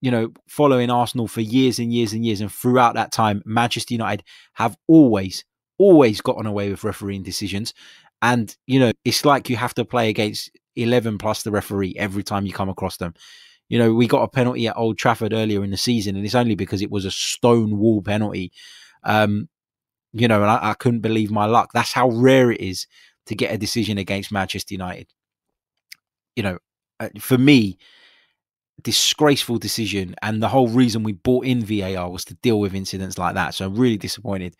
you 0.00 0.10
know, 0.10 0.32
following 0.46 0.90
Arsenal 0.90 1.26
for 1.26 1.40
years 1.40 1.78
and 1.78 1.92
years 1.92 2.12
and 2.12 2.24
years. 2.24 2.40
And 2.40 2.52
throughout 2.52 2.94
that 2.94 3.12
time, 3.12 3.42
Manchester 3.46 3.94
United 3.94 4.24
have 4.54 4.76
always, 4.88 5.44
always 5.78 6.20
gotten 6.20 6.46
away 6.46 6.70
with 6.70 6.84
refereeing 6.84 7.22
decisions. 7.22 7.72
And, 8.20 8.54
you 8.66 8.78
know, 8.78 8.92
it's 9.04 9.24
like 9.24 9.48
you 9.48 9.56
have 9.56 9.74
to 9.74 9.84
play 9.84 10.08
against 10.08 10.50
11 10.76 11.18
plus 11.18 11.42
the 11.42 11.50
referee 11.50 11.94
every 11.98 12.22
time 12.22 12.46
you 12.46 12.52
come 12.52 12.68
across 12.68 12.98
them. 12.98 13.14
You 13.68 13.78
know, 13.78 13.94
we 13.94 14.06
got 14.06 14.22
a 14.22 14.28
penalty 14.28 14.66
at 14.66 14.76
Old 14.76 14.98
Trafford 14.98 15.32
earlier 15.32 15.64
in 15.64 15.70
the 15.70 15.76
season, 15.76 16.16
and 16.16 16.24
it's 16.24 16.34
only 16.34 16.54
because 16.54 16.82
it 16.82 16.90
was 16.90 17.06
a 17.06 17.10
stone 17.10 17.78
wall 17.78 18.02
penalty. 18.02 18.52
Um, 19.04 19.48
you 20.14 20.28
know, 20.28 20.40
and 20.42 20.50
I, 20.50 20.70
I 20.70 20.74
couldn't 20.74 21.00
believe 21.00 21.30
my 21.30 21.44
luck. 21.44 21.70
That's 21.74 21.92
how 21.92 22.08
rare 22.08 22.50
it 22.50 22.60
is 22.60 22.86
to 23.26 23.34
get 23.34 23.52
a 23.52 23.58
decision 23.58 23.98
against 23.98 24.32
Manchester 24.32 24.72
United. 24.72 25.08
You 26.36 26.42
know, 26.44 26.58
uh, 27.00 27.08
for 27.18 27.36
me, 27.36 27.78
disgraceful 28.80 29.58
decision, 29.58 30.14
and 30.22 30.42
the 30.42 30.48
whole 30.48 30.68
reason 30.68 31.02
we 31.02 31.12
bought 31.12 31.46
in 31.46 31.64
VAR 31.64 32.08
was 32.10 32.24
to 32.26 32.34
deal 32.34 32.60
with 32.60 32.74
incidents 32.74 33.18
like 33.18 33.34
that. 33.34 33.54
So 33.54 33.66
I'm 33.66 33.74
really 33.74 33.96
disappointed 33.96 34.56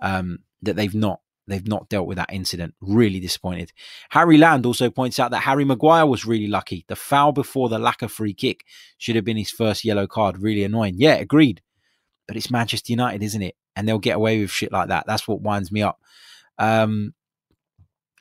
um, 0.00 0.38
that 0.62 0.76
they've 0.76 0.94
not 0.94 1.20
they've 1.46 1.68
not 1.68 1.90
dealt 1.90 2.06
with 2.06 2.16
that 2.16 2.32
incident. 2.32 2.74
Really 2.80 3.20
disappointed. 3.20 3.72
Harry 4.08 4.38
Land 4.38 4.64
also 4.64 4.88
points 4.88 5.18
out 5.18 5.30
that 5.32 5.40
Harry 5.40 5.66
Maguire 5.66 6.06
was 6.06 6.24
really 6.24 6.46
lucky. 6.46 6.86
The 6.88 6.96
foul 6.96 7.32
before 7.32 7.68
the 7.68 7.78
Laca 7.78 8.08
free 8.08 8.32
kick 8.32 8.64
should 8.96 9.16
have 9.16 9.24
been 9.26 9.36
his 9.36 9.50
first 9.50 9.84
yellow 9.84 10.06
card. 10.06 10.40
Really 10.40 10.64
annoying. 10.64 10.94
Yeah, 10.96 11.16
agreed. 11.16 11.60
But 12.26 12.36
it's 12.36 12.50
Manchester 12.50 12.92
United, 12.92 13.22
isn't 13.22 13.42
it? 13.42 13.54
and 13.76 13.88
they'll 13.88 13.98
get 13.98 14.16
away 14.16 14.40
with 14.40 14.50
shit 14.50 14.72
like 14.72 14.88
that. 14.88 15.04
That's 15.06 15.26
what 15.26 15.40
winds 15.40 15.72
me 15.72 15.82
up. 15.82 16.00
Um, 16.58 17.14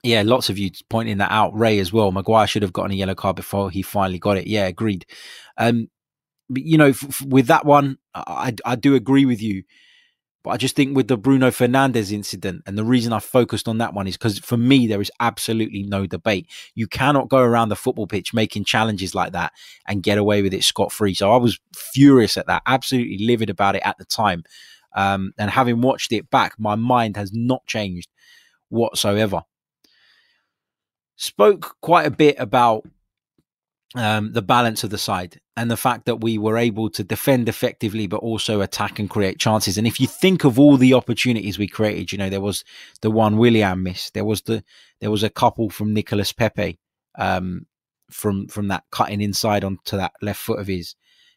yeah, 0.03 0.23
lots 0.25 0.49
of 0.49 0.57
you 0.57 0.71
pointing 0.89 1.19
that 1.19 1.31
out. 1.31 1.57
Ray 1.57 1.79
as 1.79 1.93
well. 1.93 2.11
Maguire 2.11 2.47
should 2.47 2.61
have 2.61 2.73
gotten 2.73 2.91
a 2.91 2.95
yellow 2.95 3.15
card 3.15 3.35
before 3.35 3.69
he 3.69 3.81
finally 3.81 4.19
got 4.19 4.37
it. 4.37 4.47
Yeah, 4.47 4.65
agreed. 4.65 5.05
Um, 5.57 5.89
but, 6.49 6.63
you 6.63 6.77
know, 6.77 6.87
f- 6.87 7.05
f- 7.07 7.25
with 7.25 7.47
that 7.47 7.65
one, 7.65 7.97
I, 8.13 8.53
I 8.65 8.75
do 8.75 8.95
agree 8.95 9.25
with 9.25 9.41
you. 9.41 9.63
But 10.43 10.51
I 10.51 10.57
just 10.57 10.75
think 10.75 10.95
with 10.95 11.07
the 11.07 11.17
Bruno 11.17 11.51
Fernandes 11.51 12.11
incident, 12.11 12.63
and 12.65 12.77
the 12.77 12.83
reason 12.83 13.13
I 13.13 13.19
focused 13.19 13.69
on 13.69 13.77
that 13.77 13.93
one 13.93 14.07
is 14.07 14.17
because 14.17 14.39
for 14.39 14.57
me, 14.57 14.87
there 14.87 15.01
is 15.01 15.11
absolutely 15.21 15.83
no 15.83 16.05
debate. 16.05 16.47
You 16.75 16.85
cannot 16.85 17.29
go 17.29 17.37
around 17.37 17.69
the 17.69 17.77
football 17.77 18.07
pitch 18.07 18.33
making 18.33 18.65
challenges 18.65 19.15
like 19.15 19.31
that 19.31 19.53
and 19.87 20.03
get 20.03 20.17
away 20.17 20.41
with 20.41 20.53
it 20.53 20.65
scot 20.65 20.91
free. 20.91 21.13
So 21.13 21.31
I 21.31 21.37
was 21.37 21.59
furious 21.73 22.35
at 22.35 22.47
that, 22.47 22.61
absolutely 22.65 23.19
livid 23.19 23.49
about 23.49 23.77
it 23.77 23.83
at 23.85 23.97
the 23.97 24.05
time. 24.05 24.43
Um, 24.95 25.33
and 25.37 25.49
having 25.49 25.81
watched 25.81 26.11
it 26.11 26.29
back, 26.29 26.59
my 26.59 26.75
mind 26.75 27.15
has 27.15 27.31
not 27.33 27.65
changed 27.65 28.09
whatsoever. 28.69 29.43
Spoke 31.15 31.77
quite 31.79 32.05
a 32.05 32.11
bit 32.11 32.35
about 32.37 32.85
um, 33.95 34.33
the 34.33 34.41
balance 34.41 34.83
of 34.83 34.89
the 34.89 34.97
side 34.97 35.39
and 35.55 35.69
the 35.69 35.77
fact 35.77 36.05
that 36.05 36.21
we 36.21 36.37
were 36.37 36.57
able 36.57 36.89
to 36.89 37.03
defend 37.03 37.47
effectively, 37.47 38.07
but 38.07 38.17
also 38.17 38.61
attack 38.61 38.97
and 38.99 39.09
create 39.09 39.39
chances. 39.39 39.77
And 39.77 39.85
if 39.85 39.99
you 39.99 40.07
think 40.07 40.43
of 40.43 40.59
all 40.59 40.77
the 40.77 40.93
opportunities 40.93 41.59
we 41.59 41.67
created, 41.67 42.11
you 42.11 42.17
know 42.17 42.29
there 42.29 42.41
was 42.41 42.63
the 43.01 43.11
one 43.11 43.37
Willian 43.37 43.83
missed. 43.83 44.13
There 44.13 44.25
was 44.25 44.41
the 44.41 44.63
there 44.99 45.11
was 45.11 45.23
a 45.23 45.29
couple 45.29 45.69
from 45.69 45.93
Nicolas 45.93 46.33
Pepe 46.33 46.79
um, 47.15 47.67
from 48.09 48.47
from 48.47 48.69
that 48.69 48.83
cutting 48.91 49.21
inside 49.21 49.63
onto 49.63 49.97
that 49.97 50.13
left 50.21 50.39
foot 50.39 50.59
of 50.59 50.67
his. 50.67 50.95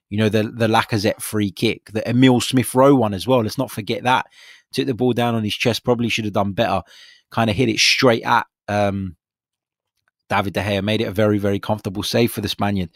You 0.09 0.19
know, 0.19 0.29
the 0.29 0.45
the 0.45 0.69
Lacazette 0.69 1.21
free 1.21 1.51
kick, 1.51 1.91
the 1.93 2.09
Emile 2.09 2.41
Smith 2.41 2.75
Rowe 2.75 2.95
one 2.95 3.13
as 3.13 3.27
well. 3.27 3.43
Let's 3.43 3.59
not 3.59 3.73
forget 3.73 4.05
that 4.05 4.27
took 4.77 4.87
the 4.87 4.95
ball 4.95 5.13
down 5.13 5.35
on 5.35 5.45
his 5.45 5.55
chest. 5.55 5.85
Probably 5.85 6.09
should 6.09 6.25
have 6.25 6.35
done 6.35 6.53
better. 6.53 6.83
Kind 7.31 7.51
of 7.51 7.57
hit 7.57 7.69
it 7.69 7.79
straight 7.79 8.23
at 8.23 8.47
um, 8.69 9.17
David 10.29 10.55
De 10.55 10.63
Gea. 10.63 10.83
Made 10.83 11.01
it 11.01 11.09
a 11.09 11.13
very, 11.13 11.39
very 11.39 11.59
comfortable 11.59 12.03
save 12.03 12.33
for 12.33 12.41
the 12.41 12.49
Spaniard. 12.49 12.91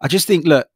I 0.00 0.08
just 0.08 0.26
think, 0.26 0.46
look, 0.46 0.68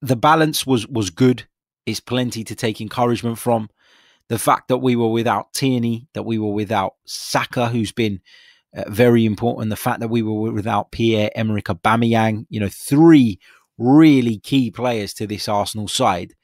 the 0.00 0.16
balance 0.16 0.66
was 0.66 0.86
was 0.86 1.10
good. 1.10 1.46
It's 1.86 2.00
plenty 2.00 2.44
to 2.44 2.54
take 2.54 2.80
encouragement 2.80 3.38
from. 3.38 3.70
The 4.28 4.38
fact 4.38 4.68
that 4.68 4.78
we 4.78 4.96
were 4.96 5.10
without 5.10 5.52
Tierney, 5.52 6.08
that 6.14 6.22
we 6.22 6.38
were 6.38 6.52
without 6.52 6.94
Saka, 7.04 7.68
who's 7.68 7.92
been 7.92 8.20
uh, 8.74 8.84
very 8.88 9.26
important. 9.26 9.70
The 9.70 9.76
fact 9.76 10.00
that 10.00 10.08
we 10.08 10.22
were 10.22 10.52
without 10.52 10.92
Pierre 10.92 11.30
Emerick 11.34 11.64
Aubameyang, 11.64 12.46
you 12.48 12.60
know, 12.60 12.68
three 12.70 13.38
really 13.78 14.38
key 14.38 14.70
players 14.70 15.12
to 15.14 15.26
this 15.26 15.48
Arsenal 15.48 15.88
side. 15.88 16.34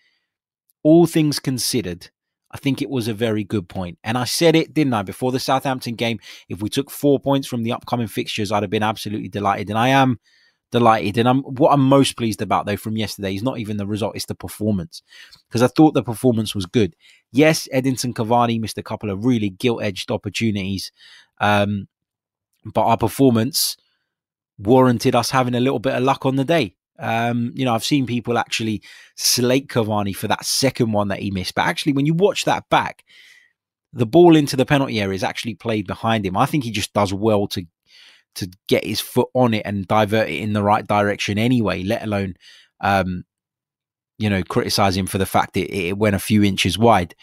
All 0.82 1.06
things 1.06 1.38
considered, 1.38 2.10
I 2.50 2.56
think 2.56 2.80
it 2.80 2.88
was 2.88 3.08
a 3.08 3.14
very 3.14 3.44
good 3.44 3.68
point. 3.68 3.98
And 4.02 4.16
I 4.16 4.24
said 4.24 4.56
it, 4.56 4.72
didn't 4.72 4.94
I, 4.94 5.02
before 5.02 5.32
the 5.32 5.40
Southampton 5.40 5.94
game? 5.94 6.18
If 6.48 6.62
we 6.62 6.68
took 6.68 6.90
four 6.90 7.20
points 7.20 7.46
from 7.46 7.62
the 7.62 7.72
upcoming 7.72 8.06
fixtures, 8.06 8.50
I'd 8.50 8.62
have 8.62 8.70
been 8.70 8.82
absolutely 8.82 9.28
delighted. 9.28 9.68
And 9.68 9.78
I 9.78 9.88
am 9.88 10.18
delighted. 10.70 11.18
And 11.18 11.28
I'm 11.28 11.42
what 11.42 11.72
I'm 11.72 11.80
most 11.80 12.16
pleased 12.16 12.42
about 12.42 12.66
though 12.66 12.76
from 12.76 12.96
yesterday 12.96 13.34
is 13.34 13.42
not 13.42 13.58
even 13.58 13.76
the 13.76 13.86
result, 13.86 14.16
it's 14.16 14.26
the 14.26 14.34
performance. 14.34 15.02
Because 15.48 15.62
I 15.62 15.66
thought 15.68 15.94
the 15.94 16.02
performance 16.02 16.54
was 16.54 16.66
good. 16.66 16.94
Yes, 17.32 17.68
Edinson 17.72 18.14
Cavani 18.14 18.60
missed 18.60 18.78
a 18.78 18.82
couple 18.82 19.10
of 19.10 19.24
really 19.24 19.50
gilt-edged 19.50 20.10
opportunities. 20.10 20.92
Um, 21.40 21.88
but 22.64 22.82
our 22.82 22.96
performance 22.96 23.76
warranted 24.58 25.14
us 25.14 25.30
having 25.30 25.54
a 25.54 25.60
little 25.60 25.78
bit 25.78 25.94
of 25.94 26.02
luck 26.02 26.26
on 26.26 26.36
the 26.36 26.44
day. 26.44 26.74
Um, 26.98 27.52
you 27.54 27.64
know, 27.64 27.74
I've 27.74 27.84
seen 27.84 28.06
people 28.06 28.38
actually 28.38 28.82
slate 29.16 29.68
Cavani 29.68 30.14
for 30.14 30.28
that 30.28 30.44
second 30.44 30.92
one 30.92 31.08
that 31.08 31.20
he 31.20 31.30
missed. 31.30 31.54
But 31.54 31.66
actually, 31.66 31.92
when 31.92 32.06
you 32.06 32.14
watch 32.14 32.44
that 32.44 32.68
back, 32.68 33.04
the 33.92 34.06
ball 34.06 34.36
into 34.36 34.56
the 34.56 34.66
penalty 34.66 35.00
area 35.00 35.14
is 35.14 35.24
actually 35.24 35.54
played 35.54 35.86
behind 35.86 36.26
him. 36.26 36.36
I 36.36 36.46
think 36.46 36.64
he 36.64 36.70
just 36.70 36.92
does 36.92 37.12
well 37.12 37.46
to 37.48 37.64
to 38.34 38.48
get 38.68 38.84
his 38.84 39.00
foot 39.00 39.28
on 39.34 39.54
it 39.54 39.62
and 39.64 39.88
divert 39.88 40.28
it 40.28 40.40
in 40.40 40.52
the 40.52 40.62
right 40.62 40.86
direction 40.86 41.38
anyway, 41.38 41.82
let 41.82 42.02
alone 42.02 42.34
um, 42.80 43.24
you 44.18 44.28
know, 44.28 44.42
criticize 44.42 44.96
him 44.96 45.06
for 45.06 45.18
the 45.18 45.26
fact 45.26 45.54
that 45.54 45.74
it 45.74 45.96
went 45.96 46.16
a 46.16 46.20
few 46.20 46.42
inches 46.42 46.78
wide. 46.78 47.14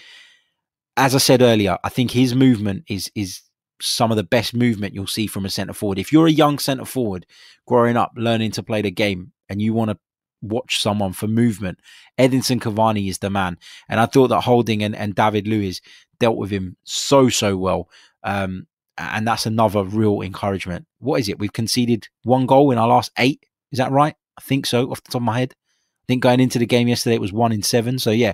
As 0.98 1.14
I 1.14 1.20
said 1.20 1.42
earlier, 1.42 1.78
I 1.84 1.90
think 1.90 2.12
his 2.12 2.34
movement 2.34 2.86
is 2.88 3.12
is 3.16 3.42
some 3.82 4.10
of 4.10 4.18
the 4.18 4.24
best 4.24 4.54
movement 4.54 4.94
you'll 4.94 5.06
see 5.06 5.28
from 5.28 5.46
a 5.46 5.50
centre 5.50 5.74
forward. 5.74 6.00
If 6.00 6.14
you're 6.14 6.28
a 6.28 6.32
young 6.32 6.60
centre 6.60 6.86
forward 6.86 7.26
growing 7.68 7.98
up, 7.98 8.14
learning 8.16 8.52
to 8.52 8.64
play 8.64 8.82
the 8.82 8.92
game, 8.92 9.34
and 9.50 9.62
you 9.62 9.74
want 9.74 9.92
to 9.92 9.98
watch 10.42 10.82
someone 10.82 11.14
for 11.14 11.28
movement, 11.28 11.80
Edinson 12.18 12.60
Cavani 12.60 13.10
is 13.10 13.20
the 13.20 13.30
man. 13.30 13.58
And 13.90 14.00
I 14.00 14.06
thought 14.06 14.28
that 14.28 14.42
Holding 14.42 14.84
and, 14.84 14.96
and 14.96 15.16
David 15.16 15.48
Luiz 15.48 15.82
dealt 16.20 16.38
with 16.38 16.52
him 16.52 16.78
so, 16.84 17.30
so 17.30 17.58
well. 17.58 17.90
Um, 18.24 18.68
and 18.98 19.28
that's 19.28 19.46
another 19.46 19.84
real 19.84 20.22
encouragement. 20.22 20.86
What 21.00 21.20
is 21.20 21.30
it? 21.30 21.40
We've 21.40 21.52
conceded 21.52 22.08
one 22.24 22.46
goal 22.46 22.72
in 22.72 22.78
our 22.78 22.88
last 22.88 23.12
eight. 23.18 23.46
Is 23.72 23.80
that 23.80 23.92
right? 23.92 24.16
I 24.38 24.42
think 24.42 24.66
so, 24.66 24.90
off 24.92 25.04
the 25.04 25.12
top 25.12 25.22
of 25.22 25.26
my 25.26 25.40
head. 25.40 25.54
I 25.54 26.06
think 26.08 26.24
going 26.24 26.40
into 26.40 26.60
the 26.60 26.66
game 26.66 26.88
yesterday, 26.88 27.16
it 27.16 27.22
was 27.22 27.34
one 27.34 27.52
in 27.52 27.64
seven. 27.64 28.00
So, 28.00 28.12
yeah, 28.12 28.34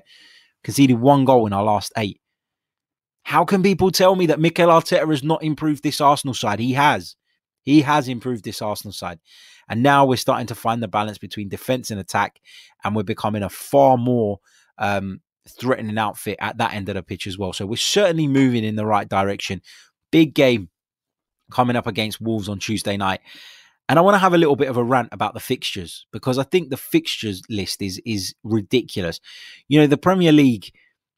conceded 0.63 0.99
one 0.99 1.25
goal 1.25 1.47
in 1.47 1.53
our 1.53 1.63
last 1.63 1.91
eight. 1.97 2.19
How 3.23 3.45
can 3.45 3.63
people 3.63 3.91
tell 3.91 4.15
me 4.15 4.25
that 4.27 4.39
Mikel 4.39 4.67
Arteta 4.69 5.07
has 5.07 5.23
not 5.23 5.43
improved 5.43 5.83
this 5.83 6.01
Arsenal 6.01 6.33
side? 6.33 6.59
He 6.59 6.73
has. 6.73 7.15
He 7.63 7.81
has 7.81 8.07
improved 8.07 8.43
this 8.43 8.61
Arsenal 8.61 8.91
side. 8.91 9.19
And 9.69 9.83
now 9.83 10.05
we're 10.05 10.17
starting 10.17 10.47
to 10.47 10.55
find 10.55 10.81
the 10.81 10.87
balance 10.87 11.17
between 11.17 11.49
defense 11.49 11.91
and 11.91 11.99
attack, 11.99 12.41
and 12.83 12.95
we're 12.95 13.03
becoming 13.03 13.43
a 13.43 13.49
far 13.49 13.97
more 13.97 14.39
um, 14.77 15.21
threatening 15.47 15.97
outfit 15.97 16.37
at 16.39 16.57
that 16.57 16.73
end 16.73 16.89
of 16.89 16.95
the 16.95 17.03
pitch 17.03 17.27
as 17.27 17.37
well. 17.37 17.53
So 17.53 17.65
we're 17.65 17.77
certainly 17.77 18.27
moving 18.27 18.63
in 18.63 18.75
the 18.75 18.85
right 18.85 19.07
direction. 19.07 19.61
Big 20.11 20.33
game 20.33 20.69
coming 21.51 21.75
up 21.75 21.87
against 21.87 22.21
Wolves 22.21 22.49
on 22.49 22.59
Tuesday 22.59 22.97
night. 22.97 23.21
And 23.89 23.99
I 23.99 24.01
want 24.03 24.15
to 24.15 24.19
have 24.19 24.33
a 24.33 24.37
little 24.37 24.55
bit 24.55 24.69
of 24.69 24.77
a 24.77 24.83
rant 24.83 25.09
about 25.11 25.33
the 25.33 25.39
fixtures 25.39 26.05
because 26.13 26.37
I 26.37 26.43
think 26.43 26.69
the 26.69 26.77
fixtures 26.77 27.41
list 27.49 27.81
is 27.81 28.01
is 28.05 28.33
ridiculous. 28.43 29.19
You 29.67 29.79
know, 29.79 29.87
the 29.87 29.97
Premier 29.97 30.31
League 30.31 30.71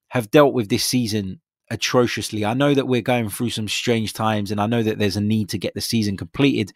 have 0.10 0.32
dealt 0.32 0.54
with 0.54 0.70
this 0.70 0.84
season 0.84 1.39
atrociously. 1.70 2.46
I 2.46 2.54
know 2.54 2.74
that 2.74 2.88
we're 2.88 3.02
going 3.02 3.30
through 3.30 3.52
some 3.52 3.68
strange 3.68 4.14
times 4.14 4.52
and 4.52 4.60
I 4.60 4.66
know 4.66 4.82
that 4.82 4.98
there's 4.98 5.18
a 5.18 5.22
need 5.22 5.50
to 5.50 5.58
get 5.58 5.76
the 5.76 5.82
season 5.82 6.18
completed 6.18 6.72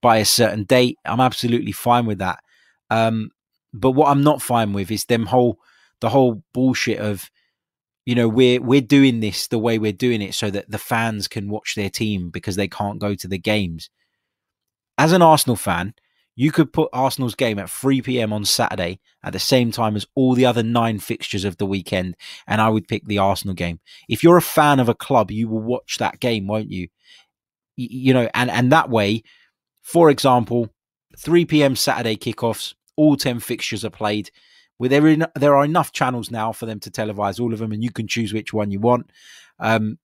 by 0.00 0.18
a 0.18 0.24
certain 0.24 0.64
date. 0.64 0.98
I'm 1.04 1.20
absolutely 1.20 1.72
fine 1.72 2.06
with 2.06 2.18
that. 2.18 2.40
Um, 2.90 3.30
but 3.72 3.92
what 3.92 4.08
I'm 4.08 4.22
not 4.22 4.42
fine 4.42 4.72
with 4.72 4.90
is 4.90 5.04
them 5.04 5.26
whole 5.26 5.58
the 6.00 6.08
whole 6.08 6.42
bullshit 6.52 6.98
of 6.98 7.30
you 8.06 8.14
know 8.14 8.28
we're 8.28 8.60
we're 8.60 8.80
doing 8.80 9.20
this 9.20 9.46
the 9.46 9.58
way 9.58 9.78
we're 9.78 9.92
doing 9.92 10.22
it 10.22 10.34
so 10.34 10.50
that 10.50 10.70
the 10.70 10.78
fans 10.78 11.28
can 11.28 11.48
watch 11.48 11.74
their 11.74 11.90
team 11.90 12.30
because 12.30 12.56
they 12.56 12.68
can't 12.68 12.98
go 12.98 13.14
to 13.14 13.28
the 13.28 13.38
games. 13.38 13.90
As 14.98 15.12
an 15.12 15.22
Arsenal 15.22 15.56
fan, 15.56 15.94
you 16.36 16.52
could 16.52 16.72
put 16.72 16.88
Arsenal's 16.92 17.34
game 17.34 17.58
at 17.58 17.70
3 17.70 18.02
p.m. 18.02 18.32
on 18.32 18.44
Saturday 18.44 19.00
at 19.22 19.32
the 19.32 19.38
same 19.38 19.70
time 19.70 19.96
as 19.96 20.06
all 20.14 20.34
the 20.34 20.46
other 20.46 20.62
nine 20.62 20.98
fixtures 20.98 21.44
of 21.44 21.58
the 21.58 21.66
weekend, 21.66 22.16
and 22.46 22.60
I 22.60 22.68
would 22.68 22.88
pick 22.88 23.06
the 23.06 23.18
Arsenal 23.18 23.54
game. 23.54 23.80
If 24.08 24.22
you're 24.22 24.36
a 24.36 24.42
fan 24.42 24.80
of 24.80 24.88
a 24.88 24.94
club, 24.94 25.30
you 25.30 25.48
will 25.48 25.60
watch 25.60 25.98
that 25.98 26.20
game, 26.20 26.46
won't 26.46 26.70
you? 26.70 26.88
You 27.76 28.14
know, 28.14 28.28
and 28.34 28.50
and 28.50 28.72
that 28.72 28.90
way, 28.90 29.22
for 29.82 30.10
example, 30.10 30.68
3 31.18 31.44
p.m. 31.44 31.76
Saturday 31.76 32.16
kickoffs, 32.16 32.74
all 32.96 33.16
10 33.16 33.40
fixtures 33.40 33.84
are 33.84 33.90
played. 33.90 34.30
Where 34.78 34.88
there, 34.88 35.06
in, 35.06 35.26
there 35.34 35.54
are 35.56 35.64
enough 35.64 35.92
channels 35.92 36.30
now 36.30 36.52
for 36.52 36.66
them 36.66 36.80
to 36.80 36.90
televise 36.90 37.38
all 37.38 37.52
of 37.52 37.58
them, 37.58 37.72
and 37.72 37.82
you 37.82 37.90
can 37.90 38.08
choose 38.08 38.32
which 38.32 38.52
one 38.52 38.70
you 38.70 38.80
want. 38.80 39.10
Um, 39.58 39.98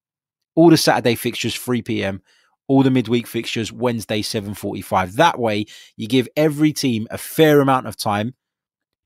all 0.54 0.70
the 0.70 0.76
Saturday 0.76 1.14
fixtures, 1.14 1.56
3 1.56 1.82
p.m 1.82 2.22
all 2.68 2.82
the 2.82 2.90
midweek 2.90 3.26
fixtures 3.26 3.72
Wednesday 3.72 4.22
7:45. 4.22 5.12
That 5.12 5.38
way, 5.38 5.66
you 5.96 6.08
give 6.08 6.28
every 6.36 6.72
team 6.72 7.06
a 7.10 7.18
fair 7.18 7.60
amount 7.60 7.86
of 7.86 7.96
time 7.96 8.34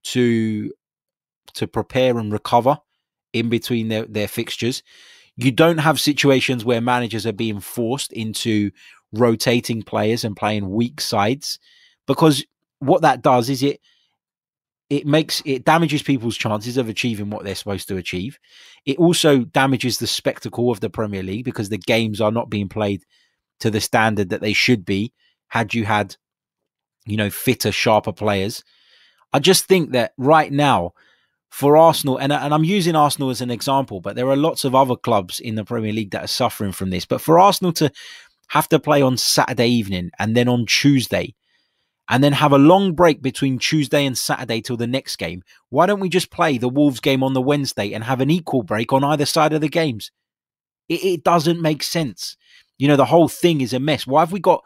to 0.05 0.73
to 1.55 1.66
prepare 1.66 2.18
and 2.18 2.33
recover 2.33 2.79
in 3.33 3.49
between 3.49 3.89
their, 3.89 4.07
their 4.07 4.29
fixtures. 4.29 4.83
You 5.37 5.51
don't 5.51 5.79
have 5.79 6.01
situations 6.01 6.64
where 6.64 6.81
managers 6.81 7.27
are 7.27 7.33
being 7.33 7.61
forced 7.61 8.12
into 8.12 8.71
rotating 9.13 9.83
players 9.83 10.25
and 10.25 10.37
playing 10.37 10.71
weak 10.71 11.01
sides 11.01 11.59
because 12.07 12.45
what 12.79 13.03
that 13.03 13.23
does 13.23 13.51
is 13.51 13.63
it 13.63 13.81
it 14.89 15.07
makes 15.07 15.41
it 15.45 15.65
damages 15.65 16.03
people's 16.03 16.37
chances 16.37 16.77
of 16.77 16.89
achieving 16.89 17.31
what 17.31 17.45
they're 17.45 17.55
supposed 17.55 17.87
to 17.89 17.97
achieve. 17.97 18.39
It 18.85 18.99
also 18.99 19.45
damages 19.45 19.99
the 19.99 20.09
spectacle 20.09 20.71
of 20.71 20.81
the 20.81 20.91
Premier 20.91 21.23
League 21.23 21.45
because 21.45 21.69
the 21.69 21.79
games 21.79 22.21
are 22.21 22.33
not 22.33 22.51
being 22.51 22.69
played 22.69 23.05
to 23.61 23.71
the 23.71 23.81
standard 23.81 24.31
that 24.31 24.41
they 24.41 24.53
should 24.53 24.85
be 24.85 25.13
had 25.49 25.75
you 25.75 25.85
had, 25.85 26.17
you 27.07 27.17
know, 27.17 27.31
fitter, 27.31 27.71
sharper 27.71 28.13
players. 28.13 28.65
I 29.33 29.39
just 29.39 29.67
think 29.67 29.93
that 29.93 30.13
right 30.17 30.51
now, 30.51 30.93
for 31.51 31.77
Arsenal, 31.77 32.17
and, 32.17 32.33
and 32.33 32.55
I'm 32.55 32.65
using 32.65 32.97
Arsenal 32.97 33.31
as 33.31 33.41
an 33.41 33.51
example, 33.51 34.01
but 34.01 34.17
there 34.17 34.29
are 34.29 34.37
lots 34.37 34.65
of 34.65 34.75
other 34.75 34.97
clubs 34.97 35.41
in 35.41 35.57
the 35.57 35.65
Premier 35.65 35.93
League 35.93 36.13
that 36.13 36.25
are 36.25 36.29
suffering 36.29 36.73
from 36.73 36.91
this. 36.91 37.05
But 37.05 37.21
for 37.21 37.39
Arsenal 37.39 37.73
to 37.75 37.93
have 38.51 38.69
to 38.69 38.81
play 38.81 39.01
on 39.01 39.17
Saturday 39.17 39.69
evening 39.69 40.11
and 40.19 40.37
then 40.37 40.49
on 40.49 40.67
Tuesday, 40.67 41.35
and 42.09 42.25
then 42.25 42.33
have 42.33 42.51
a 42.51 42.59
long 42.59 42.95
break 42.95 43.23
between 43.23 43.61
Tuesday 43.61 44.05
and 44.05 44.19
Saturday 44.19 44.61
till 44.61 44.77
the 44.77 44.89
next 44.89 45.17
game, 45.17 45.43
why 45.69 45.87
don't 45.87 46.01
we 46.01 46.09
just 46.09 46.33
play 46.33 46.59
the 46.59 46.69
Wolves 46.69 46.99
game 46.99 47.23
on 47.23 47.33
the 47.33 47.41
Wednesday 47.41 47.93
and 47.93 48.03
have 48.03 48.21
an 48.21 48.29
equal 48.31 48.65
break 48.65 48.93
on 48.93 49.05
either 49.05 49.25
side 49.25 49.53
of 49.53 49.61
the 49.61 49.69
games? 49.69 50.11
It, 50.89 51.05
it 51.05 51.25
doesn't 51.25 51.63
make 51.63 51.85
sense. 51.85 52.37
You 52.77 52.89
know, 52.89 52.97
the 52.97 53.05
whole 53.05 53.29
thing 53.29 53.61
is 53.61 53.73
a 53.73 53.79
mess. 53.79 54.09
Why 54.09 54.23
have 54.23 54.33
we 54.33 54.41
got, 54.41 54.65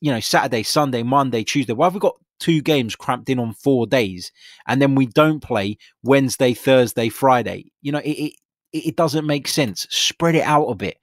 you 0.00 0.10
know, 0.10 0.20
Saturday, 0.20 0.62
Sunday, 0.62 1.02
Monday, 1.02 1.44
Tuesday? 1.44 1.74
Why 1.74 1.86
have 1.86 1.94
we 1.94 2.00
got 2.00 2.16
two 2.40 2.62
games 2.62 2.96
cramped 2.96 3.28
in 3.28 3.38
on 3.38 3.52
four 3.52 3.86
days 3.86 4.32
and 4.66 4.80
then 4.80 4.94
we 4.94 5.04
don't 5.04 5.40
play 5.40 5.76
Wednesday, 6.02 6.54
Thursday, 6.54 7.10
Friday? 7.10 7.70
You 7.82 7.92
know, 7.92 7.98
it, 7.98 8.08
it, 8.08 8.32
it 8.72 8.96
doesn't 8.96 9.26
make 9.26 9.48
sense. 9.48 9.86
Spread 9.90 10.36
it 10.36 10.44
out 10.44 10.68
a 10.68 10.74
bit. 10.74 10.96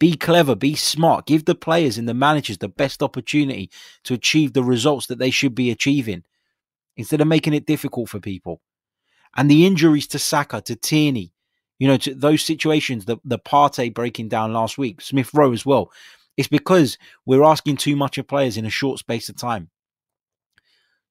Be 0.00 0.16
clever, 0.16 0.54
be 0.54 0.74
smart, 0.74 1.26
give 1.26 1.44
the 1.44 1.54
players 1.54 1.98
and 1.98 2.08
the 2.08 2.14
managers 2.14 2.58
the 2.58 2.68
best 2.68 3.02
opportunity 3.02 3.70
to 4.04 4.14
achieve 4.14 4.52
the 4.52 4.64
results 4.64 5.06
that 5.06 5.18
they 5.18 5.30
should 5.30 5.54
be 5.54 5.70
achieving 5.70 6.24
instead 6.96 7.20
of 7.20 7.28
making 7.28 7.54
it 7.54 7.66
difficult 7.66 8.08
for 8.08 8.20
people. 8.20 8.60
And 9.36 9.50
the 9.50 9.66
injuries 9.66 10.06
to 10.08 10.18
Saka, 10.18 10.60
to 10.62 10.76
Tierney, 10.76 11.32
you 11.78 11.88
know, 11.88 11.96
to 11.98 12.14
those 12.14 12.42
situations, 12.42 13.04
the, 13.04 13.18
the 13.24 13.38
Partey 13.38 13.92
breaking 13.92 14.28
down 14.28 14.52
last 14.52 14.78
week, 14.78 15.00
Smith 15.00 15.30
Rowe 15.34 15.52
as 15.52 15.66
well. 15.66 15.90
It's 16.36 16.48
because 16.48 16.98
we're 17.26 17.44
asking 17.44 17.76
too 17.76 17.96
much 17.96 18.18
of 18.18 18.26
players 18.26 18.56
in 18.56 18.66
a 18.66 18.70
short 18.70 18.98
space 18.98 19.28
of 19.28 19.36
time. 19.36 19.70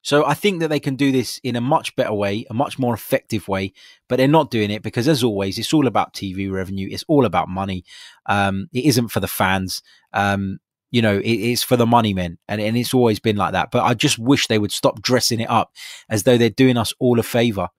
So 0.03 0.25
I 0.25 0.35
think 0.35 0.59
that 0.59 0.67
they 0.67 0.81
can 0.81 0.95
do 0.95 1.11
this 1.11 1.39
in 1.43 1.55
a 1.55 1.61
much 1.61 1.95
better 1.95 2.13
way, 2.13 2.45
a 2.49 2.53
much 2.53 2.77
more 2.77 2.93
effective 2.93 3.47
way, 3.47 3.73
but 4.09 4.17
they're 4.17 4.27
not 4.27 4.51
doing 4.51 4.69
it 4.69 4.83
because, 4.83 5.07
as 5.07 5.23
always, 5.23 5.57
it's 5.57 5.73
all 5.73 5.87
about 5.87 6.13
TV 6.13 6.51
revenue. 6.51 6.89
It's 6.91 7.05
all 7.07 7.25
about 7.25 7.49
money. 7.49 7.85
Um, 8.27 8.67
it 8.73 8.85
isn't 8.85 9.09
for 9.09 9.21
the 9.21 9.29
fans. 9.29 9.81
Um, 10.13 10.59
you 10.91 11.01
know, 11.01 11.17
it, 11.17 11.25
it's 11.25 11.63
for 11.63 11.77
the 11.77 11.87
money 11.87 12.13
men, 12.13 12.37
and, 12.49 12.61
and 12.61 12.77
it's 12.77 12.93
always 12.93 13.19
been 13.19 13.37
like 13.37 13.53
that. 13.53 13.71
But 13.71 13.83
I 13.83 13.95
just 13.95 14.19
wish 14.19 14.47
they 14.47 14.59
would 14.59 14.73
stop 14.73 15.01
dressing 15.01 15.39
it 15.39 15.49
up 15.49 15.71
as 16.09 16.23
though 16.23 16.37
they're 16.37 16.49
doing 16.49 16.77
us 16.77 16.93
all 16.99 17.19
a 17.19 17.23
favor 17.23 17.69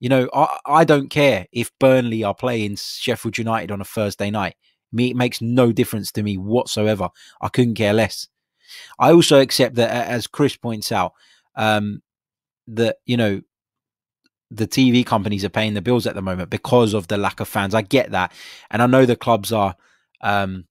You 0.00 0.08
know, 0.08 0.28
I, 0.32 0.58
I 0.66 0.84
don't 0.84 1.08
care 1.08 1.46
if 1.52 1.76
Burnley 1.80 2.22
are 2.22 2.34
playing 2.34 2.76
Sheffield 2.76 3.38
United 3.38 3.72
on 3.72 3.80
a 3.80 3.84
Thursday 3.84 4.30
night. 4.30 4.54
Me, 4.92 5.10
it 5.10 5.16
makes 5.16 5.42
no 5.42 5.72
difference 5.72 6.12
to 6.12 6.22
me 6.22 6.36
whatsoever. 6.36 7.08
I 7.40 7.48
couldn't 7.48 7.74
care 7.74 7.92
less. 7.92 8.28
I 8.98 9.12
also 9.12 9.40
accept 9.40 9.76
that, 9.76 9.90
as 10.08 10.26
Chris 10.26 10.56
points 10.56 10.92
out, 10.92 11.12
um, 11.58 12.00
that 12.68 12.96
you 13.04 13.18
know 13.18 13.42
the 14.50 14.66
TV 14.66 15.04
companies 15.04 15.44
are 15.44 15.50
paying 15.50 15.74
the 15.74 15.82
bills 15.82 16.06
at 16.06 16.14
the 16.14 16.22
moment 16.22 16.48
because 16.48 16.94
of 16.94 17.08
the 17.08 17.18
lack 17.18 17.40
of 17.40 17.48
fans. 17.48 17.74
I 17.74 17.82
get 17.82 18.12
that, 18.12 18.32
and 18.70 18.80
I 18.80 18.86
know 18.86 19.04
the 19.04 19.16
clubs 19.16 19.52
are 19.52 19.76
um, 20.22 20.64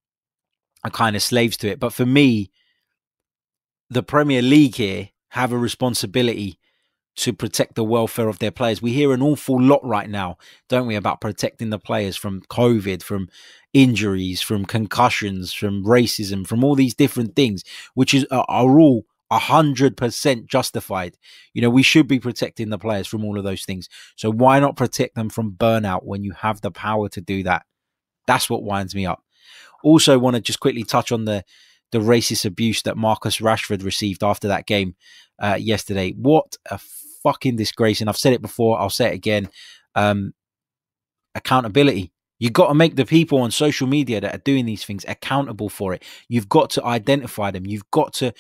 are 0.83 0.89
kind 0.89 1.15
of 1.15 1.21
slaves 1.21 1.57
to 1.57 1.69
it. 1.69 1.79
But 1.79 1.93
for 1.93 2.05
me, 2.05 2.49
the 3.89 4.01
Premier 4.01 4.41
League 4.41 4.75
here 4.75 5.09
have 5.29 5.51
a 5.51 5.57
responsibility 5.57 6.57
to 7.17 7.33
protect 7.33 7.75
the 7.75 7.83
welfare 7.83 8.29
of 8.29 8.39
their 8.39 8.51
players. 8.51 8.81
We 8.81 8.93
hear 8.93 9.11
an 9.11 9.23
awful 9.23 9.59
lot 9.59 9.83
right 9.83 10.09
now, 10.09 10.38
don't 10.69 10.85
we, 10.85 10.95
about 10.95 11.19
protecting 11.19 11.71
the 11.71 11.79
players 11.79 12.15
from 12.15 12.41
COVID, 12.41 13.01
from 13.01 13.27
injuries, 13.73 14.41
from 14.41 14.65
concussions, 14.65 15.51
from 15.51 15.83
racism, 15.83 16.45
from 16.45 16.63
all 16.63 16.75
these 16.75 16.93
different 16.93 17.35
things, 17.35 17.63
which 17.95 18.13
is 18.13 18.25
are 18.29 18.45
all 18.79 19.05
hundred 19.32 19.97
percent 19.97 20.47
justified. 20.47 21.17
You 21.53 21.61
know, 21.61 21.69
we 21.69 21.84
should 21.84 22.07
be 22.07 22.19
protecting 22.19 22.69
the 22.69 22.78
players 22.78 23.07
from 23.07 23.25
all 23.25 23.38
of 23.38 23.43
those 23.43 23.65
things. 23.65 23.89
So 24.15 24.32
why 24.32 24.59
not 24.59 24.75
protect 24.78 25.15
them 25.15 25.30
from 25.30 25.51
burnout 25.51 26.03
when 26.03 26.23
you 26.23 26.32
have 26.34 26.61
the 26.61 26.71
power 26.71 27.09
to 27.09 27.21
do 27.21 27.43
that? 27.43 27.63
That's 28.25 28.49
what 28.49 28.63
winds 28.63 28.95
me 28.95 29.05
up. 29.05 29.23
Also, 29.84 30.17
want 30.19 30.36
to 30.36 30.41
just 30.41 30.59
quickly 30.59 30.84
touch 30.84 31.11
on 31.11 31.25
the 31.25 31.43
the 31.91 31.99
racist 31.99 32.45
abuse 32.45 32.82
that 32.82 32.97
Marcus 32.97 33.38
Rashford 33.38 33.84
received 33.84 34.23
after 34.23 34.49
that 34.49 34.65
game 34.65 34.95
uh, 35.39 35.57
yesterday. 35.59 36.11
What 36.11 36.57
a 36.69 36.80
fucking 37.23 37.55
disgrace! 37.55 38.01
And 38.01 38.09
I've 38.09 38.17
said 38.17 38.34
it 38.34 38.41
before, 38.41 38.80
I'll 38.80 38.89
say 38.89 39.07
it 39.07 39.15
again. 39.15 39.49
Um, 39.95 40.34
accountability. 41.36 42.11
You've 42.39 42.53
got 42.53 42.67
to 42.67 42.75
make 42.75 42.95
the 42.95 43.05
people 43.05 43.39
on 43.39 43.51
social 43.51 43.88
media 43.88 44.21
that 44.21 44.36
are 44.36 44.41
doing 44.43 44.65
these 44.65 44.86
things 44.86 45.05
accountable 45.07 45.69
for 45.69 45.93
it. 45.93 46.03
You've 46.28 46.49
got 46.49 46.69
to 46.71 46.86
identify 46.86 47.49
them. 47.51 47.65
You've 47.65 47.89
got 47.89 48.13
to 48.15 48.34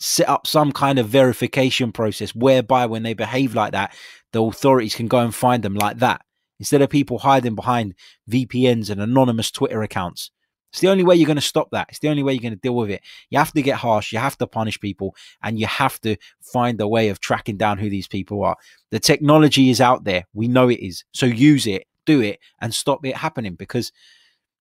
set 0.00 0.28
up 0.28 0.46
some 0.46 0.72
kind 0.72 0.98
of 0.98 1.08
verification 1.08 1.92
process 1.92 2.34
whereby 2.34 2.86
when 2.86 3.02
they 3.02 3.14
behave 3.14 3.54
like 3.54 3.72
that, 3.72 3.94
the 4.32 4.42
authorities 4.42 4.94
can 4.94 5.06
go 5.06 5.18
and 5.18 5.34
find 5.34 5.62
them 5.62 5.74
like 5.74 5.98
that 5.98 6.22
instead 6.58 6.82
of 6.82 6.90
people 6.90 7.18
hiding 7.18 7.54
behind 7.54 7.94
VPNs 8.30 8.90
and 8.90 9.00
anonymous 9.00 9.50
Twitter 9.50 9.82
accounts. 9.82 10.30
It's 10.72 10.80
the 10.80 10.88
only 10.88 11.02
way 11.02 11.16
you're 11.16 11.26
going 11.26 11.36
to 11.36 11.42
stop 11.42 11.70
that. 11.72 11.88
It's 11.90 11.98
the 11.98 12.08
only 12.08 12.22
way 12.22 12.32
you're 12.32 12.42
going 12.42 12.54
to 12.54 12.60
deal 12.60 12.76
with 12.76 12.90
it. 12.90 13.02
You 13.28 13.38
have 13.38 13.52
to 13.52 13.62
get 13.62 13.76
harsh. 13.76 14.12
You 14.12 14.20
have 14.20 14.38
to 14.38 14.46
punish 14.46 14.78
people 14.80 15.16
and 15.42 15.58
you 15.58 15.66
have 15.66 16.00
to 16.02 16.16
find 16.40 16.80
a 16.80 16.86
way 16.86 17.08
of 17.08 17.18
tracking 17.18 17.56
down 17.56 17.78
who 17.78 17.90
these 17.90 18.06
people 18.06 18.44
are. 18.44 18.56
The 18.90 19.00
technology 19.00 19.70
is 19.70 19.80
out 19.80 20.04
there. 20.04 20.26
We 20.32 20.46
know 20.48 20.68
it 20.68 20.78
is. 20.78 21.04
So 21.12 21.26
use 21.26 21.66
it, 21.66 21.86
do 22.06 22.20
it, 22.20 22.38
and 22.60 22.72
stop 22.72 23.04
it 23.04 23.16
happening 23.16 23.54
because, 23.54 23.90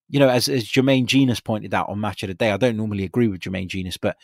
you 0.10 0.20
know, 0.20 0.30
as, 0.30 0.50
as 0.50 0.66
Jermaine 0.66 1.06
Jenas 1.06 1.42
pointed 1.42 1.76
out 1.76 1.90
on 1.90 2.02
Match 2.02 2.24
of 2.24 2.30
the 2.30 2.34
Day, 2.34 2.52
I 2.52 2.58
don't 2.58 2.78
normally 2.78 3.04
agree 3.04 3.28
with 3.28 3.42
Jermaine 3.42 3.68
Jenas, 3.68 3.98
but, 3.98 4.18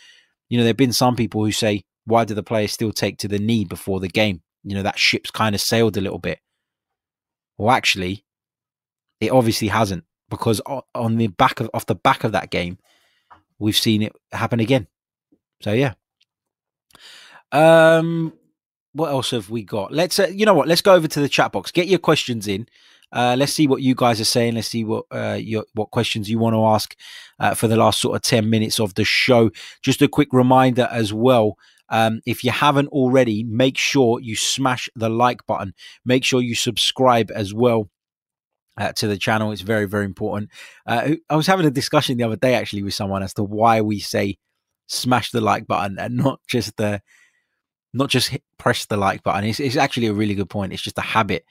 you 0.50 0.58
know, 0.58 0.64
there 0.64 0.70
have 0.70 0.78
been 0.78 0.94
some 0.94 1.16
people 1.16 1.44
who 1.44 1.52
say, 1.52 1.84
why 2.06 2.24
do 2.26 2.34
the 2.34 2.44
players 2.44 2.72
still 2.72 2.92
take 2.92 3.18
to 3.20 3.28
the 3.28 3.40
knee 3.40 3.66
before 3.66 4.00
the 4.00 4.08
game? 4.08 4.42
You 4.64 4.76
know, 4.76 4.84
that 4.84 5.00
ship's 5.00 5.32
kind 5.32 5.56
of 5.56 5.62
sailed 5.62 5.98
a 5.98 6.02
little 6.02 6.20
bit. 6.20 6.40
Well, 7.58 7.72
actually, 7.76 8.26
it 9.20 9.32
obviously 9.32 9.70
hasn't 9.70 10.04
because 10.30 10.62
on 10.94 11.18
the 11.18 11.28
back 11.28 11.60
of 11.60 11.70
off 11.74 11.86
the 11.86 11.96
back 11.96 12.24
of 12.24 12.32
that 12.34 12.50
game, 12.50 12.78
we've 13.60 13.78
seen 13.78 14.02
it 14.02 14.14
happen 14.32 14.60
again. 14.60 14.88
So 15.62 15.72
yeah. 15.72 15.94
Um, 17.52 18.34
what 18.94 19.10
else 19.10 19.32
have 19.32 19.50
we 19.50 19.64
got? 19.64 19.92
Let's 19.92 20.20
uh, 20.20 20.28
you 20.28 20.46
know 20.46 20.54
what? 20.54 20.68
Let's 20.68 20.82
go 20.82 20.94
over 20.94 21.08
to 21.08 21.20
the 21.20 21.30
chat 21.30 21.52
box. 21.52 21.72
Get 21.72 21.88
your 21.88 22.00
questions 22.00 22.48
in. 22.48 22.68
Uh, 23.16 23.36
let's 23.40 23.54
see 23.54 23.66
what 23.66 23.82
you 23.82 23.96
guys 23.96 24.20
are 24.20 24.26
saying. 24.26 24.56
Let's 24.56 24.68
see 24.68 24.84
what 24.84 25.06
uh, 25.10 25.40
your 25.40 25.66
what 25.74 25.92
questions 25.92 26.30
you 26.30 26.38
want 26.38 26.54
to 26.54 26.66
ask 26.66 26.96
uh, 27.40 27.54
for 27.54 27.68
the 27.68 27.78
last 27.78 28.02
sort 28.02 28.16
of 28.16 28.22
ten 28.22 28.50
minutes 28.50 28.80
of 28.80 28.94
the 28.96 29.06
show. 29.06 29.50
Just 29.82 30.02
a 30.02 30.08
quick 30.08 30.34
reminder 30.34 30.88
as 30.92 31.14
well. 31.14 31.58
Um, 31.90 32.22
if 32.26 32.44
you 32.44 32.52
haven't 32.52 32.90
already, 32.90 33.44
make 33.44 33.78
sure 33.78 34.20
you 34.20 34.36
smash 34.36 34.90
the 34.96 35.10
like 35.10 35.46
button. 35.46 35.74
Make 36.04 36.24
sure 36.26 36.42
you 36.42 36.56
subscribe 36.56 37.32
as 37.32 37.54
well. 37.54 37.90
Uh, 38.78 38.92
to 38.92 39.08
the 39.08 39.18
channel, 39.18 39.54
it's 39.54 39.62
very, 39.62 39.86
very 39.86 40.04
important. 40.04 40.50
Uh, 40.86 41.12
I 41.30 41.38
was 41.38 41.48
having 41.48 41.66
a 41.66 41.72
discussion 41.72 42.18
the 42.18 42.26
other 42.26 42.36
day 42.36 42.56
actually 42.56 42.84
with 42.84 42.94
someone 42.94 43.24
as 43.24 43.34
to 43.36 43.44
why 43.44 43.80
we 43.80 44.00
say 44.00 44.38
smash 44.88 45.32
the 45.32 45.40
like 45.40 45.66
button 45.66 45.98
and 45.98 46.18
not 46.18 46.42
just 46.48 46.76
the 46.76 47.02
not 47.94 48.10
just 48.10 48.28
hit, 48.28 48.44
press 48.58 48.86
the 48.86 48.98
like 48.98 49.24
button. 49.24 49.46
It's, 49.46 49.62
it's 49.62 49.78
actually 49.78 50.08
a 50.08 50.14
really 50.14 50.36
good 50.36 50.50
point. 50.50 50.74
It's 50.74 50.82
just 50.82 50.98
a 50.98 51.02
habit 51.02 51.46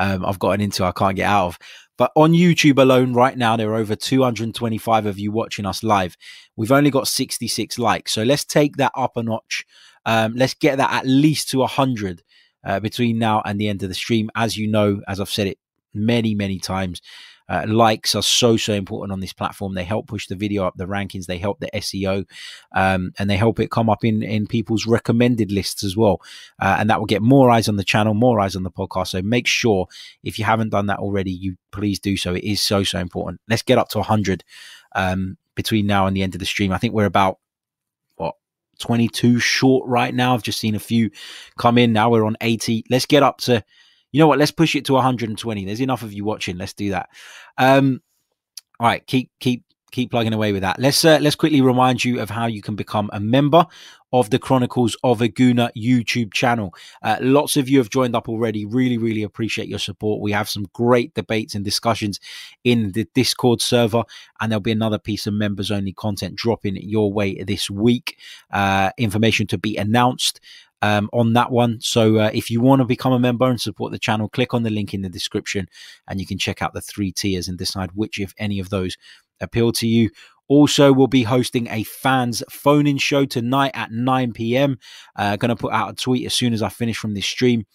um, 0.00 0.24
I've 0.24 0.38
gotten 0.38 0.62
into, 0.62 0.84
I 0.84 0.92
can't 0.92 1.14
get 1.14 1.28
out 1.28 1.48
of. 1.48 1.58
But 1.98 2.10
on 2.16 2.32
YouTube 2.32 2.80
alone, 2.80 3.12
right 3.12 3.36
now, 3.36 3.56
there 3.56 3.70
are 3.70 3.76
over 3.76 3.94
225 3.94 5.04
of 5.04 5.18
you 5.18 5.30
watching 5.30 5.66
us 5.66 5.82
live. 5.82 6.16
We've 6.56 6.72
only 6.72 6.90
got 6.90 7.06
66 7.06 7.78
likes. 7.78 8.12
So 8.12 8.22
let's 8.22 8.44
take 8.44 8.76
that 8.76 8.92
up 8.96 9.18
a 9.18 9.22
notch. 9.22 9.66
Um, 10.06 10.32
let's 10.34 10.54
get 10.54 10.78
that 10.78 10.90
at 10.90 11.06
least 11.06 11.50
to 11.50 11.58
100 11.58 12.22
uh, 12.64 12.80
between 12.80 13.18
now 13.18 13.42
and 13.44 13.60
the 13.60 13.68
end 13.68 13.82
of 13.82 13.90
the 13.90 13.94
stream. 13.94 14.30
As 14.34 14.56
you 14.56 14.66
know, 14.66 15.02
as 15.06 15.20
I've 15.20 15.28
said 15.28 15.46
it 15.46 15.58
many, 15.92 16.34
many 16.34 16.58
times, 16.58 17.02
uh, 17.50 17.64
likes 17.66 18.14
are 18.14 18.22
so 18.22 18.56
so 18.56 18.72
important 18.72 19.12
on 19.12 19.18
this 19.18 19.32
platform. 19.32 19.74
They 19.74 19.82
help 19.82 20.06
push 20.06 20.28
the 20.28 20.36
video 20.36 20.64
up 20.64 20.76
the 20.76 20.86
rankings. 20.86 21.26
They 21.26 21.38
help 21.38 21.58
the 21.58 21.68
SEO, 21.74 22.24
um, 22.76 23.12
and 23.18 23.28
they 23.28 23.36
help 23.36 23.58
it 23.58 23.72
come 23.72 23.90
up 23.90 24.04
in 24.04 24.22
in 24.22 24.46
people's 24.46 24.86
recommended 24.86 25.50
lists 25.50 25.82
as 25.82 25.96
well. 25.96 26.22
Uh, 26.62 26.76
and 26.78 26.88
that 26.88 27.00
will 27.00 27.06
get 27.06 27.22
more 27.22 27.50
eyes 27.50 27.68
on 27.68 27.74
the 27.74 27.84
channel, 27.84 28.14
more 28.14 28.38
eyes 28.38 28.54
on 28.54 28.62
the 28.62 28.70
podcast. 28.70 29.08
So 29.08 29.20
make 29.20 29.48
sure 29.48 29.88
if 30.22 30.38
you 30.38 30.44
haven't 30.44 30.70
done 30.70 30.86
that 30.86 31.00
already, 31.00 31.32
you 31.32 31.56
please 31.72 31.98
do 31.98 32.16
so. 32.16 32.34
It 32.34 32.44
is 32.44 32.62
so 32.62 32.84
so 32.84 33.00
important. 33.00 33.40
Let's 33.48 33.62
get 33.62 33.78
up 33.78 33.88
to 33.90 33.98
100 33.98 34.44
um, 34.94 35.36
between 35.56 35.88
now 35.88 36.06
and 36.06 36.16
the 36.16 36.22
end 36.22 36.36
of 36.36 36.38
the 36.38 36.46
stream. 36.46 36.72
I 36.72 36.78
think 36.78 36.94
we're 36.94 37.04
about 37.04 37.38
what 38.14 38.36
22 38.78 39.40
short 39.40 39.88
right 39.88 40.14
now. 40.14 40.34
I've 40.34 40.44
just 40.44 40.60
seen 40.60 40.76
a 40.76 40.80
few 40.80 41.10
come 41.58 41.78
in. 41.78 41.92
Now 41.92 42.10
we're 42.10 42.24
on 42.24 42.36
80. 42.40 42.84
Let's 42.90 43.06
get 43.06 43.24
up 43.24 43.38
to 43.38 43.64
you 44.12 44.20
know 44.20 44.26
what? 44.26 44.38
Let's 44.38 44.50
push 44.50 44.74
it 44.74 44.84
to 44.86 44.94
120. 44.94 45.64
There's 45.64 45.80
enough 45.80 46.02
of 46.02 46.12
you 46.12 46.24
watching. 46.24 46.56
Let's 46.58 46.74
do 46.74 46.90
that. 46.90 47.08
Um, 47.58 48.00
all 48.78 48.86
right, 48.86 49.06
keep 49.06 49.30
keep 49.40 49.64
keep 49.90 50.10
plugging 50.10 50.32
away 50.32 50.52
with 50.52 50.62
that. 50.62 50.78
Let's 50.78 51.04
uh, 51.04 51.18
let's 51.20 51.36
quickly 51.36 51.60
remind 51.60 52.04
you 52.04 52.20
of 52.20 52.30
how 52.30 52.46
you 52.46 52.62
can 52.62 52.76
become 52.76 53.10
a 53.12 53.20
member 53.20 53.66
of 54.12 54.30
the 54.30 54.38
Chronicles 54.38 54.96
of 55.04 55.20
a 55.20 55.28
Gooner 55.28 55.70
YouTube 55.76 56.32
channel. 56.32 56.74
Uh, 57.02 57.16
lots 57.20 57.56
of 57.56 57.68
you 57.68 57.78
have 57.78 57.90
joined 57.90 58.16
up 58.16 58.28
already. 58.28 58.64
Really, 58.64 58.98
really 58.98 59.22
appreciate 59.22 59.68
your 59.68 59.78
support. 59.78 60.20
We 60.20 60.32
have 60.32 60.48
some 60.48 60.66
great 60.72 61.14
debates 61.14 61.54
and 61.54 61.64
discussions 61.64 62.18
in 62.64 62.92
the 62.92 63.06
Discord 63.14 63.60
server, 63.60 64.02
and 64.40 64.50
there'll 64.50 64.60
be 64.60 64.72
another 64.72 64.98
piece 64.98 65.26
of 65.26 65.34
members 65.34 65.70
only 65.70 65.92
content 65.92 66.36
dropping 66.36 66.76
your 66.76 67.12
way 67.12 67.42
this 67.42 67.70
week. 67.70 68.18
Uh, 68.50 68.90
information 68.98 69.46
to 69.48 69.58
be 69.58 69.76
announced 69.76 70.40
um, 70.82 71.10
on 71.12 71.32
that 71.34 71.50
one. 71.50 71.80
So 71.80 72.18
uh, 72.18 72.30
if 72.32 72.50
you 72.50 72.60
want 72.60 72.80
to 72.80 72.84
become 72.84 73.12
a 73.12 73.18
member 73.18 73.48
and 73.48 73.60
support 73.60 73.92
the 73.92 73.98
channel, 73.98 74.28
click 74.28 74.54
on 74.54 74.62
the 74.62 74.70
link 74.70 74.94
in 74.94 75.02
the 75.02 75.08
description 75.08 75.68
and 76.08 76.20
you 76.20 76.26
can 76.26 76.38
check 76.38 76.62
out 76.62 76.72
the 76.72 76.80
three 76.80 77.12
tiers 77.12 77.48
and 77.48 77.58
decide 77.58 77.90
which, 77.94 78.18
if 78.18 78.34
any 78.38 78.58
of 78.58 78.70
those, 78.70 78.96
appeal 79.40 79.72
to 79.72 79.86
you. 79.86 80.10
Also, 80.48 80.92
we'll 80.92 81.06
be 81.06 81.22
hosting 81.22 81.68
a 81.68 81.84
fans 81.84 82.42
phone 82.50 82.86
in 82.86 82.98
show 82.98 83.24
tonight 83.24 83.70
at 83.74 83.92
9 83.92 84.32
p.m. 84.32 84.78
Uh, 85.14 85.36
going 85.36 85.50
to 85.50 85.56
put 85.56 85.72
out 85.72 85.90
a 85.90 85.94
tweet 85.94 86.26
as 86.26 86.34
soon 86.34 86.52
as 86.52 86.60
I 86.60 86.68
finish 86.68 86.98
from 86.98 87.14
this 87.14 87.26
stream. 87.26 87.66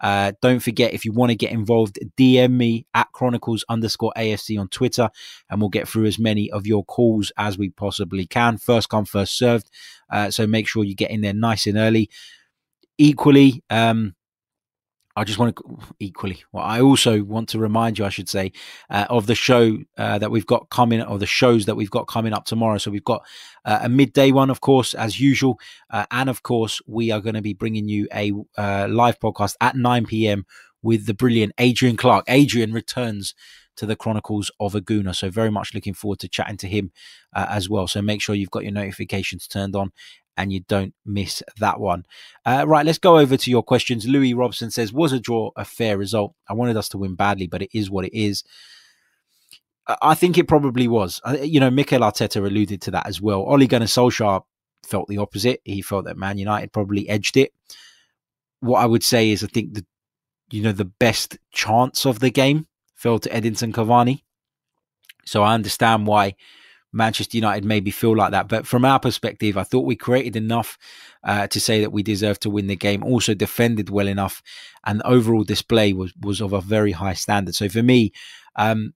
Uh, 0.00 0.32
don't 0.42 0.60
forget 0.60 0.92
if 0.92 1.04
you 1.04 1.12
want 1.12 1.30
to 1.30 1.36
get 1.36 1.52
involved, 1.52 1.98
DM 2.18 2.50
me 2.50 2.86
at 2.94 3.10
Chronicles 3.12 3.64
underscore 3.68 4.12
AFC 4.16 4.58
on 4.60 4.68
Twitter, 4.68 5.08
and 5.48 5.60
we'll 5.60 5.70
get 5.70 5.88
through 5.88 6.06
as 6.06 6.18
many 6.18 6.50
of 6.50 6.66
your 6.66 6.84
calls 6.84 7.32
as 7.38 7.56
we 7.56 7.70
possibly 7.70 8.26
can. 8.26 8.58
First 8.58 8.88
come, 8.88 9.04
first 9.04 9.38
served. 9.38 9.70
Uh, 10.10 10.30
so 10.30 10.46
make 10.46 10.68
sure 10.68 10.84
you 10.84 10.94
get 10.94 11.10
in 11.10 11.20
there 11.20 11.32
nice 11.32 11.66
and 11.66 11.78
early 11.78 12.10
equally, 12.98 13.62
um, 13.70 14.14
I 15.18 15.24
just 15.24 15.38
want 15.38 15.56
to 15.56 15.78
equally. 15.98 16.42
Well, 16.52 16.62
I 16.62 16.80
also 16.82 17.22
want 17.22 17.48
to 17.50 17.58
remind 17.58 17.98
you, 17.98 18.04
I 18.04 18.10
should 18.10 18.28
say, 18.28 18.52
uh, 18.90 19.06
of 19.08 19.26
the 19.26 19.34
show 19.34 19.78
uh, 19.96 20.18
that 20.18 20.30
we've 20.30 20.46
got 20.46 20.68
coming, 20.68 21.00
or 21.02 21.18
the 21.18 21.26
shows 21.26 21.64
that 21.64 21.74
we've 21.74 21.90
got 21.90 22.06
coming 22.06 22.34
up 22.34 22.44
tomorrow. 22.44 22.76
So 22.76 22.90
we've 22.90 23.02
got 23.02 23.24
uh, 23.64 23.80
a 23.82 23.88
midday 23.88 24.30
one, 24.30 24.50
of 24.50 24.60
course, 24.60 24.92
as 24.92 25.18
usual, 25.18 25.58
uh, 25.90 26.04
and 26.10 26.28
of 26.28 26.42
course, 26.42 26.82
we 26.86 27.10
are 27.10 27.20
going 27.20 27.34
to 27.34 27.42
be 27.42 27.54
bringing 27.54 27.88
you 27.88 28.06
a 28.14 28.32
uh, 28.58 28.88
live 28.90 29.18
podcast 29.18 29.54
at 29.62 29.74
9 29.74 30.04
p.m. 30.04 30.44
with 30.82 31.06
the 31.06 31.14
brilliant 31.14 31.54
Adrian 31.58 31.96
Clark. 31.96 32.26
Adrian 32.28 32.72
returns 32.72 33.34
to 33.76 33.86
the 33.86 33.96
Chronicles 33.96 34.50
of 34.58 34.74
a 34.74 34.80
Gooner. 34.80 35.14
So 35.14 35.30
very 35.30 35.50
much 35.50 35.74
looking 35.74 35.94
forward 35.94 36.18
to 36.20 36.28
chatting 36.28 36.56
to 36.58 36.68
him 36.68 36.92
uh, 37.34 37.46
as 37.48 37.68
well. 37.68 37.86
So 37.86 38.02
make 38.02 38.22
sure 38.22 38.34
you've 38.34 38.50
got 38.50 38.62
your 38.62 38.72
notifications 38.72 39.46
turned 39.46 39.76
on 39.76 39.92
and 40.36 40.52
you 40.52 40.60
don't 40.60 40.94
miss 41.04 41.42
that 41.58 41.80
one. 41.80 42.06
Uh, 42.44 42.64
right, 42.66 42.84
let's 42.84 42.98
go 42.98 43.18
over 43.18 43.36
to 43.36 43.50
your 43.50 43.62
questions. 43.62 44.06
Louis 44.06 44.34
Robson 44.34 44.70
says, 44.70 44.92
Was 44.92 45.12
a 45.12 45.20
draw 45.20 45.50
a 45.56 45.64
fair 45.64 45.96
result? 45.98 46.34
I 46.48 46.52
wanted 46.52 46.76
us 46.76 46.88
to 46.90 46.98
win 46.98 47.14
badly, 47.14 47.46
but 47.46 47.62
it 47.62 47.70
is 47.72 47.90
what 47.90 48.04
it 48.04 48.16
is. 48.16 48.44
I 50.02 50.14
think 50.14 50.36
it 50.36 50.48
probably 50.48 50.88
was. 50.88 51.20
You 51.42 51.60
know, 51.60 51.70
Mikel 51.70 52.00
Arteta 52.00 52.44
alluded 52.44 52.82
to 52.82 52.90
that 52.90 53.06
as 53.06 53.20
well. 53.20 53.42
Ole 53.42 53.66
Gunnar 53.66 53.86
Solskjaer 53.86 54.42
felt 54.82 55.08
the 55.08 55.18
opposite. 55.18 55.60
He 55.64 55.80
felt 55.80 56.06
that 56.06 56.16
Man 56.16 56.38
United 56.38 56.72
probably 56.72 57.08
edged 57.08 57.36
it. 57.36 57.52
What 58.60 58.80
I 58.80 58.86
would 58.86 59.04
say 59.04 59.30
is, 59.30 59.44
I 59.44 59.46
think 59.46 59.74
the 59.74 59.86
you 60.50 60.62
know, 60.62 60.72
the 60.72 60.84
best 60.84 61.38
chance 61.52 62.06
of 62.06 62.20
the 62.20 62.30
game 62.30 62.66
fell 62.94 63.18
to 63.18 63.28
Edinson 63.30 63.72
Cavani. 63.72 64.22
So 65.24 65.42
I 65.42 65.54
understand 65.54 66.06
why 66.06 66.34
Manchester 66.96 67.36
United 67.36 67.64
maybe 67.64 67.90
feel 67.90 68.16
like 68.16 68.30
that. 68.32 68.48
But 68.48 68.66
from 68.66 68.84
our 68.84 68.98
perspective, 68.98 69.56
I 69.56 69.62
thought 69.62 69.84
we 69.84 69.96
created 69.96 70.34
enough 70.34 70.78
uh, 71.22 71.46
to 71.48 71.60
say 71.60 71.80
that 71.80 71.92
we 71.92 72.02
deserved 72.02 72.42
to 72.42 72.50
win 72.50 72.66
the 72.66 72.76
game. 72.76 73.04
Also 73.04 73.34
defended 73.34 73.90
well 73.90 74.08
enough, 74.08 74.42
and 74.84 75.00
the 75.00 75.06
overall 75.06 75.44
display 75.44 75.92
was 75.92 76.12
was 76.20 76.40
of 76.40 76.52
a 76.52 76.60
very 76.60 76.92
high 76.92 77.14
standard. 77.14 77.54
So 77.54 77.68
for 77.68 77.82
me, 77.82 78.12
um, 78.56 78.94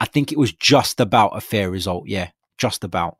I 0.00 0.06
think 0.06 0.32
it 0.32 0.38
was 0.38 0.52
just 0.52 1.00
about 1.00 1.36
a 1.36 1.40
fair 1.40 1.70
result. 1.70 2.08
Yeah, 2.08 2.30
just 2.58 2.84
about. 2.84 3.16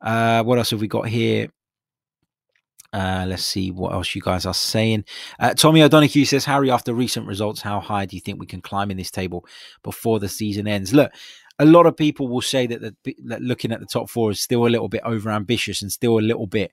Uh, 0.00 0.42
what 0.42 0.58
else 0.58 0.70
have 0.70 0.80
we 0.80 0.88
got 0.88 1.08
here? 1.08 1.48
Uh, 2.92 3.24
let's 3.26 3.44
see 3.44 3.70
what 3.70 3.94
else 3.94 4.14
you 4.14 4.20
guys 4.20 4.44
are 4.44 4.52
saying. 4.52 5.04
Uh, 5.38 5.54
Tommy 5.54 5.82
O'Donoghue 5.82 6.26
says, 6.26 6.44
Harry, 6.44 6.70
after 6.70 6.92
recent 6.92 7.26
results, 7.26 7.62
how 7.62 7.80
high 7.80 8.04
do 8.04 8.16
you 8.16 8.20
think 8.20 8.38
we 8.38 8.46
can 8.46 8.60
climb 8.60 8.90
in 8.90 8.98
this 8.98 9.10
table 9.10 9.46
before 9.82 10.20
the 10.20 10.28
season 10.28 10.68
ends? 10.68 10.92
Look, 10.92 11.10
a 11.58 11.64
lot 11.64 11.86
of 11.86 11.96
people 11.96 12.28
will 12.28 12.40
say 12.42 12.66
that, 12.66 12.80
the, 12.80 13.16
that 13.26 13.42
looking 13.42 13.72
at 13.72 13.80
the 13.80 13.86
top 13.86 14.10
four 14.10 14.30
is 14.30 14.40
still 14.40 14.66
a 14.66 14.68
little 14.68 14.88
bit 14.88 15.02
over 15.04 15.30
ambitious 15.30 15.82
and 15.82 15.92
still 15.92 16.18
a 16.18 16.20
little 16.20 16.46
bit 16.46 16.72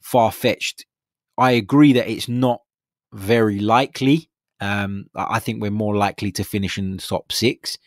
far 0.00 0.32
fetched. 0.32 0.86
I 1.38 1.52
agree 1.52 1.92
that 1.94 2.10
it's 2.10 2.28
not 2.28 2.60
very 3.12 3.60
likely. 3.60 4.30
Um, 4.60 5.06
I 5.14 5.38
think 5.38 5.60
we're 5.60 5.70
more 5.70 5.96
likely 5.96 6.32
to 6.32 6.44
finish 6.44 6.76
in 6.76 6.96
the 6.96 7.02
top 7.02 7.32
six. 7.32 7.78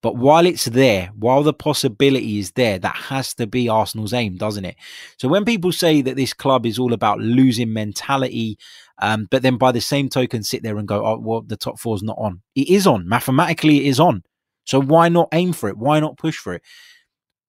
But 0.00 0.16
while 0.16 0.46
it's 0.46 0.66
there, 0.66 1.10
while 1.18 1.42
the 1.42 1.52
possibility 1.52 2.38
is 2.38 2.52
there, 2.52 2.78
that 2.78 2.94
has 2.94 3.34
to 3.34 3.48
be 3.48 3.68
Arsenal's 3.68 4.12
aim, 4.12 4.36
doesn't 4.36 4.64
it? 4.64 4.76
So 5.16 5.26
when 5.26 5.44
people 5.44 5.72
say 5.72 6.02
that 6.02 6.14
this 6.14 6.32
club 6.32 6.66
is 6.66 6.78
all 6.78 6.92
about 6.92 7.18
losing 7.18 7.72
mentality, 7.72 8.58
um, 9.00 9.26
but 9.28 9.42
then 9.42 9.56
by 9.56 9.72
the 9.72 9.80
same 9.80 10.08
token 10.08 10.44
sit 10.44 10.62
there 10.62 10.78
and 10.78 10.86
go, 10.86 11.04
oh, 11.04 11.18
well, 11.18 11.40
the 11.40 11.56
top 11.56 11.80
four 11.80 11.96
is 11.96 12.02
not 12.02 12.16
on. 12.18 12.42
It 12.54 12.68
is 12.68 12.86
on. 12.86 13.08
Mathematically, 13.08 13.78
it 13.78 13.88
is 13.88 13.98
on. 13.98 14.22
So 14.68 14.78
why 14.78 15.08
not 15.08 15.30
aim 15.32 15.54
for 15.54 15.70
it? 15.70 15.78
Why 15.78 15.98
not 15.98 16.18
push 16.18 16.36
for 16.36 16.52
it? 16.52 16.62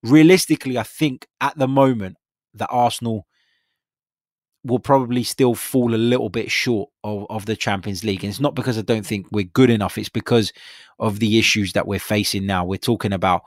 Realistically, 0.04 0.78
I 0.78 0.84
think 0.84 1.28
at 1.42 1.58
the 1.58 1.68
moment 1.68 2.16
that 2.54 2.70
Arsenal 2.72 3.28
will 4.64 4.80
probably 4.80 5.24
still 5.24 5.54
fall 5.54 5.94
a 5.94 5.98
little 5.98 6.30
bit 6.30 6.50
short 6.50 6.90
of, 7.04 7.26
of 7.30 7.46
the 7.46 7.58
Champions 7.58 8.06
League. 8.06 8.24
And 8.24 8.30
it's 8.32 8.40
not 8.40 8.56
because 8.56 8.78
I 8.78 8.84
don't 8.84 9.06
think 9.06 9.28
we're 9.34 9.44
good 9.44 9.70
enough, 9.70 9.98
it's 9.98 10.08
because 10.08 10.54
of 10.98 11.20
the 11.20 11.38
issues 11.38 11.74
that 11.74 11.88
we're 11.88 12.00
facing 12.00 12.46
now. 12.46 12.64
We're 12.64 12.78
talking 12.78 13.12
about, 13.12 13.42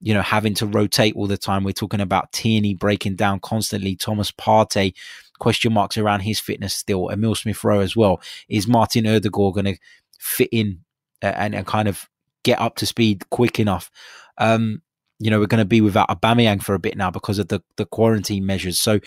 you 0.00 0.12
know, 0.12 0.22
having 0.22 0.54
to 0.54 0.66
rotate 0.66 1.14
all 1.14 1.28
the 1.28 1.38
time. 1.38 1.62
We're 1.62 1.70
talking 1.70 2.00
about 2.00 2.32
Tierney 2.32 2.74
breaking 2.74 3.14
down 3.14 3.38
constantly, 3.38 3.94
Thomas 3.94 4.32
Partey, 4.32 4.94
question 5.38 5.72
marks 5.72 5.96
around 5.96 6.20
his 6.20 6.40
fitness 6.40 6.74
still, 6.74 7.08
Emile 7.08 7.36
Smith 7.36 7.62
Rowe 7.62 7.80
as 7.80 7.94
well. 7.94 8.20
Is 8.48 8.66
Martin 8.66 9.04
Ødegaard 9.04 9.54
going 9.54 9.66
to 9.66 9.78
fit 10.18 10.48
in 10.50 10.80
and, 11.20 11.54
and 11.54 11.66
kind 11.68 11.86
of 11.86 12.08
get 12.42 12.60
up 12.60 12.76
to 12.76 12.86
speed 12.86 13.28
quick 13.30 13.60
enough? 13.60 13.90
Um, 14.38 14.82
you 15.18 15.30
know, 15.30 15.38
we're 15.38 15.46
going 15.46 15.58
to 15.58 15.64
be 15.64 15.80
without 15.80 16.08
Aubameyang 16.08 16.62
for 16.62 16.74
a 16.74 16.80
bit 16.80 16.96
now 16.96 17.10
because 17.10 17.38
of 17.38 17.48
the, 17.48 17.62
the 17.76 17.86
quarantine 17.86 18.44
measures. 18.44 18.78
So 18.78 18.98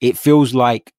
it 0.00 0.16
feels 0.16 0.54
like 0.54 0.92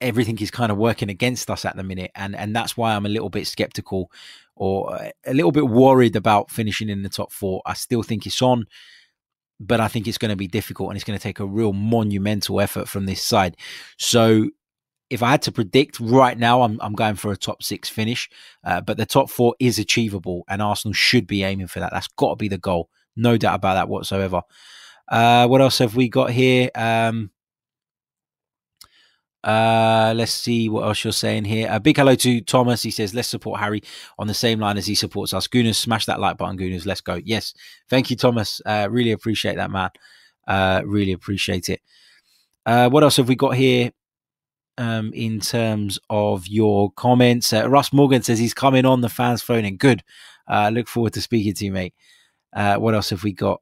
everything 0.00 0.38
is 0.40 0.50
kind 0.50 0.70
of 0.70 0.76
working 0.76 1.08
against 1.08 1.50
us 1.50 1.64
at 1.64 1.74
the 1.74 1.82
minute, 1.82 2.10
and 2.14 2.36
and 2.36 2.54
that's 2.54 2.76
why 2.76 2.94
I'm 2.94 3.06
a 3.06 3.10
little 3.10 3.30
bit 3.30 3.46
skeptical 3.46 4.10
or 4.54 4.94
a 5.26 5.34
little 5.34 5.52
bit 5.52 5.68
worried 5.68 6.16
about 6.16 6.50
finishing 6.50 6.90
in 6.90 7.02
the 7.02 7.08
top 7.08 7.32
four. 7.32 7.62
I 7.64 7.74
still 7.74 8.02
think 8.02 8.26
it's 8.26 8.42
on, 8.42 8.66
but 9.58 9.80
I 9.80 9.88
think 9.88 10.06
it's 10.06 10.18
going 10.18 10.30
to 10.30 10.36
be 10.36 10.48
difficult, 10.48 10.90
and 10.90 10.96
it's 10.96 11.04
going 11.04 11.18
to 11.18 11.22
take 11.22 11.40
a 11.40 11.46
real 11.46 11.72
monumental 11.72 12.60
effort 12.60 12.88
from 12.88 13.06
this 13.06 13.22
side. 13.22 13.56
So. 13.96 14.50
If 15.08 15.22
I 15.22 15.30
had 15.30 15.42
to 15.42 15.52
predict 15.52 16.00
right 16.00 16.36
now, 16.36 16.62
I'm, 16.62 16.80
I'm 16.80 16.94
going 16.94 17.14
for 17.14 17.30
a 17.30 17.36
top 17.36 17.62
six 17.62 17.88
finish, 17.88 18.28
uh, 18.64 18.80
but 18.80 18.96
the 18.96 19.06
top 19.06 19.30
four 19.30 19.54
is 19.60 19.78
achievable, 19.78 20.44
and 20.48 20.60
Arsenal 20.60 20.94
should 20.94 21.26
be 21.26 21.44
aiming 21.44 21.68
for 21.68 21.80
that. 21.80 21.92
That's 21.92 22.08
got 22.08 22.30
to 22.30 22.36
be 22.36 22.48
the 22.48 22.58
goal, 22.58 22.90
no 23.14 23.36
doubt 23.36 23.54
about 23.54 23.74
that 23.74 23.88
whatsoever. 23.88 24.42
Uh, 25.08 25.46
what 25.46 25.60
else 25.60 25.78
have 25.78 25.94
we 25.94 26.08
got 26.08 26.30
here? 26.30 26.70
Um, 26.74 27.30
uh, 29.44 30.12
let's 30.16 30.32
see 30.32 30.68
what 30.68 30.82
else 30.82 31.04
you're 31.04 31.12
saying 31.12 31.44
here. 31.44 31.68
A 31.70 31.78
big 31.78 31.96
hello 31.96 32.16
to 32.16 32.40
Thomas. 32.40 32.82
He 32.82 32.90
says, 32.90 33.14
let's 33.14 33.28
support 33.28 33.60
Harry 33.60 33.80
on 34.18 34.26
the 34.26 34.34
same 34.34 34.58
line 34.58 34.76
as 34.76 34.86
he 34.86 34.96
supports 34.96 35.32
us. 35.32 35.46
Gooners, 35.46 35.76
smash 35.76 36.06
that 36.06 36.18
like 36.18 36.36
button, 36.36 36.58
Gooners. 36.58 36.84
Let's 36.84 37.00
go. 37.00 37.20
Yes. 37.24 37.54
Thank 37.88 38.10
you, 38.10 38.16
Thomas. 38.16 38.60
Uh, 38.66 38.88
really 38.90 39.12
appreciate 39.12 39.54
that, 39.54 39.70
man. 39.70 39.90
Uh, 40.48 40.82
really 40.84 41.12
appreciate 41.12 41.68
it. 41.68 41.80
Uh, 42.64 42.88
what 42.88 43.04
else 43.04 43.18
have 43.18 43.28
we 43.28 43.36
got 43.36 43.54
here 43.54 43.92
um, 44.78 45.12
in 45.14 45.40
terms 45.40 45.98
of 46.10 46.46
your 46.46 46.90
comments? 46.92 47.52
Uh, 47.52 47.68
Russ 47.68 47.92
Morgan 47.92 48.22
says 48.22 48.38
he's 48.38 48.54
coming 48.54 48.84
on 48.84 49.00
the 49.00 49.08
fans 49.08 49.42
phoning. 49.42 49.76
Good. 49.76 50.02
Uh, 50.48 50.70
look 50.72 50.88
forward 50.88 51.12
to 51.14 51.20
speaking 51.20 51.54
to 51.54 51.64
you, 51.64 51.72
mate. 51.72 51.94
Uh, 52.52 52.76
what 52.76 52.94
else 52.94 53.10
have 53.10 53.24
we 53.24 53.32
got 53.32 53.60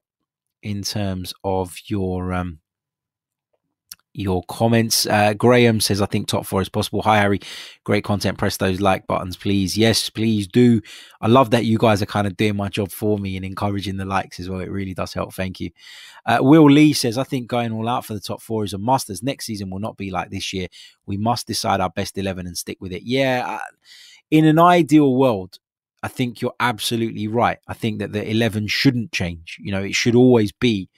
in 0.62 0.82
terms 0.82 1.34
of 1.42 1.76
your 1.86 2.32
um, 2.32 2.60
your 4.14 4.44
comments. 4.44 5.06
Uh, 5.06 5.34
Graham 5.34 5.80
says, 5.80 6.00
I 6.00 6.06
think 6.06 6.28
top 6.28 6.46
four 6.46 6.62
is 6.62 6.68
possible. 6.68 7.02
Hi, 7.02 7.18
Harry. 7.18 7.40
Great 7.82 8.04
content. 8.04 8.38
Press 8.38 8.56
those 8.56 8.80
like 8.80 9.06
buttons, 9.06 9.36
please. 9.36 9.76
Yes, 9.76 10.08
please 10.08 10.46
do. 10.46 10.80
I 11.20 11.26
love 11.26 11.50
that 11.50 11.64
you 11.64 11.76
guys 11.78 12.00
are 12.00 12.06
kind 12.06 12.26
of 12.26 12.36
doing 12.36 12.56
my 12.56 12.68
job 12.68 12.90
for 12.90 13.18
me 13.18 13.36
and 13.36 13.44
encouraging 13.44 13.96
the 13.96 14.04
likes 14.04 14.38
as 14.38 14.48
well. 14.48 14.60
It 14.60 14.70
really 14.70 14.94
does 14.94 15.12
help. 15.12 15.34
Thank 15.34 15.60
you. 15.60 15.70
Uh, 16.24 16.38
Will 16.40 16.70
Lee 16.70 16.92
says, 16.92 17.18
I 17.18 17.24
think 17.24 17.48
going 17.48 17.72
all 17.72 17.88
out 17.88 18.06
for 18.06 18.14
the 18.14 18.20
top 18.20 18.40
four 18.40 18.64
is 18.64 18.72
a 18.72 18.78
must, 18.78 19.10
as 19.10 19.22
next 19.22 19.46
season 19.46 19.68
will 19.68 19.80
not 19.80 19.96
be 19.96 20.10
like 20.10 20.30
this 20.30 20.52
year. 20.52 20.68
We 21.06 21.16
must 21.16 21.46
decide 21.48 21.80
our 21.80 21.90
best 21.90 22.16
11 22.16 22.46
and 22.46 22.56
stick 22.56 22.78
with 22.80 22.92
it. 22.92 23.02
Yeah, 23.02 23.44
uh, 23.46 23.58
in 24.30 24.44
an 24.44 24.58
ideal 24.58 25.14
world, 25.14 25.58
I 26.04 26.08
think 26.08 26.40
you're 26.40 26.54
absolutely 26.60 27.26
right. 27.26 27.58
I 27.66 27.74
think 27.74 27.98
that 27.98 28.12
the 28.12 28.28
11 28.28 28.68
shouldn't 28.68 29.10
change. 29.10 29.58
You 29.60 29.72
know, 29.72 29.82
it 29.82 29.94
should 29.94 30.14
always 30.14 30.52
be 30.52 30.88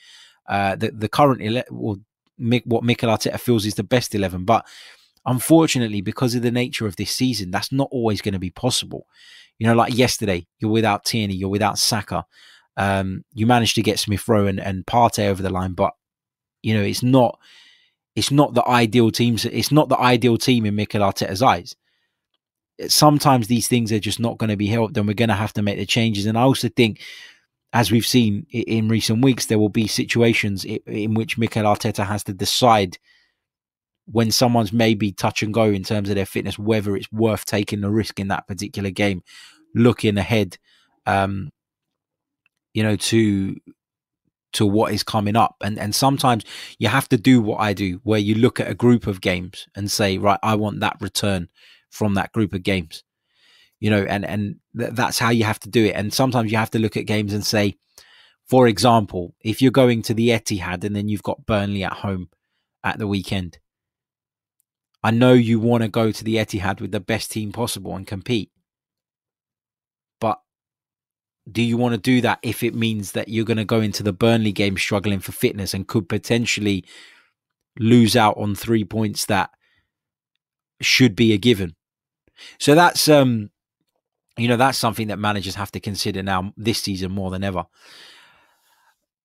uh, 0.49 0.77
the, 0.77 0.91
the 0.91 1.09
current 1.09 1.41
11, 1.43 1.65
well, 1.71 1.97
what 2.65 2.85
Mikel 2.85 3.11
Arteta 3.11 3.39
feels 3.39 3.67
is 3.67 3.75
the 3.75 3.83
best 3.83 4.15
11. 4.15 4.45
But 4.45 4.67
unfortunately, 5.25 6.01
because 6.01 6.35
of 6.35 6.43
the 6.43 6.51
nature 6.51 6.87
of 6.87 6.97
this 6.97 7.11
season, 7.11 7.51
that's 7.51 7.73
not 7.73 7.89
always 7.91 8.21
going 8.21 8.35
to 8.35 8.39
be 8.39 8.51
possible. 8.51 9.07
You 9.59 9.67
know, 9.67 9.75
like 9.75 9.97
yesterday, 9.97 10.47
you're 10.59 10.71
without 10.71 11.05
Tierney, 11.05 11.35
you're 11.35 11.49
without 11.49 11.79
Saka. 11.79 12.27
Um, 12.77 13.25
you 13.33 13.47
managed 13.47 13.75
to 13.77 13.83
get 13.83 13.99
Smith 13.99 14.29
Rowe 14.29 14.47
and, 14.47 14.61
and 14.61 14.85
Partey 14.85 15.27
over 15.27 15.43
the 15.43 15.51
line, 15.51 15.73
but 15.73 15.95
you 16.63 16.75
know, 16.75 16.83
it's 16.83 17.03
not 17.03 17.39
it's 18.17 18.31
not 18.31 18.55
the 18.55 18.67
ideal 18.67 19.11
team. 19.11 19.37
It's 19.45 19.71
not 19.71 19.89
the 19.89 19.99
ideal 19.99 20.39
team 20.39 20.67
in 20.67 20.75
Mikel 20.75 21.03
Arteta's 21.03 21.43
eyes. 21.43 21.77
Sometimes 22.89 23.47
these 23.47 23.69
things 23.69 23.93
are 23.93 23.99
just 23.99 24.21
not 24.21 24.39
going 24.39 24.51
to 24.51 24.57
be 24.57 24.67
helped, 24.67 24.97
and 24.97 25.07
we're 25.07 25.15
going 25.15 25.29
to 25.29 25.35
have 25.35 25.53
to 25.55 25.63
make 25.63 25.79
the 25.79 25.87
changes. 25.87 26.27
And 26.27 26.37
I 26.37 26.43
also 26.43 26.69
think 26.69 27.01
as 27.77 27.93
we've 27.93 28.07
seen 28.07 28.47
in 28.49 28.89
recent 28.89 29.23
weeks, 29.23 29.47
there 29.47 29.59
will 29.59 29.69
be 29.69 29.87
situations 29.87 30.65
in 30.65 31.13
which 31.13 31.37
Mikel 31.37 31.65
Arteta 31.65 32.07
has 32.07 32.25
to 32.25 32.33
decide 32.33 32.97
when 34.07 34.31
someone's 34.31 34.73
maybe 34.73 35.13
touch 35.13 35.43
and 35.43 35.53
go 35.53 35.65
in 35.65 35.83
terms 35.83 36.09
of 36.09 36.15
their 36.15 36.25
fitness, 36.25 36.59
whether 36.59 36.97
it's 36.97 37.13
worth 37.13 37.45
taking 37.45 37.83
the 37.83 37.91
risk 37.91 38.19
in 38.19 38.29
that 38.29 38.47
particular 38.47 38.89
game, 38.89 39.23
looking 39.75 40.17
ahead, 40.17 40.57
um, 41.05 41.51
you 42.73 42.83
know, 42.83 42.97
to 42.97 43.55
to 44.55 44.65
what 44.65 44.95
is 44.95 45.03
coming 45.03 45.37
up. 45.37 45.57
And 45.63 45.79
and 45.79 45.95
sometimes 45.95 46.47
you 46.79 46.89
have 46.89 47.11
to 47.11 47.19
do 47.19 47.43
what 47.43 47.61
I 47.61 47.75
do, 47.75 48.01
where 48.05 48.19
you 48.19 48.37
look 48.37 48.59
at 48.59 48.71
a 48.71 48.75
group 48.75 49.07
of 49.07 49.21
games 49.21 49.67
and 49.77 49.91
say, 49.91 50.17
right, 50.17 50.41
I 50.43 50.55
want 50.55 50.81
that 50.81 50.97
return 51.03 51.51
from 51.91 52.15
that 52.15 52.33
group 52.33 52.55
of 52.55 52.63
games 52.63 53.05
you 53.81 53.91
know, 53.91 54.03
and 54.05 54.25
and 54.25 54.57
th- 54.79 54.93
that's 54.93 55.19
how 55.19 55.31
you 55.31 55.45
have 55.45 55.61
to 55.61 55.69
do 55.69 55.85
it. 55.85 55.95
And 55.95 56.13
sometimes 56.13 56.51
you 56.51 56.59
have 56.59 56.71
to 56.71 56.79
look 56.79 56.97
at 56.97 57.07
games 57.07 57.33
and 57.33 57.45
say, 57.45 57.77
for 58.49 58.69
example, 58.69 59.35
if 59.41 59.61
you're 59.61 59.71
going 59.71 60.03
to 60.03 60.15
the 60.15 60.31
Etihad 60.31 60.85
and 60.85 60.95
then 60.95 61.09
you've 61.09 61.23
got 61.23 61.47
Burnley 61.47 61.85
at 61.85 61.93
home 61.93 62.29
at 62.85 62.99
the 62.99 63.07
weekend, 63.07 63.59
I 65.03 65.11
know 65.11 65.33
you 65.33 65.61
want 65.61 65.83
to 65.83 65.89
go 65.89 66.11
to 66.11 66.25
the 66.25 66.37
Etihad 66.37 66.81
with 66.81 66.93
the 66.93 67.01
best 67.01 67.33
team 67.33 67.53
possible 67.53 67.95
and 67.95 68.07
compete. 68.07 68.51
But 70.21 70.41
do 71.51 71.63
you 71.63 71.77
want 71.77 71.95
to 71.95 72.01
do 72.01 72.21
that 72.23 72.39
if 72.43 72.63
it 72.63 72.75
means 72.75 73.13
that 73.13 73.29
you're 73.29 73.45
going 73.45 73.57
to 73.57 73.65
go 73.65 73.81
into 73.81 74.03
the 74.03 74.13
Burnley 74.13 74.53
game 74.53 74.77
struggling 74.77 75.21
for 75.21 75.33
fitness 75.33 75.75
and 75.75 75.87
could 75.87 76.09
potentially 76.09 76.85
lose 77.79 78.17
out 78.17 78.37
on 78.39 78.55
three 78.55 78.85
points 78.85 79.27
that 79.27 79.51
should 80.81 81.15
be 81.15 81.33
a 81.33 81.39
given? 81.39 81.77
So 82.59 82.75
that's 82.75 83.09
um 83.09 83.51
you 84.37 84.49
know 84.49 84.57
that's 84.57 84.79
something 84.79 85.09
that 85.09 85.19
managers 85.19 85.55
have 85.55 85.73
to 85.73 85.81
consider 85.81 86.23
now 86.23 86.53
this 86.57 86.83
season 86.83 87.13
more 87.13 87.31
than 87.31 87.45
ever. 87.45 87.65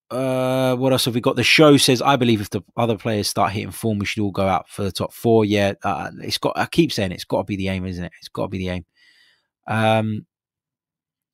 Uh, 0.09 0.76
what 0.76 0.91
else 0.91 1.05
have 1.05 1.16
we 1.16 1.22
got? 1.22 1.38
The 1.38 1.43
show 1.43 1.78
says, 1.78 2.01
I 2.01 2.18
believe 2.18 2.41
if 2.41 2.49
the 2.49 2.62
other 2.76 2.97
players 2.97 3.30
start 3.30 3.53
hitting 3.53 3.72
form, 3.72 3.97
we 3.97 4.05
should 4.05 4.22
all 4.22 4.32
go 4.32 4.45
out 4.45 4.68
for 4.68 4.84
the 4.84 4.91
top 4.91 5.14
four. 5.14 5.45
Yeah, 5.45 5.74
uh, 5.84 6.12
it's 6.22 6.38
got. 6.38 6.57
I 6.57 6.66
keep 6.66 6.91
saying 6.91 7.12
it, 7.12 7.16
it's 7.16 7.24
got 7.24 7.38
to 7.38 7.43
be 7.45 7.55
the 7.55 7.70
aim, 7.70 7.86
isn't 7.86 8.03
it? 8.03 8.12
It's 8.20 8.28
got 8.28 8.43
to 8.43 8.49
be 8.49 8.57
the 8.57 8.70
aim. 8.70 8.86
Um, 9.68 10.26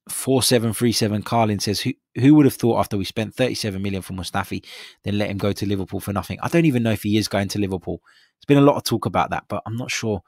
four 0.10 0.44
seven 0.44 0.74
three 0.74 0.92
seven. 0.92 1.24
Carlin 1.24 1.60
says, 1.60 1.82
who 1.82 1.94
who 2.16 2.36
would 2.36 2.46
have 2.46 2.54
thought 2.54 2.80
after 2.80 2.98
we 2.98 3.04
spent 3.04 3.34
thirty 3.34 3.56
seven 3.56 3.82
million 3.82 4.04
for 4.04 4.14
Mustafi, 4.14 4.64
then 5.04 5.18
let 5.18 5.32
him 5.32 5.40
go 5.40 5.52
to 5.54 5.66
Liverpool 5.66 6.00
for 6.00 6.14
nothing? 6.14 6.38
I 6.44 6.48
don't 6.48 6.66
even 6.66 6.84
know 6.84 6.92
if 6.92 7.02
he 7.02 7.18
is 7.18 7.28
going 7.28 7.48
to 7.50 7.60
Liverpool. 7.60 8.02
There's 8.36 8.46
been 8.48 8.64
a 8.64 8.68
lot 8.68 8.78
of 8.78 8.84
talk 8.84 9.08
about 9.08 9.32
that, 9.32 9.46
but 9.48 9.64
I'm 9.66 9.78
not 9.78 9.90
sure 9.90 10.22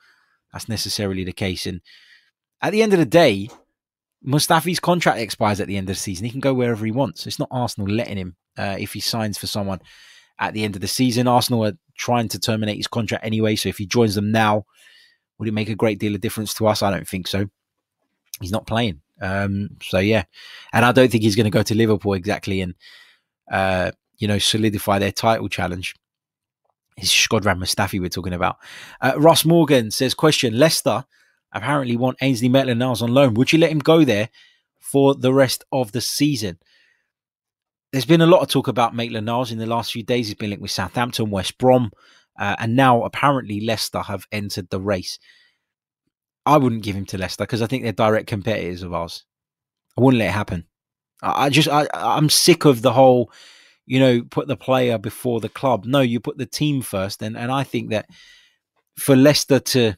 that's 0.52 0.68
necessarily 0.68 1.24
the 1.24 1.34
case. 1.34 1.68
And 1.68 1.82
at 2.62 2.72
the 2.72 2.82
end 2.82 2.94
of 2.94 3.00
the 3.00 3.06
day, 3.06 3.50
Mustafi's 4.26 4.80
contract 4.80 5.20
expires 5.20 5.60
at 5.60 5.68
the 5.68 5.78
end 5.78 5.90
of 5.90 5.96
the 5.96 6.00
season. 6.00 6.26
He 6.26 6.32
can 6.32 6.42
go 6.42 6.54
wherever 6.54 6.86
he 6.86 6.92
wants. 6.92 7.26
It's 7.26 7.40
not 7.40 7.48
Arsenal 7.52 7.90
letting 7.90 8.18
him 8.18 8.36
uh, 8.58 8.76
if 8.80 8.94
he 8.94 9.00
signs 9.00 9.38
for 9.38 9.48
someone 9.48 9.80
at 10.40 10.54
the 10.54 10.64
end 10.64 10.76
of 10.76 10.82
the 10.82 10.88
season. 10.88 11.28
Arsenal 11.28 11.66
are 11.66 11.78
trying 11.98 12.28
to 12.30 12.40
terminate 12.40 12.78
his 12.78 12.88
contract 12.88 13.26
anyway. 13.26 13.56
So 13.56 13.70
if 13.70 13.78
he 13.78 13.86
joins 13.86 14.16
them 14.16 14.32
now, 14.32 14.66
would 15.38 15.48
it 15.48 15.54
make 15.54 15.70
a 15.70 15.76
great 15.76 16.00
deal 16.00 16.16
of 16.16 16.22
difference 16.22 16.54
to 16.56 16.68
us? 16.68 16.84
I 16.84 16.92
don't 16.92 17.08
think 17.08 17.28
so. 17.28 17.46
He's 18.42 18.52
not 18.52 18.68
playing. 18.68 19.02
Um, 19.22 19.70
so 19.82 20.00
yeah, 20.00 20.24
and 20.72 20.86
I 20.86 20.92
don't 20.92 21.12
think 21.12 21.24
he's 21.24 21.36
going 21.36 21.46
to 21.46 21.50
go 21.50 21.64
to 21.64 21.76
Liverpool 21.76 22.14
exactly 22.14 22.62
and 22.62 22.74
uh, 23.52 23.92
you 24.18 24.28
know 24.28 24.38
solidify 24.38 25.00
their 25.00 25.12
title 25.12 25.50
challenge. 25.50 25.96
It's 26.96 27.14
Shkodran 27.14 27.60
Mustafi 27.60 28.00
we're 28.00 28.10
talking 28.10 28.34
about. 28.34 28.58
Uh, 29.02 29.14
Ross 29.18 29.46
Morgan 29.46 29.92
says, 29.92 30.14
question, 30.14 30.58
Leicester 30.58 31.06
apparently 31.52 31.98
want 31.98 32.18
Ainsley 32.22 32.50
Maitland-Niles 32.50 33.02
on 33.02 33.14
loan. 33.14 33.34
Would 33.36 33.52
you 33.52 33.60
let 33.60 33.72
him 33.72 33.80
go 33.80 34.04
there 34.04 34.30
for 34.80 35.16
the 35.16 35.34
rest 35.34 35.64
of 35.72 35.92
the 35.92 36.02
season? 36.02 36.60
There's 37.92 38.06
been 38.06 38.22
a 38.22 38.28
lot 38.28 38.42
of 38.42 38.50
talk 38.50 38.68
about 38.68 38.96
Maitland-Niles 38.96 39.52
in 39.52 39.58
the 39.58 39.66
last 39.66 39.92
few 39.92 40.04
days. 40.04 40.28
He's 40.28 40.36
been 40.36 40.50
linked 40.50 40.62
with 40.62 40.72
Southampton, 40.72 41.32
West 41.32 41.58
Brom, 41.58 41.92
uh, 42.40 42.56
and 42.60 42.76
now 42.76 43.04
apparently 43.04 43.62
Leicester 43.62 44.02
have 44.02 44.28
entered 44.32 44.70
the 44.70 44.80
race. 44.80 45.18
I 46.46 46.58
wouldn't 46.58 46.84
give 46.84 46.96
him 46.96 47.06
to 47.08 47.18
Leicester 47.18 47.44
because 47.44 47.62
I 47.62 47.68
think 47.68 47.84
they're 47.84 47.92
direct 47.92 48.28
competitors 48.28 48.84
of 48.84 48.94
ours. 48.94 49.26
I 49.98 50.02
wouldn't 50.02 50.20
let 50.20 50.30
it 50.30 50.34
happen. 50.34 50.66
I, 51.22 51.46
I 51.46 51.50
just 51.50 51.68
I, 51.68 51.88
I'm 51.94 52.30
sick 52.30 52.66
of 52.66 52.82
the 52.82 52.94
whole 52.94 53.32
you 53.90 54.00
know, 54.00 54.22
put 54.22 54.48
the 54.48 54.56
player 54.56 55.00
before 55.00 55.40
the 55.40 55.50
club. 55.50 55.84
No, 55.84 56.00
you 56.02 56.20
put 56.20 56.38
the 56.38 56.46
team 56.46 56.84
first. 56.84 57.24
And 57.24 57.36
and 57.36 57.52
I 57.52 57.64
think 57.64 57.90
that 57.90 58.06
for 58.98 59.16
Leicester 59.16 59.60
to 59.60 59.96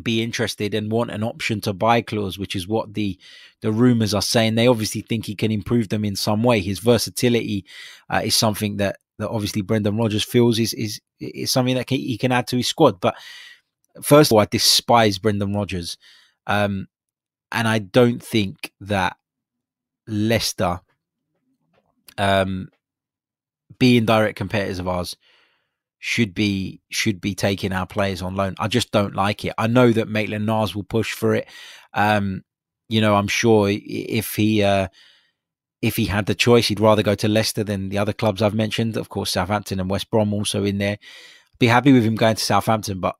be 0.00 0.22
interested 0.22 0.74
and 0.74 0.90
want 0.90 1.10
an 1.10 1.22
option 1.22 1.60
to 1.62 1.72
buy 1.72 2.02
clause, 2.02 2.38
which 2.38 2.56
is 2.56 2.66
what 2.66 2.94
the 2.94 3.18
the 3.62 3.72
rumors 3.72 4.14
are 4.14 4.22
saying, 4.22 4.54
they 4.54 4.66
obviously 4.66 5.02
think 5.02 5.26
he 5.26 5.34
can 5.34 5.50
improve 5.50 5.88
them 5.88 6.04
in 6.04 6.16
some 6.16 6.42
way. 6.42 6.60
His 6.60 6.78
versatility 6.78 7.64
uh, 8.08 8.22
is 8.24 8.34
something 8.34 8.78
that 8.78 8.98
that 9.18 9.28
obviously 9.28 9.62
Brendan 9.62 9.96
Rodgers 9.96 10.24
feels 10.24 10.58
is 10.58 10.72
is 10.74 11.00
is 11.20 11.50
something 11.50 11.76
that 11.76 11.88
he 11.88 12.16
can 12.18 12.32
add 12.32 12.46
to 12.48 12.56
his 12.56 12.68
squad. 12.68 13.00
But 13.00 13.16
first 14.02 14.30
of 14.30 14.34
all, 14.34 14.40
I 14.40 14.46
despise 14.46 15.18
Brendan 15.18 15.54
Rodgers, 15.54 15.98
um, 16.46 16.88
and 17.52 17.68
I 17.68 17.78
don't 17.78 18.22
think 18.22 18.72
that 18.80 19.16
Leicester 20.06 20.80
um, 22.18 22.68
being 23.78 24.04
direct 24.04 24.36
competitors 24.36 24.78
of 24.78 24.88
ours 24.88 25.16
should 26.00 26.34
be 26.34 26.80
should 26.90 27.20
be 27.20 27.34
taking 27.34 27.72
our 27.72 27.86
players 27.86 28.22
on 28.22 28.34
loan. 28.34 28.54
I 28.58 28.68
just 28.68 28.90
don't 28.90 29.14
like 29.14 29.44
it. 29.44 29.52
I 29.58 29.66
know 29.66 29.92
that 29.92 30.08
Maitland 30.08 30.46
Niles 30.46 30.74
will 30.74 30.82
push 30.82 31.12
for 31.12 31.34
it. 31.34 31.46
Um, 31.94 32.42
you 32.88 33.00
know, 33.00 33.14
I'm 33.14 33.28
sure 33.28 33.68
if 33.70 34.34
he 34.34 34.62
uh, 34.62 34.88
if 35.82 35.96
he 35.96 36.06
had 36.06 36.26
the 36.26 36.34
choice, 36.34 36.68
he'd 36.68 36.80
rather 36.80 37.02
go 37.02 37.14
to 37.14 37.28
Leicester 37.28 37.62
than 37.62 37.90
the 37.90 37.98
other 37.98 38.14
clubs 38.14 38.42
I've 38.42 38.54
mentioned. 38.54 38.96
Of 38.96 39.10
course, 39.10 39.30
Southampton 39.30 39.78
and 39.78 39.90
West 39.90 40.10
Brom 40.10 40.32
also 40.32 40.64
in 40.64 40.78
there. 40.78 40.98
Be 41.58 41.66
happy 41.66 41.92
with 41.92 42.04
him 42.04 42.16
going 42.16 42.36
to 42.36 42.42
Southampton, 42.42 43.00
but 43.00 43.16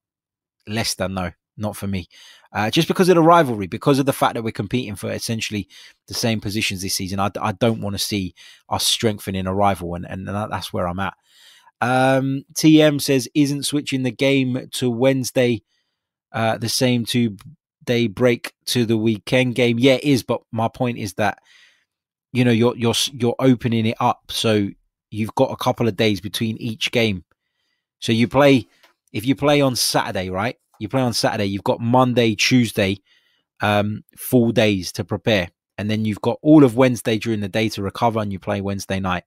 Leicester, 0.67 1.09
no, 1.09 1.33
not 1.59 1.77
for 1.77 1.87
me. 1.87 2.09
Uh, 2.53 2.71
just 2.71 2.89
because 2.89 3.09
of 3.09 3.15
the 3.15 3.23
rivalry, 3.23 3.67
because 3.67 3.99
of 3.99 4.07
the 4.07 4.13
fact 4.13 4.35
that 4.35 4.43
we're 4.43 4.51
competing 4.51 4.97
for 4.97 5.11
essentially 5.11 5.69
the 6.09 6.15
same 6.15 6.41
positions 6.41 6.83
this 6.83 6.95
season, 6.95 7.21
I, 7.21 7.31
I 7.41 7.53
don't 7.53 7.81
want 7.81 7.95
to 7.95 7.99
see 7.99 8.35
us 8.69 8.87
strengthening 8.87 9.47
a 9.47 9.55
rival, 9.55 9.95
and, 9.95 10.07
and 10.07 10.27
that's 10.27 10.73
where 10.73 10.89
I'm 10.89 10.99
at. 10.99 11.15
Um, 11.81 12.45
TM 12.55 13.01
says, 13.01 13.29
isn't 13.35 13.65
switching 13.65 14.03
the 14.03 14.11
game 14.11 14.69
to 14.73 14.91
Wednesday 14.91 15.63
uh, 16.33 16.59
the 16.59 16.69
same 16.69 17.05
two 17.05 17.37
day 17.85 18.07
break 18.07 18.53
to 18.67 18.85
the 18.85 18.97
weekend 18.97 19.55
game? 19.55 19.79
Yeah, 19.79 19.95
it 19.95 20.05
is, 20.05 20.23
but 20.23 20.43
my 20.53 20.69
point 20.69 20.99
is 20.99 21.15
that 21.15 21.39
you 22.33 22.45
know 22.45 22.51
you're 22.51 22.77
you're 22.77 22.95
you're 23.13 23.37
opening 23.39 23.87
it 23.87 23.97
up, 24.01 24.31
so 24.31 24.69
you've 25.11 25.35
got 25.35 25.51
a 25.51 25.57
couple 25.57 25.89
of 25.89 25.97
days 25.97 26.21
between 26.21 26.57
each 26.59 26.93
game. 26.93 27.25
So 27.99 28.13
you 28.13 28.29
play 28.29 28.67
if 29.13 29.27
you 29.27 29.35
play 29.35 29.61
on 29.61 29.75
Saturday, 29.75 30.31
right? 30.31 30.57
you 30.81 30.89
play 30.89 31.03
on 31.03 31.13
Saturday, 31.13 31.45
you've 31.45 31.63
got 31.63 31.81
Monday, 31.81 32.35
Tuesday, 32.35 33.01
um, 33.61 34.03
full 34.17 34.51
days 34.51 34.91
to 34.93 35.05
prepare. 35.05 35.51
And 35.79 35.91
then 35.91 36.05
you've 36.05 36.23
got 36.23 36.39
all 36.43 36.65
of 36.65 36.77
Wednesday 36.77 37.19
during 37.19 37.41
the 37.41 37.49
day 37.49 37.69
to 37.71 37.83
recover 37.83 38.19
and 38.19 38.33
you 38.33 38.39
play 38.39 38.61
Wednesday 38.61 38.99
night. 38.99 39.25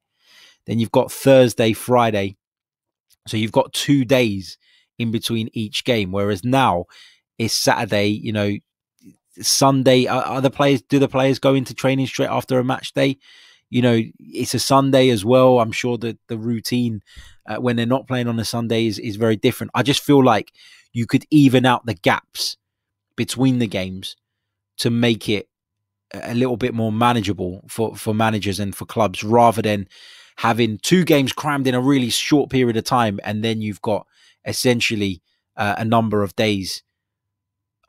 Then 0.66 0.80
you've 0.80 0.92
got 0.92 1.12
Thursday, 1.12 1.74
Friday. 1.74 2.38
So 3.28 3.38
you've 3.38 3.52
got 3.52 3.74
two 3.74 4.06
days 4.06 4.58
in 5.00 5.12
between 5.12 5.50
each 5.54 5.84
game. 5.84 6.12
Whereas 6.12 6.44
now 6.44 6.86
it's 7.38 7.54
Saturday, 7.54 8.08
you 8.08 8.32
know, 8.32 8.54
Sunday. 9.42 10.06
Are, 10.08 10.24
are 10.24 10.42
the 10.42 10.52
players, 10.52 10.82
do 10.82 11.00
the 11.00 11.08
players 11.08 11.40
go 11.40 11.54
into 11.54 11.74
training 11.74 12.08
straight 12.08 12.30
after 12.30 12.60
a 12.60 12.64
match 12.64 12.94
day? 12.94 13.18
you 13.74 13.82
know, 13.82 14.00
it's 14.20 14.54
a 14.54 14.60
Sunday 14.60 15.10
as 15.10 15.26
well. 15.26 15.60
I'm 15.60 15.72
sure 15.72 15.98
that 15.98 16.20
the 16.28 16.38
routine 16.38 17.02
uh, 17.48 17.56
when 17.56 17.76
they're 17.76 17.88
not 17.88 18.08
playing 18.08 18.28
on 18.28 18.40
a 18.40 18.46
Sunday 18.46 18.86
is, 18.86 19.00
is 19.00 19.16
very 19.16 19.36
different. 19.36 19.72
I 19.74 19.82
just 19.82 20.04
feel 20.04 20.24
like 20.24 20.52
you 20.92 21.08
could 21.08 21.26
even 21.32 21.66
out 21.66 21.84
the 21.88 21.96
gaps 21.96 22.56
between 23.16 23.58
the 23.58 23.66
games 23.66 24.16
to 24.78 24.92
make 24.92 25.28
it 25.28 25.50
a 26.14 26.36
little 26.36 26.56
bit 26.56 26.76
more 26.76 26.92
manageable 26.92 27.64
for, 27.68 27.96
for 27.96 28.14
managers 28.14 28.60
and 28.60 28.76
for 28.76 28.86
clubs 28.86 29.24
rather 29.24 29.64
than 29.64 29.88
having 30.38 30.78
two 30.80 31.04
games 31.04 31.34
crammed 31.34 31.68
in 31.68 31.76
a 31.76 31.82
really 31.82 32.10
short 32.10 32.50
period 32.50 32.78
of 32.78 32.84
time 32.84 33.20
and 33.24 33.44
then 33.44 33.62
you've 33.62 33.82
got 33.82 34.08
essentially 34.46 35.22
uh, 35.58 35.76
a 35.78 35.86
number 35.86 36.24
of 36.24 36.36
days 36.36 36.84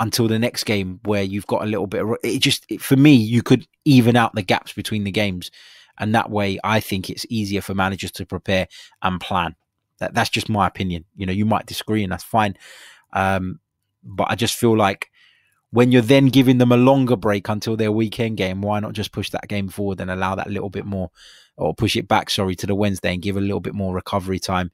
until 0.01 0.29
the 0.29 0.39
next 0.39 0.65
game 0.65 1.01
where 1.05 1.23
you've 1.23 1.47
got 1.47 1.63
a 1.63 1.67
little 1.67 1.87
bit 1.87 2.03
of 2.03 2.17
it 2.23 2.41
just 2.41 2.67
for 2.81 2.97
me 2.97 3.15
you 3.15 3.43
could 3.43 3.67
even 3.85 4.17
out 4.17 4.35
the 4.35 4.43
gaps 4.43 4.73
between 4.73 5.05
the 5.05 5.11
games. 5.11 5.51
And 5.99 6.15
that 6.15 6.31
way 6.31 6.59
i 6.65 6.81
think 6.81 7.09
it's 7.09 7.27
easier 7.29 7.61
for 7.61 7.75
managers 7.75 8.13
to 8.13 8.27
prepare 8.27 8.67
and 9.03 9.21
plan. 9.21 9.55
That, 9.99 10.13
that's 10.13 10.31
just 10.31 10.49
my 10.49 10.67
opinion. 10.67 11.05
You 11.17 11.27
know 11.27 11.33
you 11.33 11.47
might 11.47 11.67
disagree 11.67 12.03
and 12.03 12.13
that's 12.13 12.25
fine. 12.25 12.57
Um, 13.13 13.61
but 14.07 14.27
i 14.31 14.35
just 14.35 14.55
feel 14.55 14.77
like 14.77 15.09
when 15.75 15.91
you're 15.93 16.03
then 16.03 16.27
giving 16.27 16.59
them 16.59 16.73
a 16.73 16.77
longer 16.77 17.17
break 17.17 17.49
until 17.49 17.77
their 17.77 17.93
weekend 17.93 18.37
game 18.37 18.63
why 18.63 18.81
not 18.81 18.93
just 18.93 19.13
push 19.13 19.31
that 19.31 19.49
game 19.49 19.69
forward 19.69 20.01
and 20.01 20.11
allow 20.11 20.35
that 20.35 20.51
little 20.51 20.71
bit 20.71 20.85
more 20.87 21.11
or 21.57 21.75
push 21.75 21.97
it 21.97 22.09
back 22.09 22.31
sorry 22.31 22.55
to 22.55 22.67
the 22.67 22.75
wednesday 22.75 23.13
and 23.13 23.23
give 23.23 23.37
a 23.37 23.41
little 23.41 23.61
bit 23.61 23.75
more 23.75 23.95
recovery 23.95 24.39
time 24.39 24.71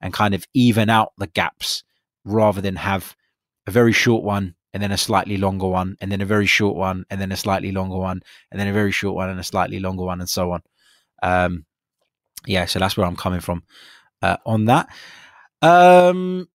and 0.00 0.12
kind 0.12 0.34
of 0.34 0.46
even 0.54 0.88
out 0.88 1.12
the 1.18 1.26
gaps 1.26 1.82
rather 2.24 2.60
than 2.60 2.76
have 2.76 3.16
a 3.66 3.70
very 3.70 3.92
short 3.92 4.22
one 4.22 4.54
and 4.74 4.82
then 4.82 4.90
a 4.90 4.98
slightly 4.98 5.36
longer 5.36 5.68
one, 5.68 5.96
and 6.00 6.10
then 6.10 6.20
a 6.20 6.26
very 6.26 6.46
short 6.46 6.74
one, 6.74 7.06
and 7.08 7.20
then 7.20 7.30
a 7.30 7.36
slightly 7.36 7.70
longer 7.70 7.96
one, 7.96 8.20
and 8.50 8.60
then 8.60 8.66
a 8.66 8.72
very 8.72 8.90
short 8.90 9.14
one, 9.14 9.30
and 9.30 9.38
a 9.38 9.44
slightly 9.44 9.78
longer 9.78 10.02
one, 10.02 10.18
and 10.18 10.28
so 10.28 10.50
on. 10.50 10.62
Um, 11.22 11.64
yeah, 12.44 12.64
so 12.64 12.80
that's 12.80 12.96
where 12.96 13.06
I'm 13.06 13.14
coming 13.14 13.38
from 13.38 13.62
uh, 14.20 14.38
on 14.44 14.64
that. 14.64 14.88
Um, 15.62 16.48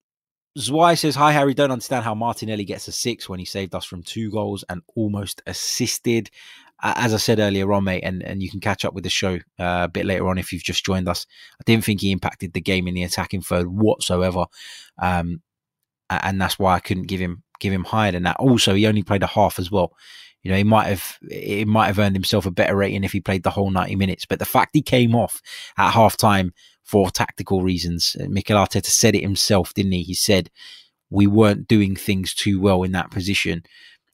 Zwei 0.57 0.95
says, 0.95 1.15
Hi, 1.15 1.31
Harry. 1.31 1.53
Don't 1.53 1.71
understand 1.71 2.03
how 2.03 2.15
Martinelli 2.15 2.65
gets 2.65 2.87
a 2.87 2.91
six 2.91 3.29
when 3.29 3.39
he 3.39 3.45
saved 3.45 3.75
us 3.75 3.85
from 3.85 4.03
two 4.03 4.31
goals 4.31 4.63
and 4.69 4.81
almost 4.95 5.41
assisted. 5.45 6.29
Uh, 6.81 6.93
as 6.95 7.13
I 7.13 7.17
said 7.17 7.39
earlier 7.39 7.71
on, 7.73 7.83
mate, 7.83 8.03
and, 8.03 8.23
and 8.23 8.41
you 8.41 8.49
can 8.49 8.59
catch 8.61 8.85
up 8.85 8.93
with 8.93 9.03
the 9.03 9.09
show 9.09 9.35
uh, 9.59 9.83
a 9.83 9.89
bit 9.89 10.05
later 10.05 10.27
on 10.27 10.37
if 10.37 10.53
you've 10.53 10.63
just 10.63 10.85
joined 10.85 11.09
us. 11.09 11.25
I 11.59 11.63
didn't 11.65 11.83
think 11.83 12.01
he 12.01 12.11
impacted 12.11 12.53
the 12.53 12.61
game 12.61 12.87
in 12.87 12.93
the 12.93 13.03
attacking 13.03 13.41
third 13.41 13.67
whatsoever. 13.67 14.45
Um, 14.97 15.41
and 16.09 16.41
that's 16.41 16.57
why 16.57 16.75
I 16.75 16.79
couldn't 16.79 17.07
give 17.07 17.19
him 17.19 17.43
give 17.59 17.73
him 17.73 17.83
higher 17.83 18.11
than 18.11 18.23
that. 18.23 18.37
Also, 18.37 18.73
he 18.73 18.87
only 18.87 19.03
played 19.03 19.23
a 19.23 19.27
half 19.27 19.59
as 19.59 19.69
well. 19.69 19.93
You 20.41 20.51
know, 20.51 20.57
he 20.57 20.63
might 20.63 20.87
have 20.87 21.17
it 21.29 21.67
might 21.67 21.87
have 21.87 21.99
earned 21.99 22.15
himself 22.15 22.45
a 22.45 22.51
better 22.51 22.75
rating 22.75 23.03
if 23.03 23.11
he 23.11 23.19
played 23.19 23.43
the 23.43 23.49
whole 23.49 23.69
90 23.69 23.95
minutes. 23.95 24.25
But 24.25 24.39
the 24.39 24.45
fact 24.45 24.71
he 24.73 24.81
came 24.81 25.13
off 25.13 25.41
at 25.77 25.91
half 25.91 26.17
time 26.17 26.53
for 26.89 27.11
tactical 27.11 27.61
reasons, 27.61 28.17
uh, 28.19 28.25
Mikel 28.27 28.57
Arteta 28.57 28.87
said 28.87 29.13
it 29.13 29.21
himself, 29.21 29.75
didn't 29.75 29.91
he? 29.91 30.01
He 30.01 30.15
said 30.15 30.49
we 31.11 31.27
weren't 31.27 31.67
doing 31.67 31.95
things 31.95 32.33
too 32.33 32.59
well 32.59 32.81
in 32.81 32.93
that 32.93 33.11
position. 33.11 33.63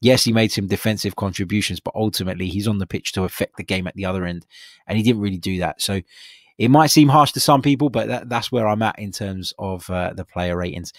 Yes, 0.02 0.26
he 0.26 0.34
made 0.34 0.52
some 0.52 0.68
defensive 0.68 1.16
contributions, 1.16 1.80
but 1.80 1.96
ultimately 1.96 2.48
he's 2.50 2.68
on 2.68 2.80
the 2.80 2.86
pitch 2.86 3.14
to 3.14 3.24
affect 3.24 3.56
the 3.56 3.64
game 3.64 3.88
at 3.88 3.96
the 3.96 4.06
other 4.06 4.26
end, 4.26 4.46
and 4.88 4.98
he 4.98 5.06
didn't 5.06 5.22
really 5.22 5.38
do 5.38 5.60
that. 5.60 5.82
So 5.82 6.02
it 6.58 6.68
might 6.68 6.92
seem 6.92 7.08
harsh 7.08 7.32
to 7.32 7.40
some 7.40 7.62
people, 7.62 7.90
but 7.90 8.10
that, 8.10 8.28
that's 8.28 8.52
where 8.52 8.68
I'm 8.68 8.82
at 8.82 9.00
in 9.00 9.14
terms 9.14 9.54
of 9.58 9.90
uh, 9.90 10.12
the 10.14 10.26
player 10.26 10.58
ratings. 10.58 10.92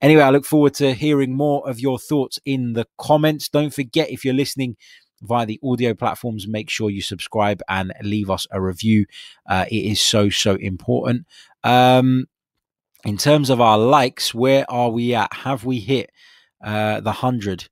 Anyway, 0.00 0.22
I 0.22 0.30
look 0.30 0.46
forward 0.46 0.72
to 0.76 0.94
hearing 0.94 1.36
more 1.36 1.68
of 1.68 1.80
your 1.80 1.98
thoughts 1.98 2.38
in 2.46 2.72
the 2.72 2.86
comments. 2.96 3.50
Don't 3.50 3.74
forget, 3.74 4.08
if 4.08 4.24
you're 4.24 4.32
listening 4.32 4.78
via 5.22 5.46
the 5.46 5.60
audio 5.62 5.94
platforms, 5.94 6.46
make 6.48 6.70
sure 6.70 6.90
you 6.90 7.02
subscribe 7.02 7.62
and 7.68 7.92
leave 8.02 8.30
us 8.30 8.46
a 8.50 8.60
review. 8.60 9.06
Uh, 9.48 9.66
it 9.70 9.84
is 9.84 10.00
so, 10.00 10.30
so 10.30 10.54
important. 10.54 11.26
Um, 11.64 12.26
in 13.04 13.16
terms 13.16 13.50
of 13.50 13.60
our 13.60 13.78
likes, 13.78 14.34
where 14.34 14.70
are 14.70 14.90
we 14.90 15.14
at? 15.14 15.32
Have 15.32 15.64
we 15.64 15.80
hit 15.80 16.10
uh, 16.62 17.00
the 17.00 17.10
100? 17.10 17.68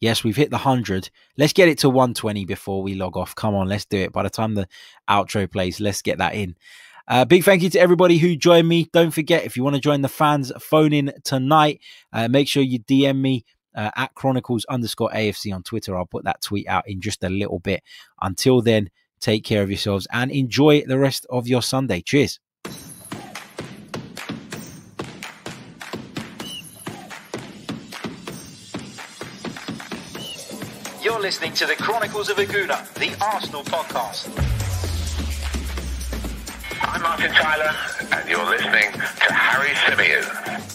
Yes, 0.00 0.24
we've 0.24 0.36
hit 0.36 0.50
the 0.50 0.56
100. 0.56 1.10
Let's 1.38 1.52
get 1.52 1.68
it 1.68 1.78
to 1.78 1.88
120 1.88 2.44
before 2.44 2.82
we 2.82 2.94
log 2.94 3.16
off. 3.16 3.34
Come 3.34 3.54
on, 3.54 3.68
let's 3.68 3.84
do 3.84 3.98
it. 3.98 4.12
By 4.12 4.24
the 4.24 4.30
time 4.30 4.54
the 4.54 4.68
outro 5.08 5.50
plays, 5.50 5.80
let's 5.80 6.02
get 6.02 6.18
that 6.18 6.34
in. 6.34 6.56
Uh, 7.06 7.24
big 7.24 7.44
thank 7.44 7.62
you 7.62 7.70
to 7.70 7.78
everybody 7.78 8.16
who 8.16 8.34
joined 8.34 8.66
me. 8.66 8.88
Don't 8.92 9.10
forget, 9.10 9.44
if 9.44 9.56
you 9.56 9.62
want 9.62 9.76
to 9.76 9.80
join 9.80 10.00
the 10.00 10.08
fans 10.08 10.50
phone 10.58 10.92
in 10.92 11.12
tonight, 11.22 11.80
uh, 12.12 12.28
make 12.28 12.48
sure 12.48 12.62
you 12.62 12.80
DM 12.80 13.20
me 13.20 13.44
uh, 13.74 13.90
at 13.96 14.14
Chronicles 14.14 14.64
underscore 14.66 15.10
AFC 15.10 15.54
on 15.54 15.62
Twitter. 15.62 15.96
I'll 15.96 16.06
put 16.06 16.24
that 16.24 16.42
tweet 16.42 16.68
out 16.68 16.88
in 16.88 17.00
just 17.00 17.22
a 17.24 17.28
little 17.28 17.58
bit. 17.58 17.82
Until 18.20 18.60
then, 18.60 18.90
take 19.20 19.44
care 19.44 19.62
of 19.62 19.70
yourselves 19.70 20.06
and 20.12 20.30
enjoy 20.30 20.82
the 20.86 20.98
rest 20.98 21.26
of 21.30 21.48
your 21.48 21.62
Sunday. 21.62 22.00
Cheers. 22.00 22.40
You're 31.02 31.20
listening 31.20 31.52
to 31.54 31.66
the 31.66 31.76
Chronicles 31.78 32.30
of 32.30 32.38
a 32.38 32.44
Gooner, 32.44 32.92
the 32.94 33.14
Arsenal 33.22 33.62
podcast. 33.64 34.28
I'm 36.80 37.02
Martin 37.02 37.30
Tyler, 37.30 37.74
and 38.12 38.28
you're 38.28 38.44
listening 38.44 38.92
to 38.92 39.32
Harry 39.32 39.70
Symeou. 39.70 40.73